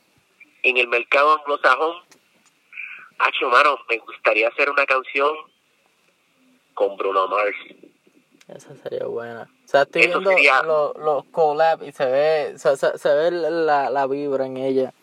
en 0.64 0.78
el 0.78 0.88
mercado 0.88 1.38
anglosajón 1.40 2.04
Hacho, 3.22 3.50
mano, 3.50 3.78
me 3.90 3.98
gustaría 3.98 4.48
hacer 4.48 4.70
una 4.70 4.86
canción 4.86 5.36
con 6.74 6.96
Bruno 6.96 7.28
Mars. 7.28 7.54
Esa 8.48 8.74
sería 8.78 9.06
buena. 9.08 9.42
O 9.66 9.68
sea, 9.68 9.82
estoy 9.82 10.04
Eso 10.04 10.20
viendo 10.20 10.30
sería- 10.30 10.64
los, 10.64 10.96
los 10.96 11.26
collab 11.26 11.84
y 11.84 11.92
se 11.92 12.06
ve, 12.06 12.58
se, 12.58 12.78
se, 12.78 12.98
se 12.98 13.14
ve 13.14 13.32
la, 13.32 13.90
la 13.90 14.08
vibra 14.08 14.46
en 14.46 14.56
ella. 14.56 14.94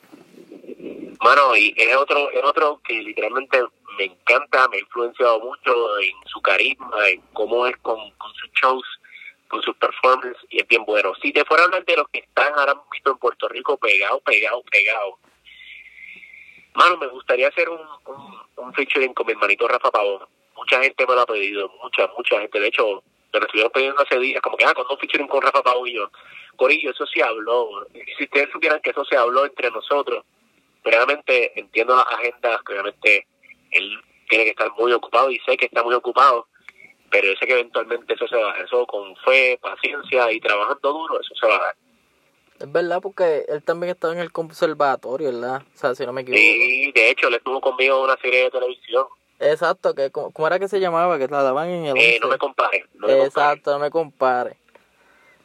Mano, 1.22 1.56
y 1.56 1.74
es 1.76 1.96
otro, 1.96 2.30
es 2.30 2.44
otro 2.44 2.80
que 2.84 2.94
literalmente 2.94 3.62
me 3.96 4.04
encanta, 4.04 4.68
me 4.68 4.76
ha 4.76 4.80
influenciado 4.80 5.40
mucho 5.40 5.98
en 5.98 6.12
su 6.26 6.40
carisma, 6.42 7.08
en 7.08 7.20
cómo 7.32 7.66
es 7.66 7.76
con, 7.78 8.10
con 8.12 8.32
sus 8.34 8.50
shows, 8.52 8.84
con 9.48 9.62
sus 9.62 9.74
performances, 9.76 10.36
y 10.50 10.60
es 10.60 10.68
bien 10.68 10.84
bueno. 10.84 11.14
Si 11.22 11.32
te 11.32 11.44
fuera 11.44 11.62
a 11.62 11.66
hablar 11.66 11.84
de 11.84 11.96
los 11.96 12.08
que 12.08 12.18
están 12.20 12.52
ahora 12.58 12.74
mismo 12.74 13.12
en 13.12 13.18
Puerto 13.18 13.48
Rico 13.48 13.76
pegado, 13.78 14.20
pegado, 14.20 14.62
pegado, 14.70 15.18
mano, 16.74 16.96
me 16.98 17.06
gustaría 17.06 17.48
hacer 17.48 17.68
un, 17.70 17.80
un, 18.06 18.40
un 18.56 18.74
featuring 18.74 19.14
con 19.14 19.26
mi 19.26 19.32
hermanito 19.32 19.66
Rafa 19.66 19.90
Pavón. 19.90 20.26
Mucha 20.56 20.82
gente 20.82 21.06
me 21.06 21.14
lo 21.14 21.20
ha 21.22 21.26
pedido, 21.26 21.70
mucha, 21.82 22.10
mucha 22.16 22.40
gente. 22.40 22.60
De 22.60 22.68
hecho, 22.68 23.02
me 23.32 23.40
lo 23.40 23.46
estuvieron 23.46 23.72
pidiendo 23.72 24.02
hace 24.02 24.18
días, 24.18 24.42
como 24.42 24.56
que, 24.56 24.64
ah, 24.64 24.74
cuando 24.74 24.94
un 24.94 25.00
featuring 25.00 25.28
con 25.28 25.42
Rafa 25.42 25.62
Pavón 25.62 25.88
y 25.88 25.94
yo. 25.94 26.10
Corillo, 26.56 26.90
eso 26.90 27.06
se 27.06 27.22
habló. 27.22 27.86
Si 28.16 28.24
ustedes 28.24 28.50
supieran 28.50 28.80
que 28.80 28.90
eso 28.90 29.04
se 29.04 29.16
habló 29.16 29.44
entre 29.44 29.70
nosotros, 29.70 30.24
realmente 30.90 31.58
entiendo 31.58 31.96
las 31.96 32.06
agendas, 32.06 32.62
que 32.62 32.72
obviamente 32.72 33.26
él 33.70 33.98
tiene 34.28 34.44
que 34.44 34.50
estar 34.50 34.70
muy 34.72 34.92
ocupado 34.92 35.30
y 35.30 35.38
sé 35.40 35.56
que 35.56 35.66
está 35.66 35.82
muy 35.82 35.94
ocupado, 35.94 36.46
pero 37.10 37.28
yo 37.28 37.34
sé 37.38 37.46
que 37.46 37.52
eventualmente 37.52 38.14
eso 38.14 38.26
se 38.26 38.36
va, 38.36 38.56
eso 38.58 38.86
con 38.86 39.14
fe, 39.16 39.58
paciencia 39.60 40.30
y 40.32 40.40
trabajando 40.40 40.92
duro, 40.92 41.20
eso 41.20 41.34
se 41.34 41.46
va 41.46 41.56
a 41.56 41.60
dar. 41.60 41.76
Es 42.58 42.72
verdad, 42.72 43.00
porque 43.02 43.44
él 43.48 43.62
también 43.62 43.90
estaba 43.92 44.14
en 44.14 44.20
el 44.20 44.32
conservatorio, 44.32 45.30
¿verdad? 45.30 45.62
O 45.74 45.78
sea, 45.78 45.94
si 45.94 46.06
no 46.06 46.12
me 46.12 46.22
equivoco. 46.22 46.40
Y 46.40 46.90
de 46.92 47.10
hecho, 47.10 47.28
él 47.28 47.34
estuvo 47.34 47.60
conmigo 47.60 47.98
en 47.98 48.04
una 48.04 48.16
serie 48.16 48.44
de 48.44 48.50
televisión. 48.50 49.06
Exacto, 49.38 49.94
que 49.94 50.10
¿cómo, 50.10 50.46
era 50.46 50.58
que 50.58 50.66
se 50.66 50.80
llamaba? 50.80 51.18
Que 51.18 51.28
la 51.28 51.42
daban 51.42 51.68
en 51.68 51.84
el 51.84 51.96
Eh, 51.98 52.16
11. 52.16 52.20
no 52.20 52.28
me 52.28 52.38
compare, 52.38 52.86
no 52.94 53.06
me 53.06 53.12
compare. 53.12 53.24
Exacto, 53.26 53.72
no 53.72 53.78
me 53.78 53.90
compare. 53.90 54.56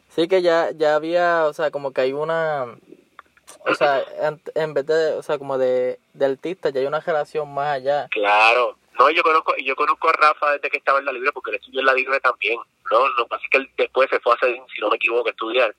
Sí 0.08 0.26
que 0.28 0.40
ya, 0.40 0.70
ya 0.74 0.94
había, 0.94 1.44
o 1.46 1.52
sea, 1.52 1.70
como 1.70 1.92
que 1.92 2.00
hay 2.00 2.12
una, 2.14 2.74
o 3.66 3.74
sea, 3.74 4.02
en, 4.20 4.40
en 4.54 4.74
vez 4.74 4.86
de, 4.86 5.12
o 5.14 5.22
sea, 5.22 5.38
como 5.38 5.58
de, 5.58 5.98
de 6.12 6.24
artista, 6.26 6.70
ya 6.70 6.80
hay 6.80 6.86
una 6.86 7.00
relación 7.00 7.52
más 7.52 7.76
allá. 7.76 8.08
Claro. 8.10 8.76
No, 8.98 9.10
yo 9.10 9.22
conozco, 9.22 9.54
yo 9.56 9.74
conozco 9.74 10.08
a 10.08 10.12
Rafa 10.12 10.52
desde 10.52 10.70
que 10.70 10.76
estaba 10.76 10.98
en 10.98 11.06
la 11.06 11.12
libre, 11.12 11.32
porque 11.32 11.50
él 11.50 11.56
estudió 11.56 11.80
en 11.80 11.86
la 11.86 11.94
libre 11.94 12.20
también. 12.20 12.58
No, 12.90 13.08
lo 13.08 13.24
que 13.24 13.28
pasa 13.28 13.44
es 13.44 13.50
que 13.50 13.58
él 13.58 13.70
después 13.76 14.10
se 14.10 14.20
fue 14.20 14.32
a 14.32 14.36
hacer, 14.36 14.54
si 14.74 14.80
no 14.80 14.90
me 14.90 14.96
equivoco, 14.96 15.28
a 15.28 15.30
estudiar. 15.30 15.74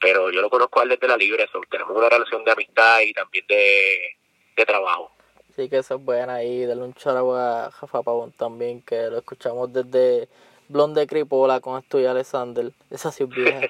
Pero 0.00 0.30
yo 0.30 0.40
lo 0.40 0.50
conozco 0.50 0.80
a 0.80 0.84
él 0.84 0.90
desde 0.90 1.08
la 1.08 1.16
libre, 1.16 1.48
so, 1.50 1.60
tenemos 1.70 1.96
una 1.96 2.08
relación 2.08 2.44
de 2.44 2.52
amistad 2.52 3.00
y 3.00 3.12
también 3.12 3.44
de, 3.48 4.16
de 4.56 4.66
trabajo. 4.66 5.10
Sí, 5.56 5.68
que 5.70 5.78
eso 5.78 5.94
es 5.94 6.04
buena 6.04 6.42
y 6.44 6.66
darle 6.66 6.82
un 6.82 6.94
chorro 6.94 7.34
a 7.34 7.70
Jafa 7.70 8.02
Pavón 8.02 8.32
también, 8.32 8.82
que 8.82 9.08
lo 9.08 9.18
escuchamos 9.18 9.72
desde 9.72 10.28
Blonde 10.68 11.06
Cripola 11.06 11.60
con 11.60 11.78
Estudio 11.78 12.10
Alexander. 12.10 12.70
Esa 12.90 13.10
sí 13.10 13.24
es 13.24 13.30
vieja. 13.30 13.60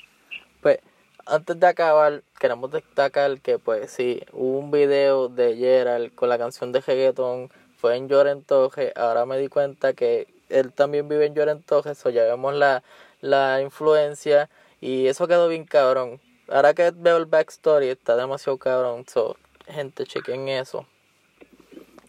pues, 0.62 0.78
antes 1.26 1.58
de 1.58 1.66
acabar, 1.66 2.22
queremos 2.38 2.70
destacar 2.70 3.40
que, 3.40 3.58
pues, 3.58 3.90
sí, 3.90 4.22
hubo 4.32 4.58
un 4.58 4.70
video 4.70 5.28
de 5.28 5.56
Gerald 5.56 6.14
con 6.14 6.28
la 6.28 6.38
canción 6.38 6.72
de 6.72 6.80
reggaeton, 6.80 7.50
fue 7.76 7.96
en 7.96 8.08
Llorentoje. 8.08 8.92
Ahora 8.96 9.26
me 9.26 9.38
di 9.38 9.48
cuenta 9.48 9.92
que 9.92 10.26
él 10.48 10.72
también 10.72 11.08
vive 11.08 11.26
en 11.26 11.34
Llorentoje, 11.34 11.90
eso 11.90 12.10
ya 12.10 12.24
vemos 12.24 12.54
la, 12.54 12.82
la 13.20 13.60
influencia 13.60 14.48
y 14.80 15.06
eso 15.06 15.26
quedó 15.28 15.48
bien 15.48 15.64
cabrón. 15.64 16.20
Ahora 16.48 16.74
que 16.74 16.92
veo 16.94 17.16
el 17.16 17.26
backstory, 17.26 17.88
está 17.88 18.16
demasiado 18.16 18.58
cabrón. 18.58 19.04
So, 19.08 19.36
gente, 19.66 20.04
chequen 20.04 20.48
eso. 20.48 20.86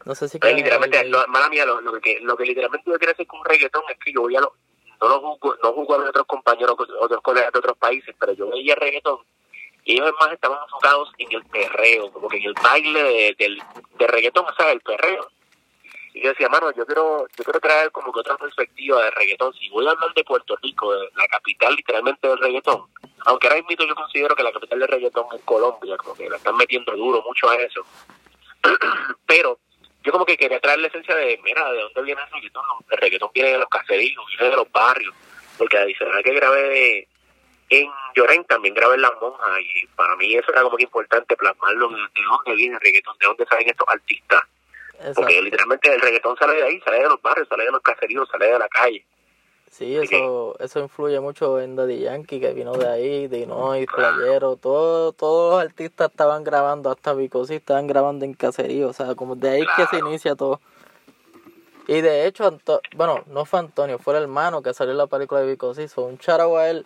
No 0.04 0.13
sé 0.13 0.30
si... 0.30 0.38
Pues, 0.39 0.56
literalmente, 0.56 1.04
lo, 1.06 1.25
mala 1.28 1.49
mía, 1.49 1.65
lo, 1.65 1.82
lo, 1.82 1.99
que, 1.99 2.19
lo 2.21 2.38
que 2.38 2.43
literalmente 2.43 2.89
yo 2.89 2.97
quiero 2.97 3.13
hacer 3.13 3.25
con 3.25 3.39
un 3.39 3.45
reggaetón 3.45 3.84
es 3.89 3.97
que 3.97 4.13
yo 4.13 4.21
voy 4.21 4.36
a 4.36 4.41
lo, 4.41 4.54
no 5.02 5.08
lo 5.10 5.20
juzgo, 5.22 5.56
no 5.64 5.74
juzgo 5.74 5.96
a 5.96 6.10
otros 6.10 6.28
compañeros, 6.28 6.76
otros 7.00 7.22
colegas 7.22 7.52
de 7.54 7.60
otros 7.60 7.78
países, 7.78 8.16
pero 8.20 8.34
yo 8.34 8.50
veía 8.50 8.76
reggaetón 8.76 9.20
y 9.86 9.94
ellos 9.94 10.12
más 10.20 10.34
estaban 10.34 10.58
enfocados 10.64 11.12
en 11.20 11.32
el 11.32 11.46
perreo, 11.46 12.12
como 12.12 12.28
que 12.28 12.38
en 12.38 12.44
el 12.44 12.54
baile 12.54 13.04
de, 13.04 13.36
del, 13.38 13.62
de 14.00 14.08
reggaetón, 14.08 14.46
o 14.46 14.56
sea, 14.56 14.72
el 14.72 14.82
perreo. 14.82 15.30
Y 16.12 16.24
yo 16.24 16.30
decía, 16.30 16.50
mano, 16.50 16.72
yo 16.72 16.86
quiero, 16.88 17.28
yo 17.38 17.44
quiero 17.44 17.60
traer 17.60 17.92
como 17.92 18.12
que 18.12 18.22
otra 18.22 18.36
perspectiva 18.36 19.04
de 19.04 19.12
reggaetón. 19.12 19.54
Si 19.54 19.70
voy 19.70 19.86
a 19.86 19.92
hablar 19.92 20.12
de 20.16 20.24
Puerto 20.24 20.56
Rico, 20.64 20.92
de 20.92 21.08
la 21.16 21.28
capital 21.28 21.76
literalmente 21.76 22.28
del 22.28 22.40
reggaetón, 22.40 22.86
aunque 23.26 23.48
ahora 23.48 23.62
mismo 23.62 23.86
yo 23.86 23.96
considero 23.96 24.36
que 24.36 24.42
la 24.42 24.52
capital 24.52 24.80
del 24.80 24.88
reggaetón 24.88 25.26
es 25.36 25.42
Colombia, 25.44 25.98
como 25.98 26.16
que 26.16 26.30
la 26.30 26.38
están 26.38 26.58
metiendo 26.58 26.92
duro 26.96 27.22
mucho 27.22 27.48
a 27.48 27.56
eso. 27.56 27.86
Pero 29.28 29.60
yo 30.06 30.12
como 30.12 30.26
que 30.26 30.38
quería 30.38 30.60
traer 30.60 30.80
la 30.80 30.88
esencia 30.88 31.15
de, 31.15 31.39
mira, 31.44 31.72
¿de 31.72 31.82
dónde 31.82 32.02
viene 32.04 32.22
el 32.22 32.32
reggaetón? 32.32 32.63
El 32.91 32.98
reggaetón 32.98 33.32
viene 33.34 33.52
de 33.54 33.58
los 33.58 33.70
caseríos, 33.70 34.26
viene 34.28 34.50
de 34.52 34.56
los 34.56 34.72
barrios, 34.72 35.15
porque 35.58 35.78
adicional 35.78 36.24
que 36.24 36.34
grabé 36.34 37.08
en 37.70 37.89
Llorén, 38.15 38.44
también 38.46 38.76
grabé 38.76 38.96
en 38.96 39.02
Las 39.02 39.13
Monjas, 39.20 39.60
y 39.60 39.88
para 39.96 40.15
mí 40.15 40.36
eso 40.36 40.52
era 40.52 40.62
como 40.62 40.78
que 40.78 40.84
importante 40.84 41.36
plasmarlo, 41.36 41.89
de 41.89 42.22
dónde 42.24 42.56
viene 42.56 42.76
el 42.76 42.82
reggaetón, 42.82 43.18
de 43.18 43.26
dónde 43.26 43.46
salen 43.48 43.68
estos 43.68 43.88
artistas. 43.89 44.44
Porque 45.15 45.41
literalmente 45.41 45.94
el 45.94 46.00
reggaetón 46.00 46.38
sale 46.38 46.54
de 46.54 46.63
ahí, 46.63 46.80
sale 46.82 47.00
de 47.00 47.10
los 47.10 47.22
barrios, 47.22 47.48
sale 47.48 47.65
de 47.65 47.72
los 47.72 47.82
caseríos, 47.82 48.30
sale 48.30 48.46
de 48.46 48.60
la 48.60 48.70
calle. 48.70 49.04
Sí, 49.78 49.94
eso, 49.98 50.56
eso 50.62 50.80
influye 50.80 51.20
mucho 51.20 51.60
en 51.60 51.76
Daddy 51.76 52.00
Yankee, 52.00 52.40
que 52.40 52.54
vino 52.54 52.72
de 52.76 52.88
ahí, 52.88 53.28
de 53.28 53.40
Illinois, 53.40 53.86
Playero, 53.94 54.56
todo, 54.56 55.12
todos 55.12 55.56
los 55.56 55.70
artistas 55.70 56.12
estaban 56.12 56.46
grabando, 56.46 56.90
hasta 56.90 57.14
Vicosi 57.14 57.56
estaban 57.56 57.86
grabando 57.86 58.24
en 58.24 58.36
caserío, 58.36 58.88
o 58.88 58.94
sea, 58.94 59.16
como 59.16 59.36
de 59.36 59.50
ahí 59.50 59.66
que 59.76 59.86
se 59.88 59.98
inicia 59.98 60.38
todo. 60.38 60.62
Y 61.90 62.00
de 62.00 62.26
hecho, 62.26 62.58
bueno, 62.96 63.26
no 63.28 63.44
fue 63.44 63.60
Antonio, 63.60 64.00
fue 64.00 64.16
el 64.16 64.24
hermano 64.24 64.62
que 64.62 64.74
salió 64.74 64.94
en 64.94 65.00
la 65.00 65.08
película 65.08 65.42
de 65.42 65.48
Vicosi, 65.48 65.82
hizo 65.82 66.04
un 66.04 66.20
charo 66.20 66.56
a 66.56 66.70
él. 66.70 66.86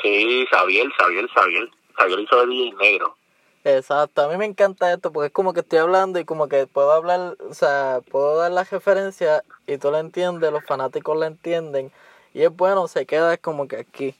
Sí, 0.00 0.46
Xavier, 0.50 0.90
Xavier, 0.96 1.28
Xavier, 1.28 1.70
Xavier 1.92 2.20
hizo 2.20 2.40
de 2.40 2.46
DJ 2.46 2.72
negro. 2.72 3.16
Exacto, 3.64 4.22
a 4.22 4.28
mí 4.28 4.38
me 4.38 4.46
encanta 4.46 4.90
esto 4.94 5.12
porque 5.12 5.26
es 5.26 5.32
como 5.32 5.52
que 5.52 5.60
estoy 5.60 5.78
hablando 5.78 6.18
y 6.18 6.24
como 6.24 6.48
que 6.48 6.66
puedo 6.66 6.90
hablar, 6.90 7.36
o 7.50 7.52
sea, 7.52 8.00
puedo 8.10 8.38
dar 8.38 8.50
la 8.50 8.64
referencia 8.64 9.44
y 9.66 9.76
tú 9.76 9.90
la 9.90 10.00
entiendes, 10.00 10.50
los 10.50 10.64
fanáticos 10.64 11.18
la 11.18 11.26
entienden 11.26 11.92
y 12.34 12.42
es 12.42 12.54
bueno, 12.54 12.88
se 12.88 13.06
queda 13.06 13.36
como 13.38 13.68
que 13.68 13.76
aquí. 13.76 14.14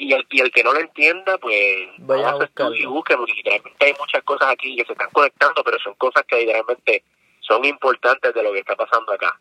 y, 0.00 0.12
el, 0.12 0.26
y 0.30 0.40
el 0.40 0.50
que 0.50 0.64
no 0.64 0.72
lo 0.72 0.80
entienda, 0.80 1.38
pues 1.38 1.88
vaya 1.98 2.30
a 2.30 2.34
buscarlo. 2.34 2.74
y 2.74 2.84
busque, 2.84 3.16
porque 3.16 3.32
literalmente 3.34 3.86
hay 3.86 3.94
muchas 3.98 4.22
cosas 4.24 4.48
aquí 4.50 4.74
que 4.76 4.84
se 4.84 4.92
están 4.92 5.10
conectando, 5.12 5.62
pero 5.64 5.78
son 5.78 5.94
cosas 5.94 6.24
que 6.26 6.36
literalmente 6.36 7.04
son 7.40 7.64
importantes 7.64 8.34
de 8.34 8.42
lo 8.42 8.52
que 8.52 8.58
está 8.58 8.74
pasando 8.74 9.12
acá. 9.12 9.38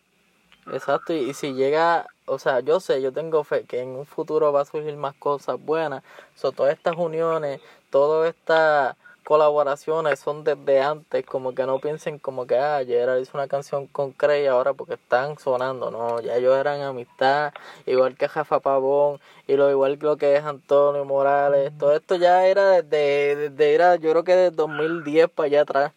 Exacto, 0.71 1.13
y, 1.13 1.33
si 1.33 1.53
llega, 1.53 2.05
o 2.25 2.37
sea, 2.37 2.59
yo 2.59 2.79
sé, 2.79 3.01
yo 3.01 3.11
tengo 3.11 3.43
fe 3.43 3.65
que 3.65 3.81
en 3.81 3.89
un 3.89 4.05
futuro 4.05 4.53
va 4.53 4.61
a 4.61 4.65
surgir 4.65 4.95
más 4.95 5.15
cosas 5.15 5.59
buenas. 5.59 6.03
son 6.35 6.53
todas 6.53 6.73
estas 6.73 6.95
uniones, 6.95 7.59
toda 7.89 8.29
esta 8.29 8.95
colaboraciones 9.23 10.19
son 10.19 10.43
desde 10.43 10.81
antes, 10.81 11.25
como 11.25 11.55
que 11.55 11.65
no 11.65 11.79
piensen 11.79 12.19
como 12.19 12.45
que, 12.45 12.57
ah, 12.57 12.83
Gerard 12.85 13.19
hizo 13.19 13.37
una 13.37 13.47
canción 13.47 13.87
con 13.87 14.11
Cray 14.11 14.45
ahora 14.47 14.73
porque 14.73 14.95
están 14.95 15.37
sonando, 15.39 15.89
no, 15.91 16.19
ya 16.21 16.35
ellos 16.35 16.57
eran 16.57 16.81
amistad, 16.81 17.53
igual 17.85 18.15
que 18.15 18.27
Jafa 18.27 18.59
Pavón, 18.59 19.19
y 19.47 19.55
lo 19.55 19.69
igual 19.69 19.97
que 19.97 20.05
lo 20.05 20.17
que 20.17 20.35
es 20.35 20.43
Antonio 20.43 21.05
Morales, 21.05 21.71
todo 21.77 21.95
esto 21.95 22.15
ya 22.15 22.45
era 22.45 22.81
desde, 22.81 23.49
desde 23.49 23.73
era, 23.73 23.95
yo 23.95 24.11
creo 24.11 24.23
que 24.23 24.35
desde 24.35 24.55
2010 24.55 25.29
para 25.29 25.47
allá 25.47 25.61
atrás. 25.61 25.91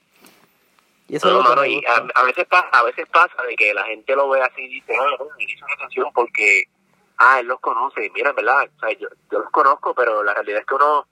Y 1.08 1.16
eso 1.16 1.30
no, 1.30 1.64
y 1.64 1.80
a, 1.86 2.22
veces 2.24 2.46
pasa, 2.46 2.68
a 2.72 2.82
veces 2.82 3.06
pasa 3.12 3.42
de 3.44 3.54
que 3.54 3.72
la 3.72 3.84
gente 3.84 4.16
lo 4.16 4.28
ve 4.28 4.42
así 4.42 4.62
y 4.62 4.68
dice, 4.68 4.92
ah, 4.96 5.16
no, 5.18 5.26
hizo 5.38 5.64
una 5.64 5.76
canción 5.76 6.08
porque, 6.12 6.64
ah, 7.18 7.38
él 7.38 7.46
los 7.46 7.60
conoce, 7.60 8.06
y 8.06 8.10
mira, 8.10 8.32
¿verdad? 8.32 8.68
O 8.76 8.80
sea, 8.80 8.90
yo, 8.98 9.08
yo 9.30 9.38
los 9.38 9.50
conozco, 9.50 9.94
pero 9.94 10.24
la 10.24 10.34
realidad 10.34 10.60
es 10.60 10.66
que 10.66 10.74
uno 10.74 11.06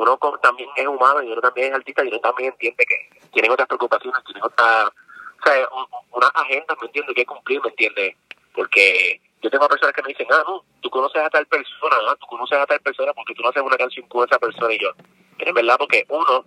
uno 0.00 0.18
también 0.42 0.70
es 0.76 0.86
humano 0.86 1.22
y 1.22 1.30
uno 1.30 1.40
también 1.40 1.68
es 1.68 1.74
artista 1.74 2.02
y 2.04 2.08
uno 2.08 2.20
también 2.20 2.52
entiende 2.52 2.86
que 2.86 3.28
tienen 3.32 3.50
otras 3.50 3.68
preocupaciones, 3.68 4.24
tienen 4.24 4.42
otra, 4.42 4.86
o 4.88 5.44
sea, 5.44 5.68
una 6.12 6.26
agenda, 6.28 6.74
¿me 6.80 6.86
entiende 6.86 7.14
Que 7.14 7.26
cumplir, 7.26 7.60
¿me 7.62 7.68
entiende 7.68 8.16
Porque 8.54 9.20
yo 9.42 9.50
tengo 9.50 9.68
personas 9.68 9.94
que 9.94 10.02
me 10.02 10.08
dicen, 10.08 10.26
ah, 10.30 10.42
no, 10.46 10.64
tú 10.80 10.90
conoces 10.90 11.22
a 11.22 11.28
tal 11.28 11.46
persona, 11.46 11.96
¿no? 12.04 12.16
tú 12.16 12.26
conoces 12.26 12.58
a 12.58 12.66
tal 12.66 12.80
persona 12.80 13.12
porque 13.12 13.34
tú 13.34 13.42
no 13.42 13.50
haces 13.50 13.62
una 13.62 13.76
canción 13.76 14.06
con 14.08 14.26
esa 14.26 14.38
persona 14.38 14.72
y 14.72 14.78
yo. 14.78 14.90
Pero 15.38 15.50
en 15.50 15.54
verdad, 15.54 15.76
porque 15.78 16.04
uno, 16.08 16.44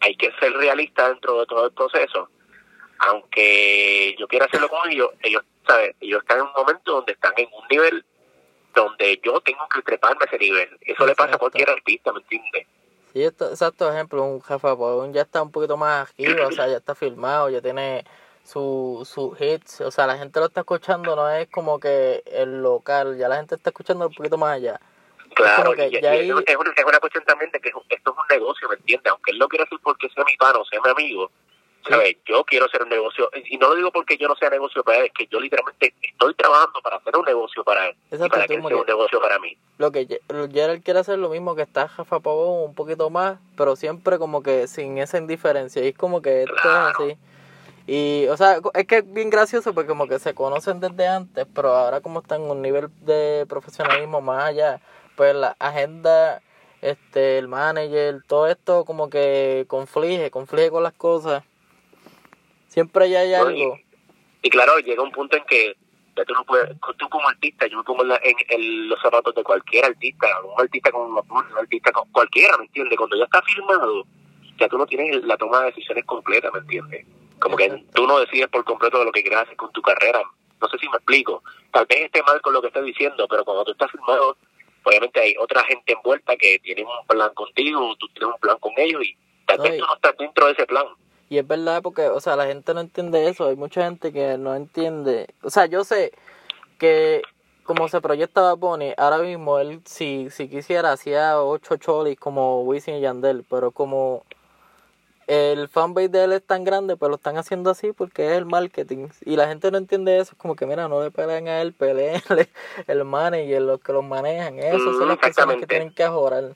hay 0.00 0.16
que 0.16 0.32
ser 0.40 0.52
realista 0.52 1.08
dentro 1.08 1.40
de 1.40 1.46
todo 1.46 1.66
el 1.66 1.72
proceso. 1.72 2.28
Aunque 2.98 4.16
yo 4.18 4.26
quiera 4.26 4.46
hacerlo 4.46 4.68
con 4.68 4.90
ellos, 4.90 5.10
ellos, 5.22 5.42
¿sabes? 5.66 5.94
Ellos 6.00 6.22
están 6.22 6.38
en 6.38 6.44
un 6.44 6.52
momento 6.56 6.92
donde 6.92 7.12
están 7.12 7.34
en 7.36 7.48
un 7.52 7.66
nivel 7.68 8.04
donde 8.74 9.20
yo 9.24 9.40
tengo 9.40 9.68
que 9.68 9.82
treparme 9.82 10.22
a 10.22 10.26
ese 10.26 10.38
nivel. 10.38 10.68
Eso 10.82 11.06
le 11.06 11.14
pasa 11.14 11.34
a 11.34 11.38
cualquier 11.38 11.68
artista, 11.68 12.12
¿me 12.12 12.20
entiendes? 12.20 12.66
Sí, 13.16 13.24
exacto, 13.24 13.90
ejemplo, 13.90 14.22
un 14.24 14.42
jefe 14.42 14.68
ya 15.12 15.22
está 15.22 15.40
un 15.40 15.50
poquito 15.50 15.78
más 15.78 16.10
activo, 16.10 16.48
o 16.48 16.52
sea, 16.52 16.68
ya 16.68 16.76
está 16.76 16.94
filmado, 16.94 17.48
ya 17.48 17.62
tiene 17.62 18.04
sus 18.44 19.08
su 19.08 19.34
hits, 19.40 19.80
o 19.80 19.90
sea, 19.90 20.06
la 20.06 20.18
gente 20.18 20.38
lo 20.38 20.44
está 20.44 20.60
escuchando, 20.60 21.16
no 21.16 21.30
es 21.30 21.48
como 21.48 21.80
que 21.80 22.22
el 22.26 22.60
local, 22.62 23.16
ya 23.16 23.28
la 23.28 23.36
gente 23.36 23.54
está 23.54 23.70
escuchando 23.70 24.08
un 24.08 24.12
poquito 24.12 24.36
más 24.36 24.56
allá. 24.56 24.78
Claro, 25.34 25.72
es, 25.72 25.94
es, 25.94 26.56
una, 26.84 26.98
cuestión 27.00 27.24
también 27.24 27.50
de 27.52 27.60
que 27.60 27.70
esto 27.70 27.80
es 27.88 28.06
un 28.06 28.26
negocio, 28.28 28.68
¿me 28.68 28.74
entiendes? 28.74 29.10
Aunque 29.10 29.30
él 29.30 29.38
lo 29.38 29.48
quiera 29.48 29.64
hacer 29.64 29.78
porque 29.82 30.10
sea 30.10 30.22
mi 30.22 30.36
pano, 30.36 30.62
sea 30.66 30.78
mi 30.84 30.90
amigo, 30.90 31.30
¿sabes? 31.88 32.16
Yo 32.26 32.44
quiero 32.44 32.66
hacer 32.66 32.82
un 32.82 32.88
negocio, 32.88 33.30
y 33.48 33.56
no 33.58 33.68
lo 33.68 33.74
digo 33.76 33.92
porque 33.92 34.16
yo 34.16 34.28
no 34.28 34.36
sea 34.36 34.50
negocio 34.50 34.82
para 34.82 34.98
él, 34.98 35.06
es 35.06 35.12
que 35.12 35.26
yo 35.26 35.40
literalmente 35.40 35.94
estoy 36.02 36.34
trabajando 36.34 36.80
para 36.82 36.96
hacer 36.96 37.16
un 37.16 37.24
negocio 37.24 37.64
para 37.64 37.88
él, 37.88 37.96
y 38.10 38.16
para 38.28 38.46
que 38.46 38.54
sea 38.54 38.76
un 38.76 38.86
negocio 38.86 39.20
para 39.20 39.38
mí. 39.38 39.56
Lo 39.78 39.92
que 39.92 40.20
Gerald 40.52 40.82
quiere 40.82 41.00
hacer 41.00 41.18
lo 41.18 41.28
mismo 41.28 41.54
que 41.54 41.62
está 41.62 41.88
Jafa 41.88 42.20
Pavón, 42.20 42.64
un 42.64 42.74
poquito 42.74 43.10
más, 43.10 43.38
pero 43.56 43.76
siempre 43.76 44.18
como 44.18 44.42
que 44.42 44.66
sin 44.66 44.98
esa 44.98 45.18
indiferencia, 45.18 45.82
y 45.84 45.88
es 45.88 45.96
como 45.96 46.22
que 46.22 46.42
esto 46.42 46.54
es 46.56 46.66
así. 46.66 47.18
Y, 47.88 48.26
o 48.26 48.36
sea, 48.36 48.58
es 48.74 48.86
que 48.86 48.98
es 48.98 49.12
bien 49.12 49.30
gracioso 49.30 49.72
porque 49.72 49.88
como 49.88 50.08
que 50.08 50.18
se 50.18 50.34
conocen 50.34 50.80
desde 50.80 51.06
antes, 51.06 51.46
pero 51.54 51.68
ahora 51.68 52.00
como 52.00 52.18
están 52.18 52.42
en 52.42 52.50
un 52.50 52.60
nivel 52.60 52.88
de 53.02 53.46
profesionalismo 53.48 54.20
más 54.20 54.44
allá, 54.44 54.80
pues 55.14 55.36
la 55.36 55.54
agenda, 55.60 56.42
este, 56.82 57.38
el 57.38 57.46
manager, 57.46 58.22
todo 58.26 58.48
esto 58.48 58.84
como 58.84 59.08
que 59.08 59.66
conflige, 59.68 60.32
conflige 60.32 60.70
con 60.72 60.82
las 60.82 60.94
cosas. 60.94 61.44
Siempre 62.76 63.16
hay 63.16 63.32
algo. 63.32 63.78
Y, 64.42 64.50
claro, 64.50 64.78
llega 64.80 65.02
un 65.02 65.10
punto 65.10 65.34
en 65.34 65.44
que 65.44 65.74
ya 66.14 66.26
tú 66.26 66.34
no 66.34 66.44
puedes, 66.44 66.78
tú 66.98 67.08
como 67.08 67.26
artista, 67.26 67.66
yo 67.66 67.78
me 67.78 67.84
pongo 67.84 68.02
en, 68.04 68.88
los 68.90 69.00
zapatos 69.00 69.34
de 69.34 69.42
cualquier 69.42 69.86
artista, 69.86 70.26
un 70.42 70.60
artista 70.60 70.90
con 70.90 71.10
un 71.10 71.58
artista 71.58 71.90
con 71.90 72.06
cualquiera, 72.12 72.54
¿me 72.58 72.64
entiendes? 72.64 72.98
Cuando 72.98 73.16
ya 73.16 73.24
está 73.24 73.40
firmado, 73.40 74.04
ya 74.58 74.68
tú 74.68 74.76
no 74.76 74.84
tienes 74.84 75.24
la 75.24 75.38
toma 75.38 75.60
de 75.60 75.66
decisiones 75.68 76.04
completa, 76.04 76.50
¿me 76.50 76.58
entiendes? 76.58 77.06
Como 77.38 77.56
que 77.56 77.82
tú 77.94 78.06
no 78.06 78.20
decides 78.20 78.48
por 78.48 78.62
completo 78.64 78.98
de 78.98 79.06
lo 79.06 79.12
que 79.12 79.22
quieres 79.22 79.40
hacer 79.40 79.56
con 79.56 79.72
tu 79.72 79.80
carrera. 79.80 80.20
No 80.60 80.68
sé 80.68 80.76
si 80.76 80.86
me 80.90 80.96
explico. 80.96 81.42
Tal 81.70 81.86
vez 81.86 82.00
esté 82.00 82.22
mal 82.24 82.42
con 82.42 82.52
lo 82.52 82.60
que 82.60 82.66
estoy 82.66 82.84
diciendo, 82.84 83.26
pero 83.26 83.42
cuando 83.42 83.64
tú 83.64 83.72
estás 83.72 83.90
firmado, 83.90 84.36
obviamente 84.82 85.18
hay 85.18 85.34
otra 85.38 85.64
gente 85.64 85.94
envuelta 85.94 86.36
que 86.36 86.58
tiene 86.58 86.82
un 86.82 87.06
plan 87.06 87.32
contigo, 87.32 87.96
tú 87.96 88.06
tienes 88.08 88.34
un 88.34 88.40
plan 88.40 88.58
con 88.58 88.74
ellos 88.76 89.02
y 89.02 89.16
tal 89.46 89.60
vez 89.60 89.78
tú 89.78 89.86
no 89.86 89.94
estás 89.94 90.14
dentro 90.18 90.44
de 90.44 90.52
ese 90.52 90.66
plan. 90.66 90.84
Y 91.28 91.38
es 91.38 91.46
verdad 91.46 91.82
porque, 91.82 92.08
o 92.08 92.20
sea, 92.20 92.36
la 92.36 92.46
gente 92.46 92.72
no 92.74 92.80
entiende 92.80 93.28
eso. 93.28 93.46
Hay 93.46 93.56
mucha 93.56 93.84
gente 93.84 94.12
que 94.12 94.38
no 94.38 94.54
entiende. 94.54 95.28
O 95.42 95.50
sea, 95.50 95.66
yo 95.66 95.84
sé 95.84 96.12
que 96.78 97.22
como 97.64 97.88
se 97.88 98.00
proyecta 98.00 98.54
Bad 98.54 98.80
ahora 98.96 99.18
mismo 99.18 99.58
él, 99.58 99.80
si, 99.84 100.28
si 100.30 100.48
quisiera, 100.48 100.92
hacía 100.92 101.42
ocho 101.42 101.76
cholis 101.76 102.18
como 102.18 102.62
Wisin 102.62 102.94
y 102.94 103.00
Yandel, 103.00 103.44
pero 103.50 103.72
como 103.72 104.22
el 105.26 105.68
fanbase 105.68 106.08
de 106.08 106.24
él 106.24 106.32
es 106.32 106.42
tan 106.44 106.62
grande, 106.62 106.96
pues 106.96 107.08
lo 107.08 107.16
están 107.16 107.36
haciendo 107.36 107.70
así 107.70 107.92
porque 107.92 108.30
es 108.30 108.38
el 108.38 108.46
marketing. 108.46 109.08
Y 109.24 109.34
la 109.34 109.48
gente 109.48 109.70
no 109.72 109.78
entiende 109.78 110.18
eso. 110.18 110.32
Es 110.32 110.38
como 110.38 110.54
que, 110.54 110.66
mira, 110.66 110.86
no 110.86 111.02
le 111.02 111.10
peleen 111.10 111.48
a 111.48 111.60
él, 111.60 111.72
peleenle 111.78 112.48
el 112.86 113.04
manager, 113.04 113.62
los 113.62 113.80
que 113.80 113.92
los 113.92 114.04
manejan. 114.04 114.58
Eso 114.60 114.92
son 114.92 115.08
las 115.08 115.18
personas 115.18 115.56
que 115.56 115.66
tienen 115.66 115.90
que 115.90 116.04
mejorar. 116.04 116.54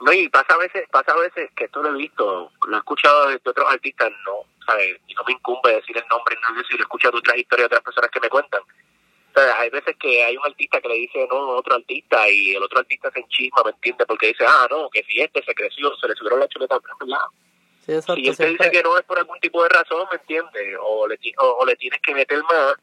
No, 0.00 0.12
y 0.12 0.28
pasa 0.28 0.54
a 0.54 0.58
veces, 0.58 0.88
pasa 0.90 1.12
a 1.12 1.18
veces 1.18 1.50
que 1.56 1.64
esto 1.64 1.82
lo 1.82 1.90
he 1.90 1.98
visto, 1.98 2.52
lo 2.66 2.76
he 2.76 2.78
escuchado 2.78 3.28
de, 3.28 3.36
otros 3.36 3.66
artistas, 3.68 4.10
no, 4.24 4.44
¿sabes? 4.64 4.96
Y 5.06 5.14
no 5.14 5.24
me 5.24 5.32
incumbe 5.32 5.72
decir 5.72 5.96
el 5.96 6.06
nombre, 6.08 6.36
no 6.36 6.60
sé 6.60 6.66
si 6.68 6.74
lo 6.74 6.80
he 6.80 6.82
escuchado 6.82 7.12
de 7.12 7.18
otras 7.18 7.36
historias 7.38 7.68
de 7.68 7.76
otras 7.76 7.84
personas 7.84 8.10
que 8.10 8.20
me 8.20 8.28
cuentan. 8.28 8.62
O 8.62 9.40
sea, 9.40 9.60
hay 9.60 9.70
veces 9.70 9.96
que 9.98 10.24
hay 10.24 10.36
un 10.36 10.46
artista 10.46 10.80
que 10.80 10.88
le 10.88 10.94
dice 10.94 11.26
no 11.28 11.36
a 11.36 11.56
otro 11.56 11.74
artista 11.74 12.28
y 12.28 12.54
el 12.54 12.62
otro 12.62 12.78
artista 12.78 13.10
se 13.10 13.20
enchisma, 13.20 13.62
¿me 13.64 13.70
entiende? 13.70 14.06
Porque 14.06 14.28
dice, 14.28 14.44
ah, 14.46 14.66
no, 14.70 14.88
que 14.90 15.02
si 15.04 15.20
este 15.20 15.42
se 15.42 15.54
creció, 15.54 15.94
se 15.96 16.08
le 16.08 16.14
subieron 16.14 16.40
la 16.40 16.48
chuleta, 16.48 16.78
¿verdad? 17.00 17.18
Sí, 17.84 17.92
exacto, 17.92 18.20
y 18.20 18.28
él 18.28 18.36
dice 18.36 18.70
que 18.70 18.82
no 18.82 18.98
es 18.98 19.04
por 19.04 19.18
algún 19.18 19.38
tipo 19.40 19.62
de 19.62 19.68
razón, 19.68 20.06
¿me 20.10 20.18
entiende? 20.18 20.76
O 20.80 21.06
le, 21.06 21.18
o, 21.38 21.64
le 21.66 21.76
tienes 21.76 22.00
que 22.02 22.14
meter 22.14 22.42
más 22.44 22.74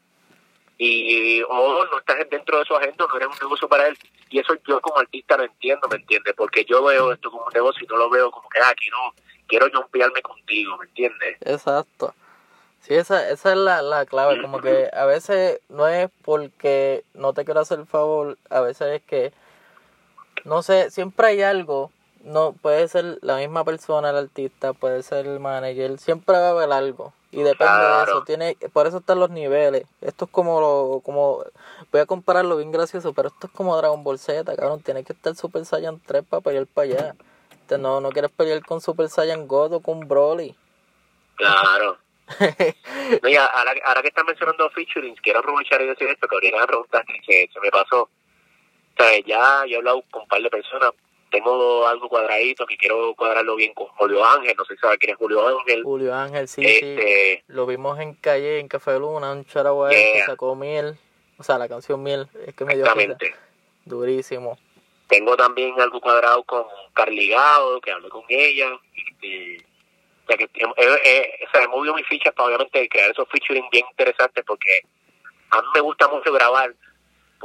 y 0.78 1.42
o 1.42 1.84
no 1.84 1.98
estás 1.98 2.18
dentro 2.30 2.58
de 2.58 2.64
su 2.64 2.74
agenda, 2.74 3.06
no 3.08 3.16
eres 3.16 3.28
un 3.28 3.38
negocio 3.40 3.68
para 3.68 3.86
él. 3.86 3.98
Y 4.28 4.38
eso 4.38 4.54
yo 4.66 4.80
como 4.80 4.98
artista 4.98 5.36
lo 5.36 5.44
entiendo, 5.44 5.88
¿me 5.88 5.96
entiendes? 5.96 6.34
Porque 6.36 6.64
yo 6.64 6.82
veo 6.84 7.12
esto 7.12 7.30
como 7.30 7.44
un 7.44 7.52
negocio 7.52 7.84
y 7.84 7.86
no 7.86 7.96
lo 7.96 8.10
veo 8.10 8.30
como 8.30 8.48
que, 8.48 8.58
ah, 8.58 8.74
quiero, 8.76 8.98
quiero 9.46 9.70
jumpearme 9.72 10.20
contigo, 10.22 10.76
¿me 10.78 10.86
entiendes? 10.86 11.36
Exacto. 11.40 12.14
Sí, 12.82 12.94
esa, 12.94 13.28
esa 13.30 13.50
es 13.50 13.56
la, 13.56 13.82
la 13.82 14.06
clave, 14.06 14.40
como 14.40 14.60
que 14.60 14.88
a 14.92 15.06
veces 15.06 15.60
no 15.68 15.88
es 15.88 16.08
porque 16.22 17.02
no 17.14 17.32
te 17.32 17.44
quiero 17.44 17.60
hacer 17.60 17.80
el 17.80 17.86
favor, 17.86 18.38
a 18.48 18.60
veces 18.60 19.00
es 19.00 19.02
que, 19.02 19.32
no 20.44 20.62
sé, 20.62 20.90
siempre 20.92 21.26
hay 21.26 21.42
algo, 21.42 21.90
no 22.26 22.54
puede 22.60 22.88
ser 22.88 23.18
la 23.22 23.36
misma 23.36 23.64
persona, 23.64 24.10
el 24.10 24.16
artista, 24.16 24.72
puede 24.72 25.02
ser 25.04 25.26
el 25.26 25.38
manager, 25.38 25.96
siempre 25.98 26.36
va 26.36 26.48
a 26.48 26.50
haber 26.50 26.72
algo. 26.72 27.12
Y 27.30 27.42
depende 27.42 27.72
de 27.72 28.02
eso, 28.02 28.24
tiene, 28.24 28.56
por 28.72 28.86
eso 28.86 28.98
están 28.98 29.20
los 29.20 29.30
niveles. 29.30 29.84
Esto 30.00 30.24
es 30.24 30.30
como 30.30 30.60
lo, 30.60 31.00
como, 31.04 31.44
voy 31.92 32.00
a 32.00 32.06
compararlo 32.06 32.56
bien 32.56 32.72
gracioso, 32.72 33.12
pero 33.12 33.28
esto 33.28 33.46
es 33.46 33.52
como 33.52 33.76
Dragon 33.76 34.02
Ball 34.02 34.18
Z, 34.18 34.44
cabrón, 34.56 34.82
tiene 34.82 35.04
que 35.04 35.12
estar 35.12 35.34
Super 35.36 35.64
Saiyan 35.64 36.00
3 36.00 36.24
para 36.28 36.40
pelear 36.40 36.66
para 36.66 36.88
allá. 36.88 37.14
no, 37.78 38.00
no 38.00 38.10
quieres 38.10 38.30
pelear 38.32 38.64
con 38.64 38.80
Super 38.80 39.08
Saiyan 39.08 39.46
God 39.46 39.74
o 39.74 39.80
con 39.80 40.00
Broly. 40.08 40.56
Claro. 41.36 41.98
no, 43.22 43.28
ya, 43.28 43.46
ahora, 43.46 43.72
ahora, 43.84 44.02
que 44.02 44.08
están 44.08 44.26
mencionando 44.26 44.68
featurings, 44.70 45.20
quiero 45.20 45.38
aprovechar 45.38 45.80
y 45.80 45.86
decir 45.86 46.08
esto, 46.08 46.26
que 46.26 46.34
ahorita 46.34 46.56
una 46.56 46.66
pregunta 46.66 47.04
que 47.24 47.48
se 47.52 47.60
me 47.60 47.70
pasó. 47.70 48.02
O 48.02 49.02
sea, 49.02 49.20
ya 49.20 49.64
yo 49.66 49.74
he 49.74 49.76
hablado 49.76 50.02
con 50.10 50.22
un 50.22 50.28
par 50.28 50.42
de 50.42 50.50
personas, 50.50 50.90
tengo 51.30 51.86
algo 51.86 52.08
cuadradito 52.08 52.66
que 52.66 52.76
quiero 52.76 53.14
cuadrarlo 53.14 53.56
bien 53.56 53.74
con 53.74 53.86
Julio 53.88 54.24
Ángel, 54.24 54.54
no 54.56 54.64
sé 54.64 54.74
si 54.74 54.80
sabe 54.80 54.98
quién 54.98 55.12
es 55.12 55.18
Julio 55.18 55.46
Ángel. 55.46 55.82
Julio 55.82 56.14
Ángel, 56.14 56.48
sí, 56.48 56.62
este, 56.64 57.36
sí. 57.36 57.44
Lo 57.48 57.66
vimos 57.66 57.98
en 57.98 58.14
calle, 58.14 58.58
en 58.58 58.68
Café 58.68 58.98
Luna, 58.98 59.32
un 59.32 59.44
charaguay 59.44 59.94
que 59.94 60.22
sacó 60.24 60.54
Miel, 60.54 60.96
o 61.38 61.42
sea, 61.42 61.58
la 61.58 61.68
canción 61.68 62.02
Miel, 62.02 62.28
es 62.46 62.54
que 62.54 62.64
me 62.64 62.76
dio 62.76 62.86
Durísimo. 63.84 64.58
Tengo 65.08 65.36
también 65.36 65.80
algo 65.80 66.00
cuadrado 66.00 66.42
con 66.42 66.64
Carligado, 66.92 67.80
que 67.80 67.92
hablé 67.92 68.08
con 68.08 68.24
ella, 68.28 68.68
este, 68.94 69.64
ya 70.28 70.36
que 70.36 70.44
eh, 70.44 71.00
eh, 71.04 71.38
se 71.52 71.60
me 71.60 71.68
movió 71.68 71.94
mi 71.94 72.02
ficha 72.02 72.32
para 72.32 72.48
obviamente 72.48 72.88
crear 72.88 73.10
esos 73.10 73.28
featuring 73.28 73.68
bien 73.70 73.84
interesantes 73.90 74.44
porque 74.44 74.80
a 75.50 75.62
mí 75.62 75.68
me 75.74 75.80
gusta 75.80 76.08
mucho 76.08 76.32
grabar 76.32 76.74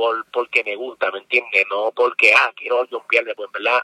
por 0.02 0.26
porque 0.32 0.64
me 0.64 0.76
gusta, 0.76 1.12
¿me 1.12 1.20
entiendes? 1.20 1.66
No 1.70 1.91
porque, 1.91 2.34
ah, 2.34 2.52
quiero 2.56 2.88
jumpearle, 2.88 3.36
pues, 3.36 3.52
¿verdad? 3.52 3.84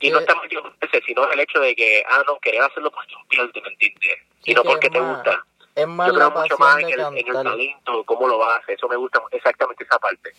Y 0.00 0.10
no 0.10 0.18
eh, 0.18 0.20
estamos 0.20 0.44
ese, 0.80 1.02
sino 1.04 1.28
el 1.30 1.40
hecho 1.40 1.58
de 1.58 1.74
que, 1.74 2.04
ah, 2.08 2.22
no, 2.26 2.38
querer 2.38 2.62
hacerlo 2.62 2.92
por 2.92 3.04
jumpearte, 3.12 3.60
¿me 3.60 3.68
entiendes? 3.70 4.18
Sino 4.44 4.62
porque 4.62 4.88
te 4.88 5.00
gusta. 5.00 5.44
Es 5.74 5.86
más 5.86 6.08
Yo 6.08 6.14
creo 6.14 6.30
mucho 6.30 6.58
más 6.58 6.78
en 6.78 6.88
el, 6.88 7.00
en 7.00 7.36
el, 7.36 7.42
talento, 7.42 8.04
cómo 8.04 8.28
lo 8.28 8.44
hace, 8.44 8.74
eso 8.74 8.88
me 8.88 8.96
gusta 8.96 9.20
exactamente 9.32 9.84
esa 9.84 9.98
parte. 9.98 10.32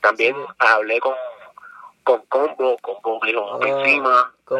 También 0.00 0.34
hablé 0.58 0.98
con 1.00 1.14
con 2.02 2.22
Combo, 2.26 2.76
Combo 2.78 3.20
me 3.20 3.28
dijo, 3.28 3.42
oh, 3.42 3.64
encima, 3.64 4.32
con 4.44 4.58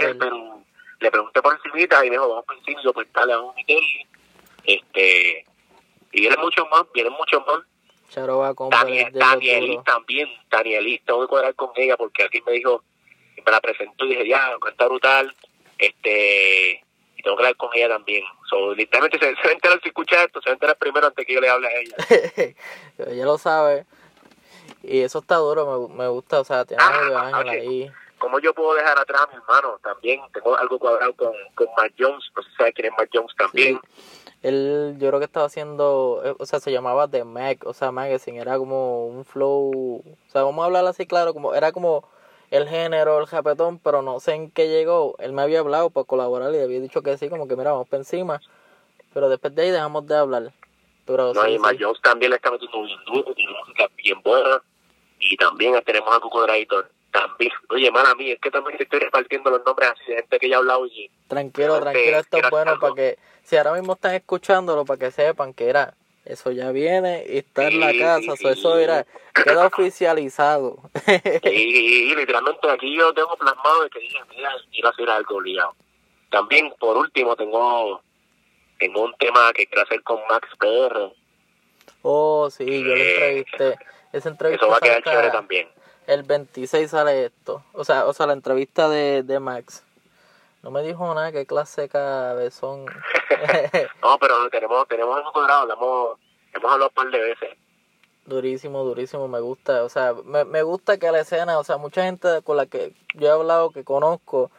él, 0.00 0.16
pero 0.18 0.60
le 1.00 1.10
pregunté 1.10 1.42
por 1.42 1.54
encimita 1.54 2.04
y 2.04 2.08
me 2.10 2.16
dijo, 2.16 2.28
vamos 2.28 2.44
por 2.46 2.56
encima, 2.56 2.82
yo 2.82 2.92
pues 2.92 3.06
dale, 3.12 3.34
vamos 3.34 3.54
meterle. 3.54 4.06
Este, 4.64 5.44
y 6.12 6.20
vienen 6.20 6.40
muchos 6.40 6.66
más, 6.70 6.84
vienen 6.94 7.12
muchos 7.12 7.44
más. 7.46 7.60
Daniel, 8.70 9.12
Daniel 9.12 9.78
también, 9.84 10.28
Danielis, 10.50 11.04
tengo 11.04 11.22
que 11.22 11.28
cuadrar 11.28 11.54
con 11.54 11.70
ella 11.76 11.96
porque 11.96 12.22
alguien 12.22 12.44
me 12.46 12.52
dijo, 12.52 12.82
me 13.44 13.52
la 13.52 13.60
presentó 13.60 14.04
y 14.04 14.10
dije, 14.10 14.28
ya, 14.28 14.52
está 14.68 14.86
brutal, 14.86 15.34
este, 15.78 16.82
y 17.16 17.22
tengo 17.22 17.36
que 17.36 17.42
hablar 17.42 17.56
con 17.56 17.70
ella 17.74 17.88
también. 17.88 18.24
So, 18.48 18.74
literalmente 18.74 19.18
se, 19.18 19.26
se 19.34 19.42
va 19.42 19.50
a 19.50 19.52
enterar 19.52 19.80
si 19.82 19.88
escucha 19.88 20.24
esto, 20.24 20.40
se 20.40 20.48
va 20.48 20.52
a 20.52 20.54
enterar 20.54 20.76
primero 20.76 21.06
antes 21.06 21.26
que 21.26 21.34
yo 21.34 21.40
le 21.40 21.48
hable 21.48 21.68
a 21.68 21.72
ella. 21.72 21.96
ella 23.10 23.24
lo 23.24 23.38
sabe. 23.38 23.86
Y 24.82 25.00
eso 25.00 25.18
está 25.18 25.36
duro, 25.36 25.88
me, 25.88 25.94
me 25.94 26.08
gusta, 26.08 26.40
o 26.40 26.44
sea, 26.44 26.64
tiene 26.64 26.82
ah, 26.82 27.30
Ángel 27.32 27.48
ahí. 27.48 27.92
¿Cómo 28.24 28.38
yo 28.38 28.54
puedo 28.54 28.72
dejar 28.72 28.98
atrás 28.98 29.20
a 29.20 29.26
mi 29.26 29.34
hermano? 29.34 29.78
También 29.82 30.18
tengo 30.32 30.56
algo 30.56 30.78
cuadrado 30.78 31.12
con, 31.12 31.34
con 31.54 31.66
Matt 31.76 31.92
Jones, 31.98 32.24
no 32.34 32.42
sé 32.42 32.48
si 32.48 32.56
sabes 32.56 32.74
quién 32.74 32.86
es 32.86 32.92
Matt 32.96 33.10
Jones 33.12 33.34
también. 33.36 33.78
Él, 34.40 34.96
yo 34.98 35.08
creo 35.08 35.18
que 35.18 35.26
estaba 35.26 35.44
haciendo, 35.44 36.22
eh, 36.24 36.34
o 36.38 36.46
sea, 36.46 36.58
se 36.58 36.72
llamaba 36.72 37.06
The 37.06 37.24
Mac, 37.24 37.66
o 37.66 37.74
sea, 37.74 37.92
Magazine, 37.92 38.40
era 38.40 38.56
como 38.56 39.08
un 39.08 39.26
flow, 39.26 39.98
o 39.98 40.30
sea, 40.30 40.42
vamos 40.42 40.62
a 40.62 40.64
hablar 40.64 40.86
así 40.86 41.04
claro, 41.06 41.34
como 41.34 41.54
era 41.54 41.70
como 41.72 42.08
el 42.50 42.66
género, 42.66 43.20
el 43.20 43.26
japetón, 43.26 43.78
pero 43.78 44.00
no 44.00 44.18
sé 44.20 44.32
en 44.32 44.50
qué 44.50 44.68
llegó. 44.68 45.16
Él 45.18 45.34
me 45.34 45.42
había 45.42 45.60
hablado 45.60 45.90
para 45.90 46.06
colaborar 46.06 46.54
y 46.54 46.60
había 46.60 46.80
dicho 46.80 47.02
que 47.02 47.18
sí, 47.18 47.28
como 47.28 47.46
que 47.46 47.56
mira, 47.56 47.72
vamos 47.72 47.88
para 47.88 48.00
encima, 48.00 48.40
pero 49.12 49.28
después 49.28 49.54
de 49.54 49.64
ahí 49.64 49.70
dejamos 49.70 50.06
de 50.06 50.16
hablar. 50.16 50.50
Pero 51.04 51.34
no, 51.34 51.46
y 51.46 51.58
Matt 51.58 51.76
Jones 51.78 52.00
también 52.00 52.30
le 52.30 52.36
está 52.36 52.50
metiendo 52.50 52.84
bien 52.84 53.00
duro, 53.04 53.34
tiene 53.34 53.52
música 53.52 53.86
bien 53.98 54.22
buena, 54.22 54.62
y 55.18 55.36
también 55.36 55.78
tenemos 55.84 56.16
a 56.16 56.20
Cuco 56.20 56.40
Drayton 56.40 56.86
también, 57.14 57.52
oye, 57.68 57.90
mala 57.92 58.12
mía, 58.16 58.34
es 58.34 58.40
que 58.40 58.50
también 58.50 58.76
estoy 58.80 58.98
repartiendo 58.98 59.48
los 59.48 59.64
nombres 59.64 59.90
así 59.90 60.10
de 60.10 60.16
gente 60.16 60.38
que 60.40 60.48
ya 60.48 60.56
ha 60.56 60.58
hablado 60.58 60.84
y... 60.86 61.08
Tranquilo, 61.28 61.80
tranquilo, 61.80 62.18
esto 62.18 62.38
es 62.38 62.50
bueno 62.50 62.76
para 62.80 62.94
que, 62.94 63.18
si 63.44 63.56
ahora 63.56 63.74
mismo 63.74 63.92
están 63.92 64.16
escuchándolo, 64.16 64.84
para 64.84 64.98
que 64.98 65.10
sepan 65.12 65.54
que 65.54 65.68
era, 65.68 65.94
eso 66.24 66.50
ya 66.50 66.72
viene 66.72 67.24
y 67.28 67.38
está 67.38 67.68
en 67.68 67.78
la 67.78 67.92
casa, 67.96 68.32
eso 68.50 68.78
era, 68.78 69.06
queda 69.32 69.66
oficializado. 69.68 70.78
y, 71.44 72.12
literalmente 72.16 72.68
aquí 72.68 72.96
yo 72.96 73.14
tengo 73.14 73.36
plasmado 73.36 73.84
de 73.84 73.90
que 73.90 74.00
dije, 74.00 74.18
mira, 74.30 74.50
quiero 74.72 74.88
hacer 74.88 75.08
algo 75.08 75.36
obligado. 75.36 75.76
También, 76.30 76.74
por 76.80 76.96
último, 76.96 77.36
tengo, 77.36 78.02
tengo 78.80 79.04
un 79.04 79.14
tema 79.18 79.52
que 79.52 79.66
quiero 79.66 79.82
hacer 79.82 80.02
con 80.02 80.18
Max 80.28 80.48
PR. 80.58 81.12
Oh, 82.02 82.50
sí, 82.50 82.64
yo 82.64 82.96
le 82.96 83.04
eh, 83.04 83.38
entrevisté. 83.38 83.86
Esa 84.12 84.30
entrevista 84.30 84.66
eso 84.66 84.72
va 84.72 84.78
a 84.78 84.80
quedar 84.80 85.02
chévere 85.04 85.30
también 85.30 85.68
el 86.06 86.22
26 86.22 86.90
sale 86.90 87.26
esto. 87.26 87.62
O 87.72 87.84
sea, 87.84 88.06
o 88.06 88.12
sea, 88.12 88.26
la 88.26 88.32
entrevista 88.32 88.88
de, 88.88 89.22
de 89.22 89.40
Max. 89.40 89.84
No 90.62 90.70
me 90.70 90.82
dijo 90.82 91.14
nada, 91.14 91.30
qué 91.30 91.44
clase 91.44 91.82
de 91.82 91.88
cabezón. 91.90 92.86
no, 94.02 94.18
pero 94.18 94.48
tenemos, 94.50 94.88
tenemos 94.88 95.16
algo 95.16 95.32
cuadrado, 95.32 95.70
hemos, 95.70 96.18
hemos 96.54 96.72
hablado 96.72 96.88
un 96.88 96.94
par 96.94 97.10
de 97.10 97.18
veces. 97.18 97.50
Durísimo, 98.24 98.82
durísimo, 98.82 99.28
me 99.28 99.40
gusta. 99.40 99.84
O 99.84 99.90
sea, 99.90 100.14
me, 100.24 100.44
me 100.44 100.62
gusta 100.62 100.96
que 100.96 101.12
la 101.12 101.20
escena, 101.20 101.58
o 101.58 101.64
sea, 101.64 101.76
mucha 101.76 102.04
gente 102.04 102.40
con 102.42 102.56
la 102.56 102.64
que 102.64 102.94
yo 103.14 103.28
he 103.28 103.30
hablado, 103.30 103.72
que 103.72 103.84
conozco, 103.84 104.50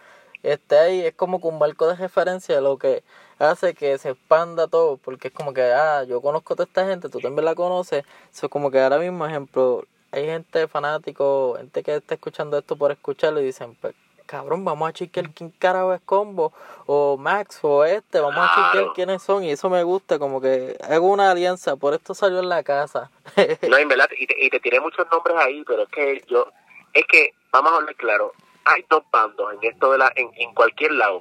esté 0.43 0.77
ahí, 0.77 1.01
es 1.01 1.15
como 1.15 1.41
que 1.41 1.47
un 1.47 1.57
marco 1.57 1.87
de 1.87 1.95
referencia, 1.95 2.61
lo 2.61 2.77
que 2.77 3.03
hace 3.39 3.73
que 3.73 3.97
se 3.97 4.11
expanda 4.11 4.67
todo, 4.67 4.97
porque 4.97 5.29
es 5.29 5.33
como 5.33 5.53
que, 5.53 5.63
ah, 5.63 6.03
yo 6.03 6.21
conozco 6.21 6.53
a 6.53 6.55
toda 6.57 6.67
esta 6.67 6.85
gente, 6.85 7.09
tú 7.09 7.19
también 7.19 7.45
la 7.45 7.55
conoces. 7.55 8.05
Eso 8.31 8.45
es 8.45 8.51
como 8.51 8.69
que 8.69 8.79
ahora 8.79 8.99
mismo, 8.99 9.25
ejemplo, 9.25 9.85
hay 10.15 10.25
gente 10.27 10.69
fanático, 10.69 11.55
gente 11.57 11.83
que 11.83 11.95
está 11.95 12.13
escuchando 12.13 12.57
esto 12.57 12.77
por 12.77 12.89
escucharlo 12.89 13.41
y 13.41 13.45
dicen, 13.45 13.75
pues, 13.81 13.93
cabrón, 14.25 14.63
vamos 14.63 14.87
a 14.87 14.93
chequear 14.93 15.29
quién 15.31 15.49
carajo 15.49 15.93
es 15.93 15.99
Combo, 16.05 16.53
o 16.85 17.17
Max, 17.17 17.59
o 17.63 17.83
este, 17.83 18.21
vamos 18.21 18.39
a 18.39 18.71
chequear 18.71 18.93
quiénes 18.93 19.21
son, 19.21 19.43
y 19.43 19.51
eso 19.51 19.69
me 19.69 19.83
gusta, 19.83 20.17
como 20.17 20.39
que 20.39 20.77
hago 20.89 21.07
una 21.07 21.31
alianza, 21.31 21.75
por 21.75 21.93
esto 21.93 22.13
salió 22.13 22.39
en 22.39 22.47
la 22.47 22.63
casa. 22.63 23.11
no, 23.69 23.77
en 23.77 23.89
verdad, 23.89 24.07
y 24.17 24.25
te, 24.25 24.45
y 24.45 24.49
te 24.49 24.61
tiré 24.61 24.79
muchos 24.79 25.05
nombres 25.11 25.35
ahí, 25.37 25.65
pero 25.67 25.83
es 25.83 25.89
que 25.89 26.23
yo, 26.27 26.47
es 26.93 27.05
que, 27.07 27.33
vamos 27.51 27.73
a 27.73 27.75
hablar 27.75 27.95
claro, 27.95 28.31
hay 28.63 28.85
dos 28.89 29.03
bandos 29.11 29.53
en 29.53 29.69
esto 29.69 29.91
de 29.91 29.97
la, 29.97 30.13
en, 30.15 30.31
en 30.37 30.53
cualquier 30.53 30.93
lado. 30.93 31.19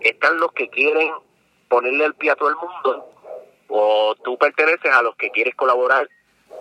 Están 0.00 0.38
los 0.38 0.52
que 0.52 0.68
quieren 0.68 1.12
ponerle 1.68 2.04
el 2.04 2.14
pie 2.14 2.32
a 2.32 2.36
todo 2.36 2.50
el 2.50 2.56
mundo, 2.56 3.08
o 3.68 4.14
tú 4.22 4.36
perteneces 4.36 4.92
a 4.92 5.00
los 5.00 5.16
que 5.16 5.30
quieres 5.30 5.54
colaborar 5.54 6.10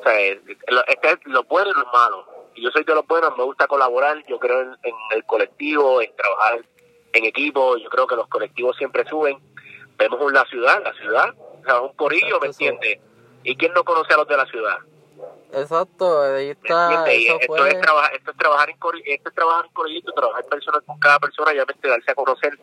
o 0.03 0.09
sea, 0.09 0.19
este 0.19 1.11
es 1.11 1.19
lo 1.25 1.43
bueno 1.43 1.71
y 1.71 1.79
lo 1.79 1.85
malo. 1.85 2.25
Y 2.55 2.63
yo 2.63 2.71
soy 2.71 2.83
de 2.83 2.93
los 2.93 3.07
buenos, 3.07 3.35
me 3.37 3.43
gusta 3.43 3.67
colaborar, 3.67 4.23
yo 4.27 4.37
creo 4.37 4.61
en, 4.61 4.95
el 5.11 5.23
colectivo, 5.25 6.01
en 6.01 6.15
trabajar 6.15 6.65
en 7.13 7.25
equipo, 7.25 7.77
yo 7.77 7.89
creo 7.89 8.07
que 8.07 8.15
los 8.15 8.27
colectivos 8.27 8.75
siempre 8.77 9.05
suben. 9.05 9.37
Vemos 9.97 10.31
la 10.31 10.43
ciudad, 10.45 10.83
la 10.83 10.93
ciudad, 10.93 11.29
o 11.61 11.63
sea, 11.63 11.81
un 11.81 11.93
corillo, 11.93 12.39
¿me 12.41 12.47
entiendes? 12.47 12.99
¿Y 13.43 13.55
quién 13.55 13.73
no 13.73 13.83
conoce 13.83 14.13
a 14.13 14.17
los 14.17 14.27
de 14.27 14.37
la 14.37 14.45
ciudad? 14.45 14.77
Exacto, 15.53 16.21
ahí 16.21 16.49
está. 16.49 17.05
esto, 17.05 17.65
es 17.65 17.79
trabajar, 17.79 18.15
esto 18.15 18.31
es 18.31 18.37
trabajar 18.37 18.69
en 18.69 18.75
esto 19.05 19.29
es 19.29 19.35
trabajar 19.35 19.65
en 19.65 19.73
corillito, 19.73 20.11
trabajar 20.11 20.45
personas 20.45 20.81
con 20.85 20.99
cada 20.99 21.19
persona 21.19 21.51
y 21.51 21.55
obviamente 21.55 21.87
darse 21.87 22.11
a 22.11 22.15
conocer. 22.15 22.59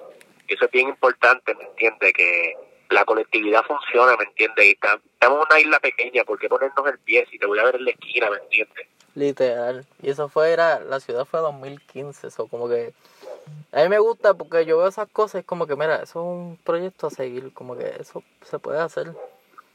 Eso 0.48 0.64
es 0.64 0.70
bien 0.72 0.88
importante, 0.88 1.54
¿me 1.54 1.64
entiendes? 1.64 2.12
Que 2.12 2.56
la 2.90 3.04
colectividad 3.04 3.64
funciona, 3.64 4.16
¿me 4.16 4.24
entiendes? 4.24 4.66
Estamos 4.66 5.00
en 5.20 5.30
una 5.30 5.60
isla 5.60 5.80
pequeña, 5.80 6.24
¿por 6.24 6.38
qué 6.38 6.48
ponernos 6.48 6.86
el 6.86 6.98
pie 6.98 7.26
si 7.30 7.38
te 7.38 7.46
voy 7.46 7.58
a 7.58 7.64
ver 7.64 7.76
en 7.76 7.84
la 7.84 7.90
esquina, 7.92 8.30
¿me 8.30 8.38
entiendes? 8.38 8.86
Literal. 9.14 9.86
Y 10.02 10.10
eso 10.10 10.28
fue, 10.28 10.52
era, 10.52 10.80
la 10.80 11.00
ciudad 11.00 11.24
fue 11.24 11.40
2015, 11.40 12.26
eso 12.26 12.46
como 12.48 12.68
que... 12.68 12.92
A 13.72 13.82
mí 13.82 13.88
me 13.88 13.98
gusta 13.98 14.34
porque 14.34 14.64
yo 14.64 14.78
veo 14.78 14.88
esas 14.88 15.08
cosas 15.08 15.36
y 15.36 15.38
es 15.38 15.44
como 15.44 15.66
que, 15.66 15.74
mira, 15.74 15.96
eso 15.96 16.02
es 16.02 16.16
un 16.16 16.58
proyecto 16.64 17.06
a 17.06 17.10
seguir, 17.10 17.52
como 17.52 17.76
que 17.76 17.92
eso 17.98 18.22
se 18.42 18.58
puede 18.58 18.80
hacer. 18.80 19.12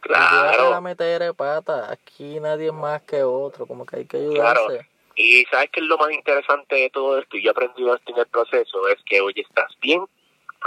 Claro. 0.01 0.69
la 0.69 0.81
meter 0.81 1.23
de 1.23 1.33
pata, 1.33 1.91
aquí 1.91 2.39
nadie 2.39 2.67
es 2.67 2.73
más 2.73 3.01
que 3.01 3.23
otro, 3.23 3.65
como 3.65 3.85
que 3.85 3.97
hay 3.97 4.05
que 4.05 4.17
ayudarse. 4.17 4.65
Claro. 4.65 4.85
Y 5.15 5.45
sabes 5.45 5.69
que 5.71 5.79
es 5.79 5.85
lo 5.85 5.97
más 5.97 6.11
interesante 6.11 6.75
de 6.75 6.89
todo 6.89 7.17
esto, 7.17 7.37
y 7.37 7.43
yo 7.43 7.49
he 7.49 7.51
aprendido 7.51 7.95
esto 7.95 8.11
en 8.11 8.19
el 8.19 8.27
proceso, 8.27 8.87
es 8.89 8.97
que 9.05 9.21
hoy 9.21 9.33
estás 9.35 9.71
bien, 9.81 10.05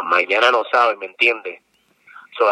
mañana 0.03 0.51
no 0.51 0.65
sabes, 0.73 0.99
¿me 0.99 1.07
entiendes? 1.07 1.61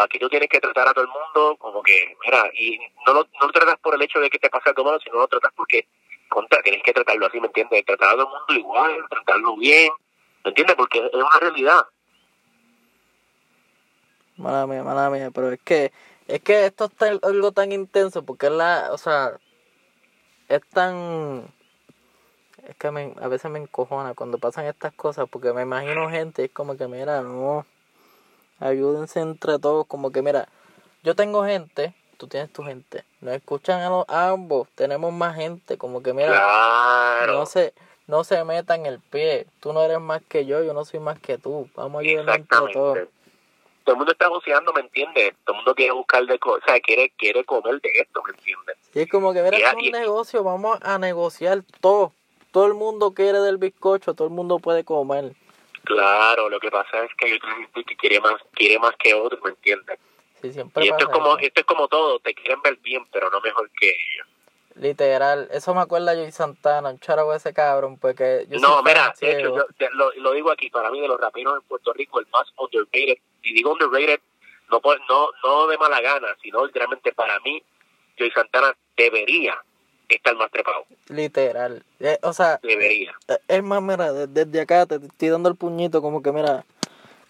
Aquí 0.01 0.19
tú 0.19 0.27
tienes 0.29 0.49
que 0.49 0.59
tratar 0.59 0.87
a 0.87 0.93
todo 0.93 1.05
el 1.05 1.09
mundo 1.09 1.55
como 1.57 1.81
que, 1.83 2.15
mira, 2.25 2.49
y 2.53 2.77
no 3.05 3.13
lo, 3.13 3.23
no 3.39 3.47
lo 3.47 3.51
tratas 3.51 3.77
por 3.79 3.95
el 3.95 4.01
hecho 4.01 4.19
de 4.19 4.29
que 4.29 4.39
te 4.39 4.49
pase 4.49 4.69
algo 4.69 4.83
malo, 4.83 4.99
sino 4.99 5.17
lo 5.17 5.27
tratas 5.27 5.53
porque, 5.55 5.87
contra, 6.29 6.61
tienes 6.61 6.83
que 6.83 6.93
tratarlo 6.93 7.27
así, 7.27 7.39
¿me 7.39 7.47
entiendes? 7.47 7.85
Tratar 7.85 8.09
a 8.09 8.11
todo 8.13 8.23
el 8.23 8.29
mundo 8.29 8.53
igual, 8.53 9.05
tratarlo 9.09 9.55
bien, 9.57 9.91
¿me 10.43 10.49
entiendes? 10.49 10.75
Porque 10.75 10.99
es 10.99 11.13
una 11.13 11.39
realidad. 11.39 11.85
Mala 14.37 14.67
mía, 14.67 14.83
mala 14.83 15.09
mía, 15.09 15.31
pero 15.33 15.51
es 15.51 15.61
que, 15.61 15.91
es 16.27 16.41
que 16.41 16.65
esto 16.65 16.85
está 16.85 17.07
algo 17.23 17.51
tan 17.51 17.71
intenso, 17.71 18.23
porque 18.23 18.47
es 18.47 18.51
la, 18.51 18.89
o 18.91 18.97
sea, 18.97 19.39
es 20.49 20.61
tan 20.69 21.51
es 22.67 22.75
que 22.75 22.87
a 22.87 23.27
veces 23.29 23.49
me 23.49 23.59
encojona 23.59 24.13
cuando 24.13 24.39
pasan 24.39 24.65
estas 24.65 24.93
cosas 24.93 25.27
porque 25.29 25.53
me 25.53 25.61
imagino 25.61 26.09
gente 26.09 26.45
es 26.45 26.51
como 26.51 26.75
que 26.75 26.87
mira 26.87 27.21
no 27.21 27.65
ayúdense 28.59 29.19
entre 29.19 29.59
todos 29.59 29.85
como 29.87 30.11
que 30.11 30.21
mira 30.21 30.47
yo 31.03 31.15
tengo 31.15 31.43
gente 31.45 31.93
tú 32.17 32.27
tienes 32.27 32.51
tu 32.51 32.63
gente 32.63 33.03
nos 33.21 33.35
escuchan 33.35 33.81
a, 33.81 33.89
los, 33.89 34.05
ambos 34.07 34.67
tenemos 34.75 35.13
más 35.13 35.35
gente 35.35 35.77
como 35.77 36.01
que 36.01 36.13
mira 36.13 36.29
claro. 36.29 37.33
no 37.33 37.45
se 37.45 37.73
no 38.07 38.23
se 38.23 38.43
metan 38.43 38.85
el 38.85 38.99
pie 38.99 39.47
tú 39.59 39.73
no 39.73 39.83
eres 39.83 39.99
más 39.99 40.21
que 40.27 40.45
yo 40.45 40.63
yo 40.63 40.73
no 40.73 40.85
soy 40.85 40.99
más 40.99 41.19
que 41.19 41.37
tú 41.37 41.69
vamos 41.75 41.99
a 41.99 42.01
ayudarnos 42.01 42.35
entre 42.35 42.73
todos 42.73 42.97
todo 43.83 43.93
el 43.93 43.99
mundo 43.99 44.11
está 44.11 44.25
negociando, 44.25 44.73
¿me 44.73 44.81
entiendes? 44.81 45.33
Todo 45.45 45.53
el 45.53 45.57
mundo 45.59 45.73
quiere 45.73 45.93
buscar 45.93 46.25
de 46.25 46.37
cosas, 46.39 46.61
o 46.61 46.65
sea, 46.69 46.79
quiere, 46.81 47.09
quiere 47.17 47.45
comer 47.45 47.79
de 47.79 47.89
esto, 48.01 48.21
¿me 48.21 48.33
entiendes? 48.33 48.75
Sí, 48.91 48.99
es 48.99 49.09
como 49.09 49.31
que, 49.31 49.41
mira, 49.41 49.55
es 49.55 49.73
un 49.73 49.91
negocio, 49.91 50.43
vamos 50.43 50.77
a 50.81 50.97
negociar 50.97 51.63
todo 51.79 52.11
todo 52.57 52.65
el 52.65 52.73
mundo 52.73 53.11
quiere 53.11 53.39
del 53.39 53.57
bizcocho, 53.57 54.15
todo 54.15 54.27
el 54.27 54.33
mundo 54.33 54.57
puede 54.57 54.83
comer. 54.83 55.35
Claro, 55.87 56.49
lo 56.49 56.59
que 56.59 56.69
pasa 56.69 57.05
es 57.05 57.11
que 57.15 57.27
hay 57.27 57.33
otra 57.35 57.55
gente 57.55 57.81
que 57.85 57.95
quiere 57.95 58.19
más, 58.19 58.35
quiere 58.51 58.77
más 58.77 58.93
que 58.97 59.13
otro, 59.13 59.39
¿me 59.41 59.51
entiendes? 59.51 59.97
Sí, 60.41 60.51
siempre 60.51 60.83
y 60.83 60.89
esto 60.89 61.05
es 61.05 61.09
como, 61.09 61.37
esto 61.37 61.61
es 61.61 61.65
como 61.65 61.87
todo, 61.87 62.19
te 62.19 62.33
quieren 62.33 62.61
ver 62.61 62.75
bien, 62.83 63.05
pero 63.09 63.29
no 63.29 63.39
mejor 63.39 63.69
que 63.79 63.87
ellos. 63.87 64.27
Literal, 64.75 65.47
eso 65.49 65.73
me 65.73 65.79
acuerda 65.79 66.13
yo 66.13 66.25
y 66.25 66.31
Santana, 66.33 66.89
un 66.89 66.99
charago 66.99 67.33
ese 67.33 67.53
cabrón, 67.53 67.97
porque 67.97 68.45
yo 68.49 68.59
No, 68.59 68.83
mira, 68.83 69.13
de 69.17 69.31
hecho, 69.31 69.55
yo, 69.55 69.89
lo, 69.93 70.11
lo, 70.11 70.33
digo 70.33 70.51
aquí, 70.51 70.69
para 70.69 70.91
mí 70.91 70.99
de 70.99 71.07
los 71.07 71.21
raperos 71.21 71.61
en 71.61 71.67
Puerto 71.69 71.93
Rico, 71.93 72.19
el 72.19 72.27
más 72.33 72.51
underrated, 72.57 73.19
y 73.43 73.53
digo 73.53 73.71
underrated, 73.71 74.19
no, 74.69 74.81
no, 75.07 75.29
no 75.41 75.67
de 75.67 75.77
mala 75.77 76.01
gana, 76.01 76.35
sino 76.41 76.65
literalmente 76.65 77.13
para 77.13 77.39
mí, 77.39 77.63
Joey 78.17 78.31
Santana 78.31 78.75
debería 78.97 79.57
estar 80.15 80.35
más 80.35 80.51
trepado. 80.51 80.85
Literal. 81.09 81.83
Eh, 81.99 82.17
o 82.21 82.33
sea, 82.33 82.59
debería. 82.63 83.13
Eh, 83.27 83.37
es 83.47 83.63
más, 83.63 83.81
mira, 83.81 84.11
desde 84.11 84.61
acá 84.61 84.85
te 84.85 84.95
estoy 84.95 85.29
dando 85.29 85.49
el 85.49 85.55
puñito 85.55 86.01
como 86.01 86.21
que, 86.21 86.31
mira, 86.31 86.65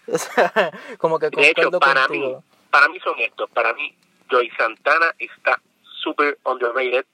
como 0.98 1.18
que 1.18 1.30
De 1.30 1.48
hecho, 1.48 1.70
para 1.78 2.08
mí, 2.08 2.34
para 2.70 2.88
mí 2.88 2.98
son 3.00 3.18
estos. 3.18 3.50
Para 3.50 3.72
mí, 3.74 3.94
Joy 4.30 4.50
Santana 4.56 5.14
está 5.18 5.60
súper 6.02 6.38
underrated. 6.44 7.04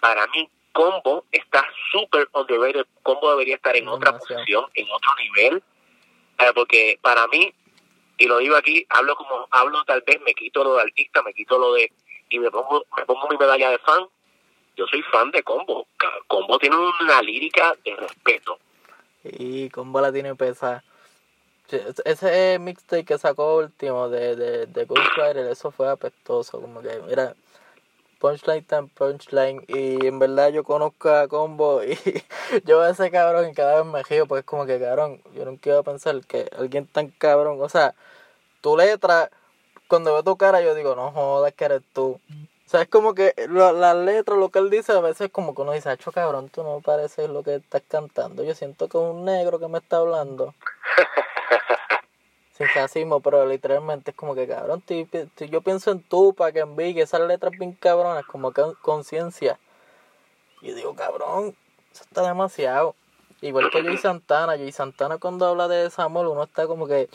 Para 0.00 0.26
mí, 0.28 0.48
Combo 0.72 1.24
está 1.32 1.66
súper 1.92 2.28
underrated. 2.32 2.86
Combo 3.02 3.30
debería 3.32 3.56
estar 3.56 3.76
en 3.76 3.88
otra 3.88 4.16
posición, 4.16 4.66
en 4.74 4.86
otro 4.90 5.10
nivel. 5.16 5.62
Eh, 6.38 6.52
porque 6.54 6.98
para 7.02 7.26
mí, 7.28 7.52
y 8.16 8.26
lo 8.26 8.38
digo 8.38 8.56
aquí, 8.56 8.86
hablo 8.88 9.14
como 9.16 9.46
hablo 9.50 9.84
tal 9.84 10.02
vez, 10.06 10.20
me 10.22 10.34
quito 10.34 10.64
lo 10.64 10.74
de 10.74 10.82
artista, 10.82 11.22
me 11.22 11.34
quito 11.34 11.58
lo 11.58 11.74
de... 11.74 11.92
Y 12.32 12.38
me 12.38 12.50
pongo, 12.50 12.84
me 12.96 13.04
pongo 13.04 13.28
mi 13.28 13.36
medalla 13.36 13.70
de 13.70 13.78
fan 13.78 14.06
yo 14.80 14.86
soy 14.86 15.02
fan 15.02 15.30
de 15.30 15.42
Combo. 15.42 15.86
Combo 16.26 16.58
tiene 16.58 16.76
una 16.76 17.20
lírica 17.20 17.74
de 17.84 17.96
respeto. 17.96 18.58
Y 19.22 19.68
Combo 19.68 20.00
la 20.00 20.10
tiene 20.10 20.34
pesada. 20.34 20.82
Ese 22.06 22.58
mixtape 22.58 23.04
que 23.04 23.18
sacó 23.18 23.58
último 23.58 24.08
de, 24.08 24.34
de, 24.36 24.66
de 24.66 24.84
Ghost 24.86 25.18
eso 25.36 25.70
fue 25.70 25.90
apestoso. 25.90 26.62
Como 26.62 26.80
que, 26.80 26.98
mira, 27.06 27.34
punchline 28.18 28.64
tan 28.64 28.88
punchline. 28.88 29.62
Y 29.68 30.06
en 30.06 30.18
verdad 30.18 30.48
yo 30.50 30.64
conozco 30.64 31.10
a 31.10 31.28
Combo 31.28 31.84
y 31.84 31.98
yo 32.64 32.80
a 32.80 32.88
ese 32.88 33.10
cabrón 33.10 33.50
y 33.50 33.54
cada 33.54 33.82
vez 33.82 33.84
me 33.84 34.02
río 34.02 34.26
porque 34.26 34.40
es 34.40 34.46
como 34.46 34.64
que 34.64 34.80
cabrón. 34.80 35.20
Yo 35.34 35.44
no 35.44 35.58
quiero 35.60 35.84
pensar 35.84 36.18
que 36.26 36.48
alguien 36.58 36.86
tan 36.86 37.08
cabrón. 37.08 37.58
O 37.60 37.68
sea, 37.68 37.94
tu 38.62 38.78
letra, 38.78 39.30
cuando 39.88 40.14
veo 40.14 40.24
tu 40.24 40.38
cara, 40.38 40.62
yo 40.62 40.74
digo, 40.74 40.96
no 40.96 41.12
jodas 41.12 41.52
que 41.52 41.66
eres 41.66 41.82
tú. 41.92 42.18
O 42.70 42.72
sea, 42.72 42.82
es 42.82 42.88
como 42.88 43.14
que 43.14 43.34
la, 43.48 43.72
la 43.72 43.94
letra, 43.94 44.36
lo 44.36 44.50
que 44.50 44.60
él 44.60 44.70
dice, 44.70 44.92
a 44.92 45.00
veces 45.00 45.28
como 45.32 45.56
que 45.56 45.62
uno 45.62 45.72
dice, 45.72 45.88
acho 45.88 46.12
cabrón, 46.12 46.50
tú 46.50 46.62
no 46.62 46.80
pareces 46.80 47.28
lo 47.28 47.42
que 47.42 47.56
estás 47.56 47.82
cantando. 47.88 48.44
Yo 48.44 48.54
siento 48.54 48.88
que 48.88 48.96
es 48.96 49.02
un 49.02 49.24
negro 49.24 49.58
que 49.58 49.66
me 49.66 49.78
está 49.78 49.96
hablando. 49.96 50.54
Sin 52.52 52.68
racismo, 52.68 53.18
pero 53.18 53.44
literalmente 53.44 54.12
es 54.12 54.16
como 54.16 54.36
que 54.36 54.46
cabrón, 54.46 54.84
yo 54.86 55.60
pienso 55.62 55.90
en 55.90 56.00
Tupac, 56.04 56.54
en 56.54 56.76
Big, 56.76 57.00
esas 57.00 57.22
letras 57.22 57.50
bien 57.58 57.72
cabronas, 57.72 58.24
como 58.26 58.52
que 58.52 58.62
conciencia. 58.82 59.58
Y 60.62 60.70
digo, 60.70 60.94
cabrón, 60.94 61.56
eso 61.92 62.04
está 62.04 62.22
demasiado. 62.22 62.94
Igual 63.40 63.68
que 63.72 63.82
Jay 63.82 63.96
Santana, 63.96 64.56
Jay 64.56 64.70
Santana 64.70 65.18
cuando 65.18 65.44
habla 65.44 65.66
de 65.66 65.90
Samuel, 65.90 66.28
uno 66.28 66.44
está 66.44 66.68
como 66.68 66.86
que, 66.86 67.08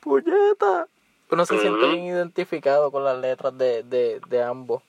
puñeta, 0.00 0.88
uno 1.30 1.46
se 1.46 1.58
siente 1.58 1.86
bien 1.88 2.04
identificado 2.04 2.90
con 2.90 3.04
las 3.04 3.18
letras 3.18 3.56
de, 3.58 3.82
de, 3.82 4.20
de 4.28 4.42
ambos. 4.42 4.82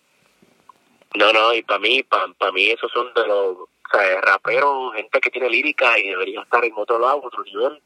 No, 1.15 1.33
no, 1.33 1.53
y 1.53 1.63
para 1.63 1.79
mí, 1.79 2.03
para 2.03 2.51
mí 2.51 2.69
esos 2.69 2.91
son 2.91 3.13
de 3.13 3.25
los 3.25 3.57
o 3.57 3.69
sea, 3.91 4.21
raperos, 4.21 4.93
gente 4.95 5.19
que 5.19 5.31
tiene 5.31 5.49
lírica 5.49 5.97
y 5.97 6.09
debería 6.09 6.41
estar 6.41 6.63
en 6.63 6.73
otro 6.75 6.99
lado, 6.99 7.21
otro 7.23 7.43
nivel. 7.43 7.81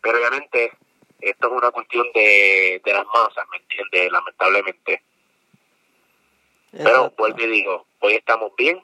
Pero 0.00 0.18
obviamente 0.18 0.72
esto 1.20 1.46
es 1.46 1.52
una 1.52 1.70
cuestión 1.70 2.06
de, 2.12 2.82
de 2.84 2.92
las 2.92 3.06
masas, 3.06 3.46
¿me 3.50 3.58
entiendes? 3.58 4.10
Lamentablemente. 4.10 5.02
Pero 6.72 7.12
vuelvo 7.16 7.40
y 7.40 7.46
digo, 7.46 7.86
hoy 8.00 8.14
estamos 8.14 8.52
bien, 8.56 8.82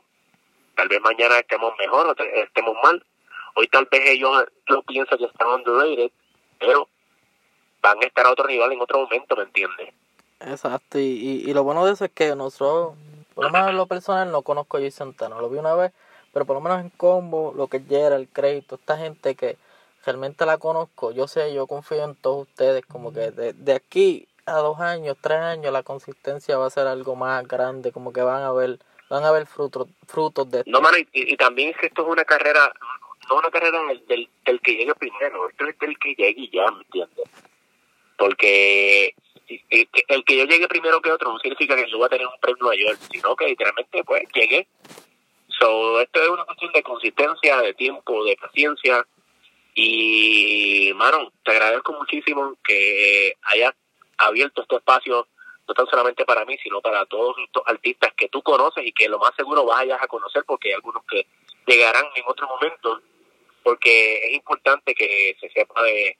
tal 0.77 0.89
vez 0.89 1.01
mañana 1.01 1.39
estemos 1.39 1.73
mejor 1.79 2.07
o 2.07 2.23
estemos 2.23 2.77
mal. 2.83 3.05
Hoy 3.55 3.67
tal 3.69 3.89
vez 3.91 4.11
ellos 4.11 4.45
yo 4.69 4.83
pienso 4.83 5.19
que 5.19 5.25
están 5.25 5.49
underrated, 5.49 6.13
pero 6.61 6.89
van 7.83 7.99
a 8.03 8.07
estar 8.07 8.27
a 8.27 8.31
otro 8.31 8.47
nivel 8.47 8.73
en 8.73 8.81
otro 8.81 9.01
momento, 9.01 9.37
¿me 9.37 9.45
entiendes? 9.45 9.95
Exacto, 10.41 10.99
y, 10.99 11.43
y, 11.47 11.53
lo 11.53 11.65
bueno 11.65 11.85
de 11.85 11.93
eso 11.93 12.05
es 12.05 12.13
que 12.13 12.35
nosotros, 12.37 12.97
por 13.35 13.45
lo 13.45 13.51
menos 13.51 13.71
en 13.71 13.77
lo 13.77 13.87
personal, 13.87 14.31
no 14.31 14.43
conozco 14.43 14.77
a 14.77 14.81
Jay 14.81 14.91
Santana, 14.91 15.41
lo 15.41 15.51
vi 15.51 15.59
una 15.59 15.75
vez, 15.75 15.93
pero 16.33 16.45
por 16.45 16.55
lo 16.55 16.61
menos 16.61 16.81
en 16.81 16.91
combo, 16.91 17.53
lo 17.57 17.67
que 17.67 17.83
era 17.91 18.15
el 18.15 18.29
crédito, 18.29 18.77
esta 18.77 18.97
gente 18.97 19.35
que 19.35 19.57
realmente 20.05 20.47
la 20.47 20.59
conozco, 20.59 21.11
yo 21.11 21.27
sé, 21.27 21.53
yo 21.53 21.67
confío 21.67 22.05
en 22.05 22.15
todos 22.15 22.47
ustedes, 22.49 22.87
como 22.87 23.13
que 23.13 23.33
de, 23.33 23.53
de 23.53 23.73
aquí 23.73 24.29
a 24.49 24.59
dos 24.59 24.81
años, 24.81 25.17
tres 25.21 25.39
años, 25.39 25.73
la 25.73 25.83
consistencia 25.83 26.57
va 26.57 26.67
a 26.67 26.71
ser 26.71 26.87
algo 26.87 27.15
más 27.17 27.47
grande, 27.47 27.93
como 27.93 28.13
que 28.13 28.23
van 28.23 28.43
a 28.43 28.53
ver, 28.53 28.79
van 29.11 29.25
a 29.25 29.31
ver 29.31 29.47
frutos, 29.47 29.89
frutos 30.07 30.51
de 30.51 30.61
esto. 30.61 30.71
No, 30.71 30.81
mano, 30.81 30.99
y, 30.99 31.09
y, 31.13 31.37
también 31.37 31.71
es 31.71 31.77
que 31.77 31.87
esto 31.87 32.03
es 32.03 32.09
una 32.09 32.25
carrera, 32.25 32.73
no 33.29 33.39
una 33.39 33.51
carrera 33.51 33.79
del, 34.09 34.29
del, 34.45 34.61
que 34.61 34.73
llegue 34.73 34.95
primero, 34.95 35.49
esto 35.49 35.67
es 35.67 35.79
del 35.79 35.99
que 35.99 36.15
llegue 36.15 36.43
y 36.43 36.51
ya, 36.51 36.71
¿me 36.71 36.83
entiendes? 36.83 37.29
Porque 38.19 39.15
el 39.71 40.25
que 40.25 40.37
yo 40.37 40.45
llegue 40.45 40.69
primero 40.69 41.01
que 41.01 41.13
otro 41.13 41.33
no 41.33 41.39
significa 41.39 41.75
que 41.75 41.89
yo 41.89 41.97
voy 41.97 42.07
a 42.07 42.11
tener 42.11 42.27
un 42.27 42.39
premio 42.41 42.67
mayor, 42.67 42.97
sino 43.11 43.35
que 43.35 43.47
literalmente 43.47 44.05
pues 44.05 44.25
llegué. 44.35 44.67
So, 45.59 46.01
esto 46.01 46.23
es 46.23 46.29
una 46.29 46.45
cuestión 46.45 46.73
de 46.73 46.83
consistencia, 46.83 47.61
de 47.63 47.75
tiempo, 47.75 48.25
de 48.25 48.37
paciencia. 48.37 49.07
Y, 49.75 50.93
mano, 50.97 51.33
te 51.45 51.53
agradezco 51.53 51.93
muchísimo 51.93 52.57
que 52.63 53.35
hayas 53.43 53.73
abierto 54.19 54.63
este 54.63 54.77
espacio, 54.77 55.29
no 55.67 55.75
tan 55.75 55.87
solamente 55.87 56.25
para 56.25 56.45
mí, 56.45 56.57
sino 56.63 56.81
para 56.81 57.07
todos 57.07 57.37
estos 57.45 57.63
artistas 57.67 58.13
que 58.17 58.29
tú 58.29 58.43
conoces 58.43 58.85
y 58.85 58.93
que 58.93 59.09
lo 59.09 59.19
más 59.19 59.35
seguro 59.37 59.65
vayas 59.65 60.03
a 60.03 60.09
conocer, 60.09 60.45
porque 60.45 60.69
hay 60.69 60.75
algunos 60.75 61.05
que 61.09 61.27
llegarán 61.67 62.07
en 62.15 62.25
otro 62.27 62.49
momento, 62.49 63.01
porque 63.63 64.19
es 64.27 64.33
importante 64.35 64.95
que 64.95 65.37
se 65.41 65.49
sepa 65.51 65.83
de 65.83 66.19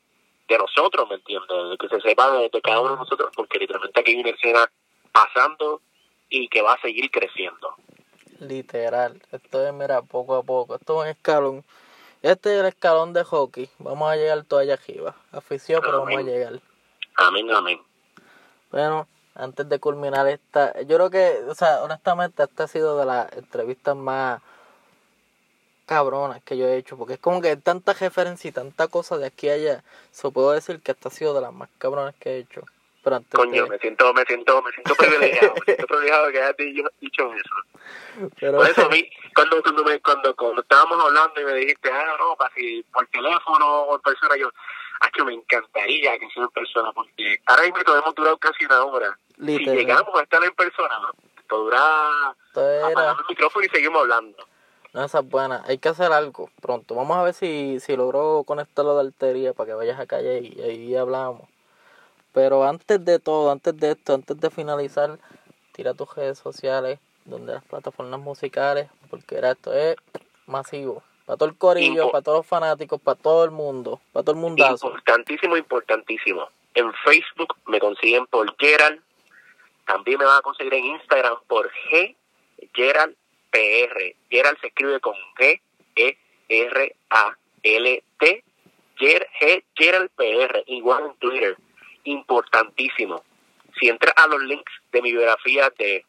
de 0.49 0.59
nosotros, 0.59 1.09
¿me 1.09 1.17
entiendes? 1.17 1.71
De 1.71 1.77
que 1.77 1.89
se 1.89 2.01
sepa 2.01 2.33
de, 2.33 2.51
cada 2.63 2.81
uno 2.81 2.93
de 2.93 2.97
nosotros, 2.97 3.31
porque 3.37 3.59
literalmente 3.59 4.01
aquí 4.01 4.13
hay 4.13 4.21
una 4.21 4.31
escena 4.31 4.71
pasando 5.13 5.83
y 6.29 6.49
que 6.49 6.63
va 6.63 6.75
a 6.75 6.81
seguir 6.81 7.11
creciendo. 7.11 7.75
Literal, 8.41 9.21
esto 9.33 9.67
es, 9.67 9.73
mira, 9.75 10.03
poco 10.03 10.37
a 10.37 10.43
poco, 10.43 10.77
esto 10.77 11.03
es 11.03 11.05
un 11.05 11.17
escalón. 11.17 11.65
Este 12.23 12.55
es 12.55 12.61
el 12.61 12.67
escalón 12.67 13.13
de 13.13 13.25
hockey, 13.25 13.69
vamos 13.79 14.11
a 14.11 14.17
llegar 14.17 14.43
todavía 14.45 14.75
arriba. 14.75 15.15
Afición, 15.33 15.81
pero 15.85 16.01
vamos 16.01 16.19
a 16.19 16.23
llegar. 16.23 16.61
Amén, 17.17 17.51
amén. 17.53 17.81
Bueno, 18.71 19.07
antes 19.35 19.69
de 19.69 19.79
culminar 19.79 20.27
esta, 20.27 20.81
yo 20.83 20.97
creo 20.97 21.11
que, 21.11 21.45
o 21.49 21.55
sea, 21.55 21.83
honestamente, 21.83 22.43
esta 22.43 22.65
ha 22.65 22.69
sido 22.69 22.99
de 22.99 23.07
las 23.07 23.33
entrevistas 23.35 23.97
más 23.97 24.41
cabronas 25.93 26.43
que 26.45 26.57
yo 26.59 26.67
he 26.69 26.77
hecho, 26.77 26.97
porque 26.99 27.15
es 27.15 27.19
como 27.19 27.41
que 27.41 27.57
tanta 27.57 27.95
referencia 27.95 28.49
y 28.49 28.53
tanta 28.53 28.89
cosa 28.89 29.17
de 29.17 29.27
aquí 29.27 29.49
a 29.49 29.55
allá, 29.55 29.83
se 30.11 30.31
puedo 30.31 30.53
decir 30.53 30.81
que 30.83 30.93
esta 30.93 31.09
ha 31.09 31.13
sido 31.13 31.33
de 31.35 31.41
las 31.41 31.53
más 31.53 31.71
cabronas 31.79 32.15
que 32.21 32.31
he 32.31 32.39
hecho. 32.41 32.61
Pero 33.03 33.17
antes 33.17 33.31
Coño, 33.33 33.65
de- 33.65 33.71
me 33.71 33.79
siento, 33.79 34.13
me 34.13 34.25
siento, 34.27 34.61
me 34.63 34.71
siento 34.73 34.95
privilegiado, 34.95 35.55
me 35.55 35.65
siento 35.65 35.87
privilegiado 35.87 36.27
de 36.27 36.33
que 36.33 36.43
hayas 36.43 36.57
dicho, 37.01 37.33
eso. 37.33 38.31
pero- 38.39 38.59
Por 38.59 38.69
eso 38.69 38.85
a 38.85 38.89
mí, 38.91 39.09
cuando, 39.35 39.63
cuando, 39.63 39.85
me, 39.85 40.01
cuando, 40.01 40.37
cuando 40.37 40.61
estábamos 40.63 41.03
hablando 41.03 41.41
y 41.41 41.45
me 41.45 41.55
dijiste, 41.55 41.91
ah, 41.91 42.17
no, 42.19 42.37
para 42.37 42.53
si 42.55 42.83
por 42.93 43.07
teléfono 43.07 43.83
o 43.85 43.95
en 43.97 44.03
persona, 44.03 44.37
yo, 44.37 44.51
ah, 45.01 45.11
que 45.11 45.25
me 45.25 45.33
encantaría 45.33 46.19
que 46.19 46.29
sea 46.35 46.43
en 46.43 46.51
persona, 46.51 46.93
porque 46.93 47.37
ahora 47.47 47.63
mismo 47.63 47.79
hemos 47.95 48.15
durado 48.15 48.37
casi 48.37 48.65
una 48.67 48.85
hora. 48.85 49.19
Literal. 49.39 49.75
Si 49.75 49.81
llegamos 49.81 50.19
a 50.19 50.23
estar 50.23 50.45
en 50.45 50.55
persona, 50.55 50.99
esto 51.39 51.57
dura 51.59 51.81
Esto 52.49 52.69
era- 52.69 52.87
apagando 52.89 53.23
el 53.23 53.29
micrófono 53.31 53.65
y 53.65 53.69
seguimos 53.71 54.03
hablando. 54.03 54.45
No, 54.99 55.05
esa 55.05 55.21
es 55.21 55.29
buena. 55.29 55.63
Hay 55.69 55.79
que 55.79 55.89
hacer 55.91 56.11
algo 56.11 56.51
pronto. 56.61 56.97
Vamos 56.97 57.17
a 57.17 57.23
ver 57.23 57.33
si, 57.33 57.79
si 57.79 57.95
logro 57.97 58.43
conectarlo 58.45 58.95
de 58.97 59.03
altería 59.03 59.53
para 59.53 59.69
que 59.69 59.75
vayas 59.75 60.01
a 60.01 60.07
calle 60.07 60.41
y 60.41 60.61
ahí 60.61 60.97
hablamos. 60.97 61.43
Pero 62.33 62.65
antes 62.65 63.05
de 63.05 63.21
todo, 63.21 63.53
antes 63.53 63.79
de 63.79 63.93
esto, 63.93 64.15
antes 64.15 64.41
de 64.41 64.51
finalizar, 64.51 65.17
tira 65.71 65.95
tus 65.95 66.13
redes 66.17 66.41
sociales, 66.41 66.99
donde 67.25 67.53
las 67.53 67.63
plataformas 67.63 68.19
musicales, 68.19 68.91
porque 69.09 69.37
era 69.37 69.53
esto 69.53 69.73
es 69.73 69.95
masivo. 70.47 71.05
Para 71.27 71.37
todo 71.37 71.49
el 71.49 71.57
corillo, 71.57 72.07
Impo- 72.09 72.11
para 72.11 72.23
todos 72.23 72.39
los 72.39 72.47
fanáticos, 72.47 73.01
para 73.01 73.21
todo 73.21 73.45
el 73.45 73.53
mundo, 73.53 74.01
para 74.13 74.25
todo 74.25 74.35
el 74.35 74.41
mundazo. 74.41 74.89
Importantísimo, 74.89 75.57
importantísimo. 75.57 76.49
En 76.75 76.93
Facebook 77.05 77.55
me 77.67 77.79
consiguen 77.79 78.27
por 78.27 78.53
Gerald. 78.59 79.01
También 79.87 80.19
me 80.19 80.25
van 80.25 80.39
a 80.39 80.43
conseguir 80.43 80.75
en 80.75 80.87
Instagram 80.87 81.37
por 81.47 81.71
G 81.89 82.17
Gerald 82.75 83.15
PR. 83.51 84.15
Gerald 84.31 84.59
se 84.61 84.69
escribe 84.69 85.01
con 85.01 85.15
G 85.39 85.61
E 85.97 86.19
R 86.49 86.97
A 87.11 87.37
L 87.63 88.05
T. 88.19 88.45
Gerald 88.99 90.11
PR. 90.17 90.63
Igual 90.67 91.07
en 91.07 91.15
Twitter. 91.19 91.57
Importantísimo. 92.05 93.23
Si 93.79 93.89
entras 93.89 94.15
a 94.17 94.27
los 94.27 94.43
links 94.43 94.73
de 94.93 95.03
mi 95.03 95.13
biografía 95.13 95.71
de 95.79 96.05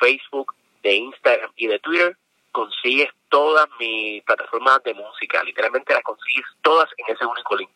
Facebook, 0.00 0.54
de 0.82 0.94
Instagram 0.94 1.50
y 1.56 1.66
de 1.66 1.78
Twitter, 1.80 2.16
consigues 2.52 3.10
todas 3.28 3.66
mis 3.78 4.22
plataformas 4.24 4.82
de 4.84 4.94
música. 4.94 5.42
Literalmente 5.44 5.94
las 5.94 6.02
consigues 6.02 6.44
todas 6.62 6.88
en 6.96 7.14
ese 7.14 7.24
único 7.24 7.56
link. 7.56 7.70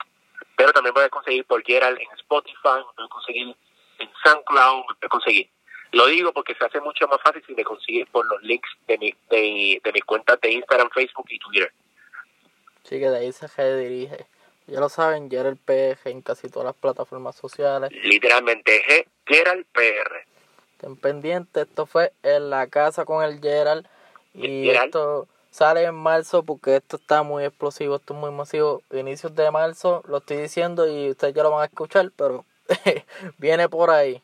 Pero 0.57 0.73
también 0.73 0.95
puedes 0.95 1.11
conseguir 1.11 1.45
por 1.47 1.65
Gerald 1.65 1.99
en 1.99 2.09
Spotify, 2.19 2.83
puedes 2.95 3.11
conseguir 3.11 3.57
en 3.99 4.11
SoundCloud, 4.25 4.85
puedes 4.87 5.11
conseguir. 5.11 5.51
Lo 5.93 6.07
digo 6.07 6.33
porque 6.33 6.55
se 6.55 6.65
hace 6.65 6.81
mucho 6.81 7.07
más 7.07 7.21
fácil 7.23 7.43
si 7.47 7.55
me 7.55 7.65
consigues 7.65 8.09
por 8.09 8.27
los 8.27 8.43
links 8.43 8.69
de, 8.89 8.99
mi, 8.99 9.15
de, 9.31 9.81
de 9.85 9.93
mis 9.93 10.05
cuentas 10.05 10.41
de 10.41 10.53
Instagram, 10.53 10.91
Facebook 10.91 11.27
y 11.29 11.39
Twitter. 11.39 11.73
Así 12.85 12.99
que 12.99 13.11
de 13.11 13.19
ahí 13.19 13.33
se 13.33 13.47
redirige. 13.47 14.27
Ya 14.67 14.81
lo 14.81 14.89
saben, 14.89 15.29
el 15.31 15.57
PG 15.57 16.07
en 16.07 16.23
casi 16.23 16.49
todas 16.49 16.67
las 16.67 16.77
plataformas 16.77 17.37
sociales. 17.37 17.91
Literalmente 18.05 18.83
G 18.85 19.07
Gerald 19.27 19.67
PR. 19.73 20.25
Estén 20.73 20.97
pendientes, 20.97 21.69
esto 21.69 21.87
fue 21.87 22.13
en 22.23 22.51
la 22.51 22.67
casa 22.69 23.05
con 23.05 23.25
el 23.25 23.41
Gerald. 23.41 23.87
Y 24.35 24.65
Gerald. 24.65 24.87
esto 24.87 25.29
sale 25.51 25.85
en 25.85 25.95
marzo 25.95 26.43
porque 26.43 26.77
esto 26.77 26.97
está 26.97 27.23
muy 27.23 27.45
explosivo, 27.45 27.97
esto 27.97 28.15
es 28.15 28.21
muy 28.21 28.31
masivo. 28.31 28.83
Inicios 28.93 29.35
de 29.35 29.51
marzo, 29.51 30.03
lo 30.09 30.19
estoy 30.19 30.39
diciendo 30.39 30.89
y 30.89 31.11
ustedes 31.11 31.35
ya 31.35 31.43
lo 31.43 31.51
van 31.51 31.63
a 31.63 31.67
escuchar, 31.67 32.11
pero 32.17 32.45
viene 33.39 33.69
por 33.69 33.91
ahí. 33.91 34.23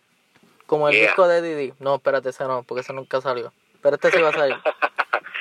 Como 0.68 0.86
el 0.88 0.94
Yeah. 0.94 1.06
disco 1.06 1.26
de 1.26 1.40
Didi. 1.42 1.72
No, 1.80 1.96
espérate, 1.96 2.28
ese 2.28 2.44
no, 2.44 2.62
porque 2.62 2.82
ese 2.82 2.92
nunca 2.92 3.20
salió. 3.22 3.52
Pero 3.82 3.96
este 3.96 4.10
sí 4.12 4.22
va 4.22 4.28
a 4.28 4.32
salir. 4.32 4.56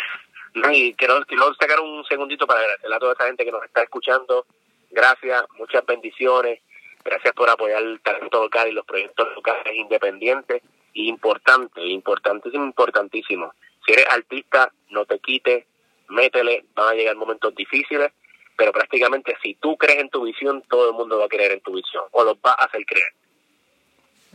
No, 0.55 0.71
y 0.71 0.95
quiero, 0.95 1.23
quiero 1.27 1.53
sacar 1.53 1.79
un 1.81 2.03
segundito 2.05 2.47
para 2.47 2.61
agradecerle 2.61 2.95
a 2.95 2.99
toda 2.99 3.13
esa 3.13 3.25
gente 3.27 3.45
que 3.45 3.51
nos 3.51 3.63
está 3.63 3.83
escuchando. 3.83 4.47
Gracias, 4.89 5.43
muchas 5.59 5.85
bendiciones. 5.85 6.61
Gracias 7.03 7.31
por 7.35 7.47
apoyar 7.47 7.83
el 7.83 8.01
talento 8.01 8.41
local 8.41 8.67
y 8.67 8.71
los 8.71 8.83
proyectos 8.83 9.27
locales 9.35 9.75
independientes. 9.75 10.63
Importante, 10.93 11.85
importantísimo, 11.85 12.63
importantísimo. 12.65 13.53
Si 13.85 13.93
eres 13.93 14.07
artista, 14.09 14.71
no 14.89 15.05
te 15.05 15.19
quites, 15.19 15.65
métele, 16.07 16.65
van 16.73 16.87
a 16.89 16.93
llegar 16.95 17.15
momentos 17.17 17.53
difíciles, 17.53 18.11
pero 18.57 18.71
prácticamente 18.71 19.37
si 19.43 19.53
tú 19.55 19.77
crees 19.77 19.99
en 19.99 20.09
tu 20.09 20.23
visión, 20.23 20.63
todo 20.67 20.89
el 20.89 20.95
mundo 20.95 21.19
va 21.19 21.25
a 21.25 21.29
creer 21.29 21.51
en 21.51 21.61
tu 21.61 21.73
visión, 21.73 22.03
o 22.11 22.23
los 22.23 22.35
va 22.37 22.55
a 22.57 22.65
hacer 22.65 22.83
creer. 22.83 23.13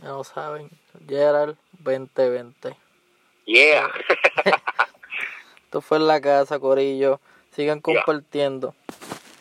Ya 0.03 0.09
lo 0.09 0.23
saben. 0.25 0.69
Gerald 1.07 1.55
2020. 1.79 2.75
Yeah. 3.45 3.89
Esto 5.63 5.79
fue 5.79 5.97
en 5.97 6.07
la 6.07 6.19
casa, 6.19 6.59
Corillo. 6.59 7.21
Sigan 7.51 7.79
compartiendo. 7.79 8.75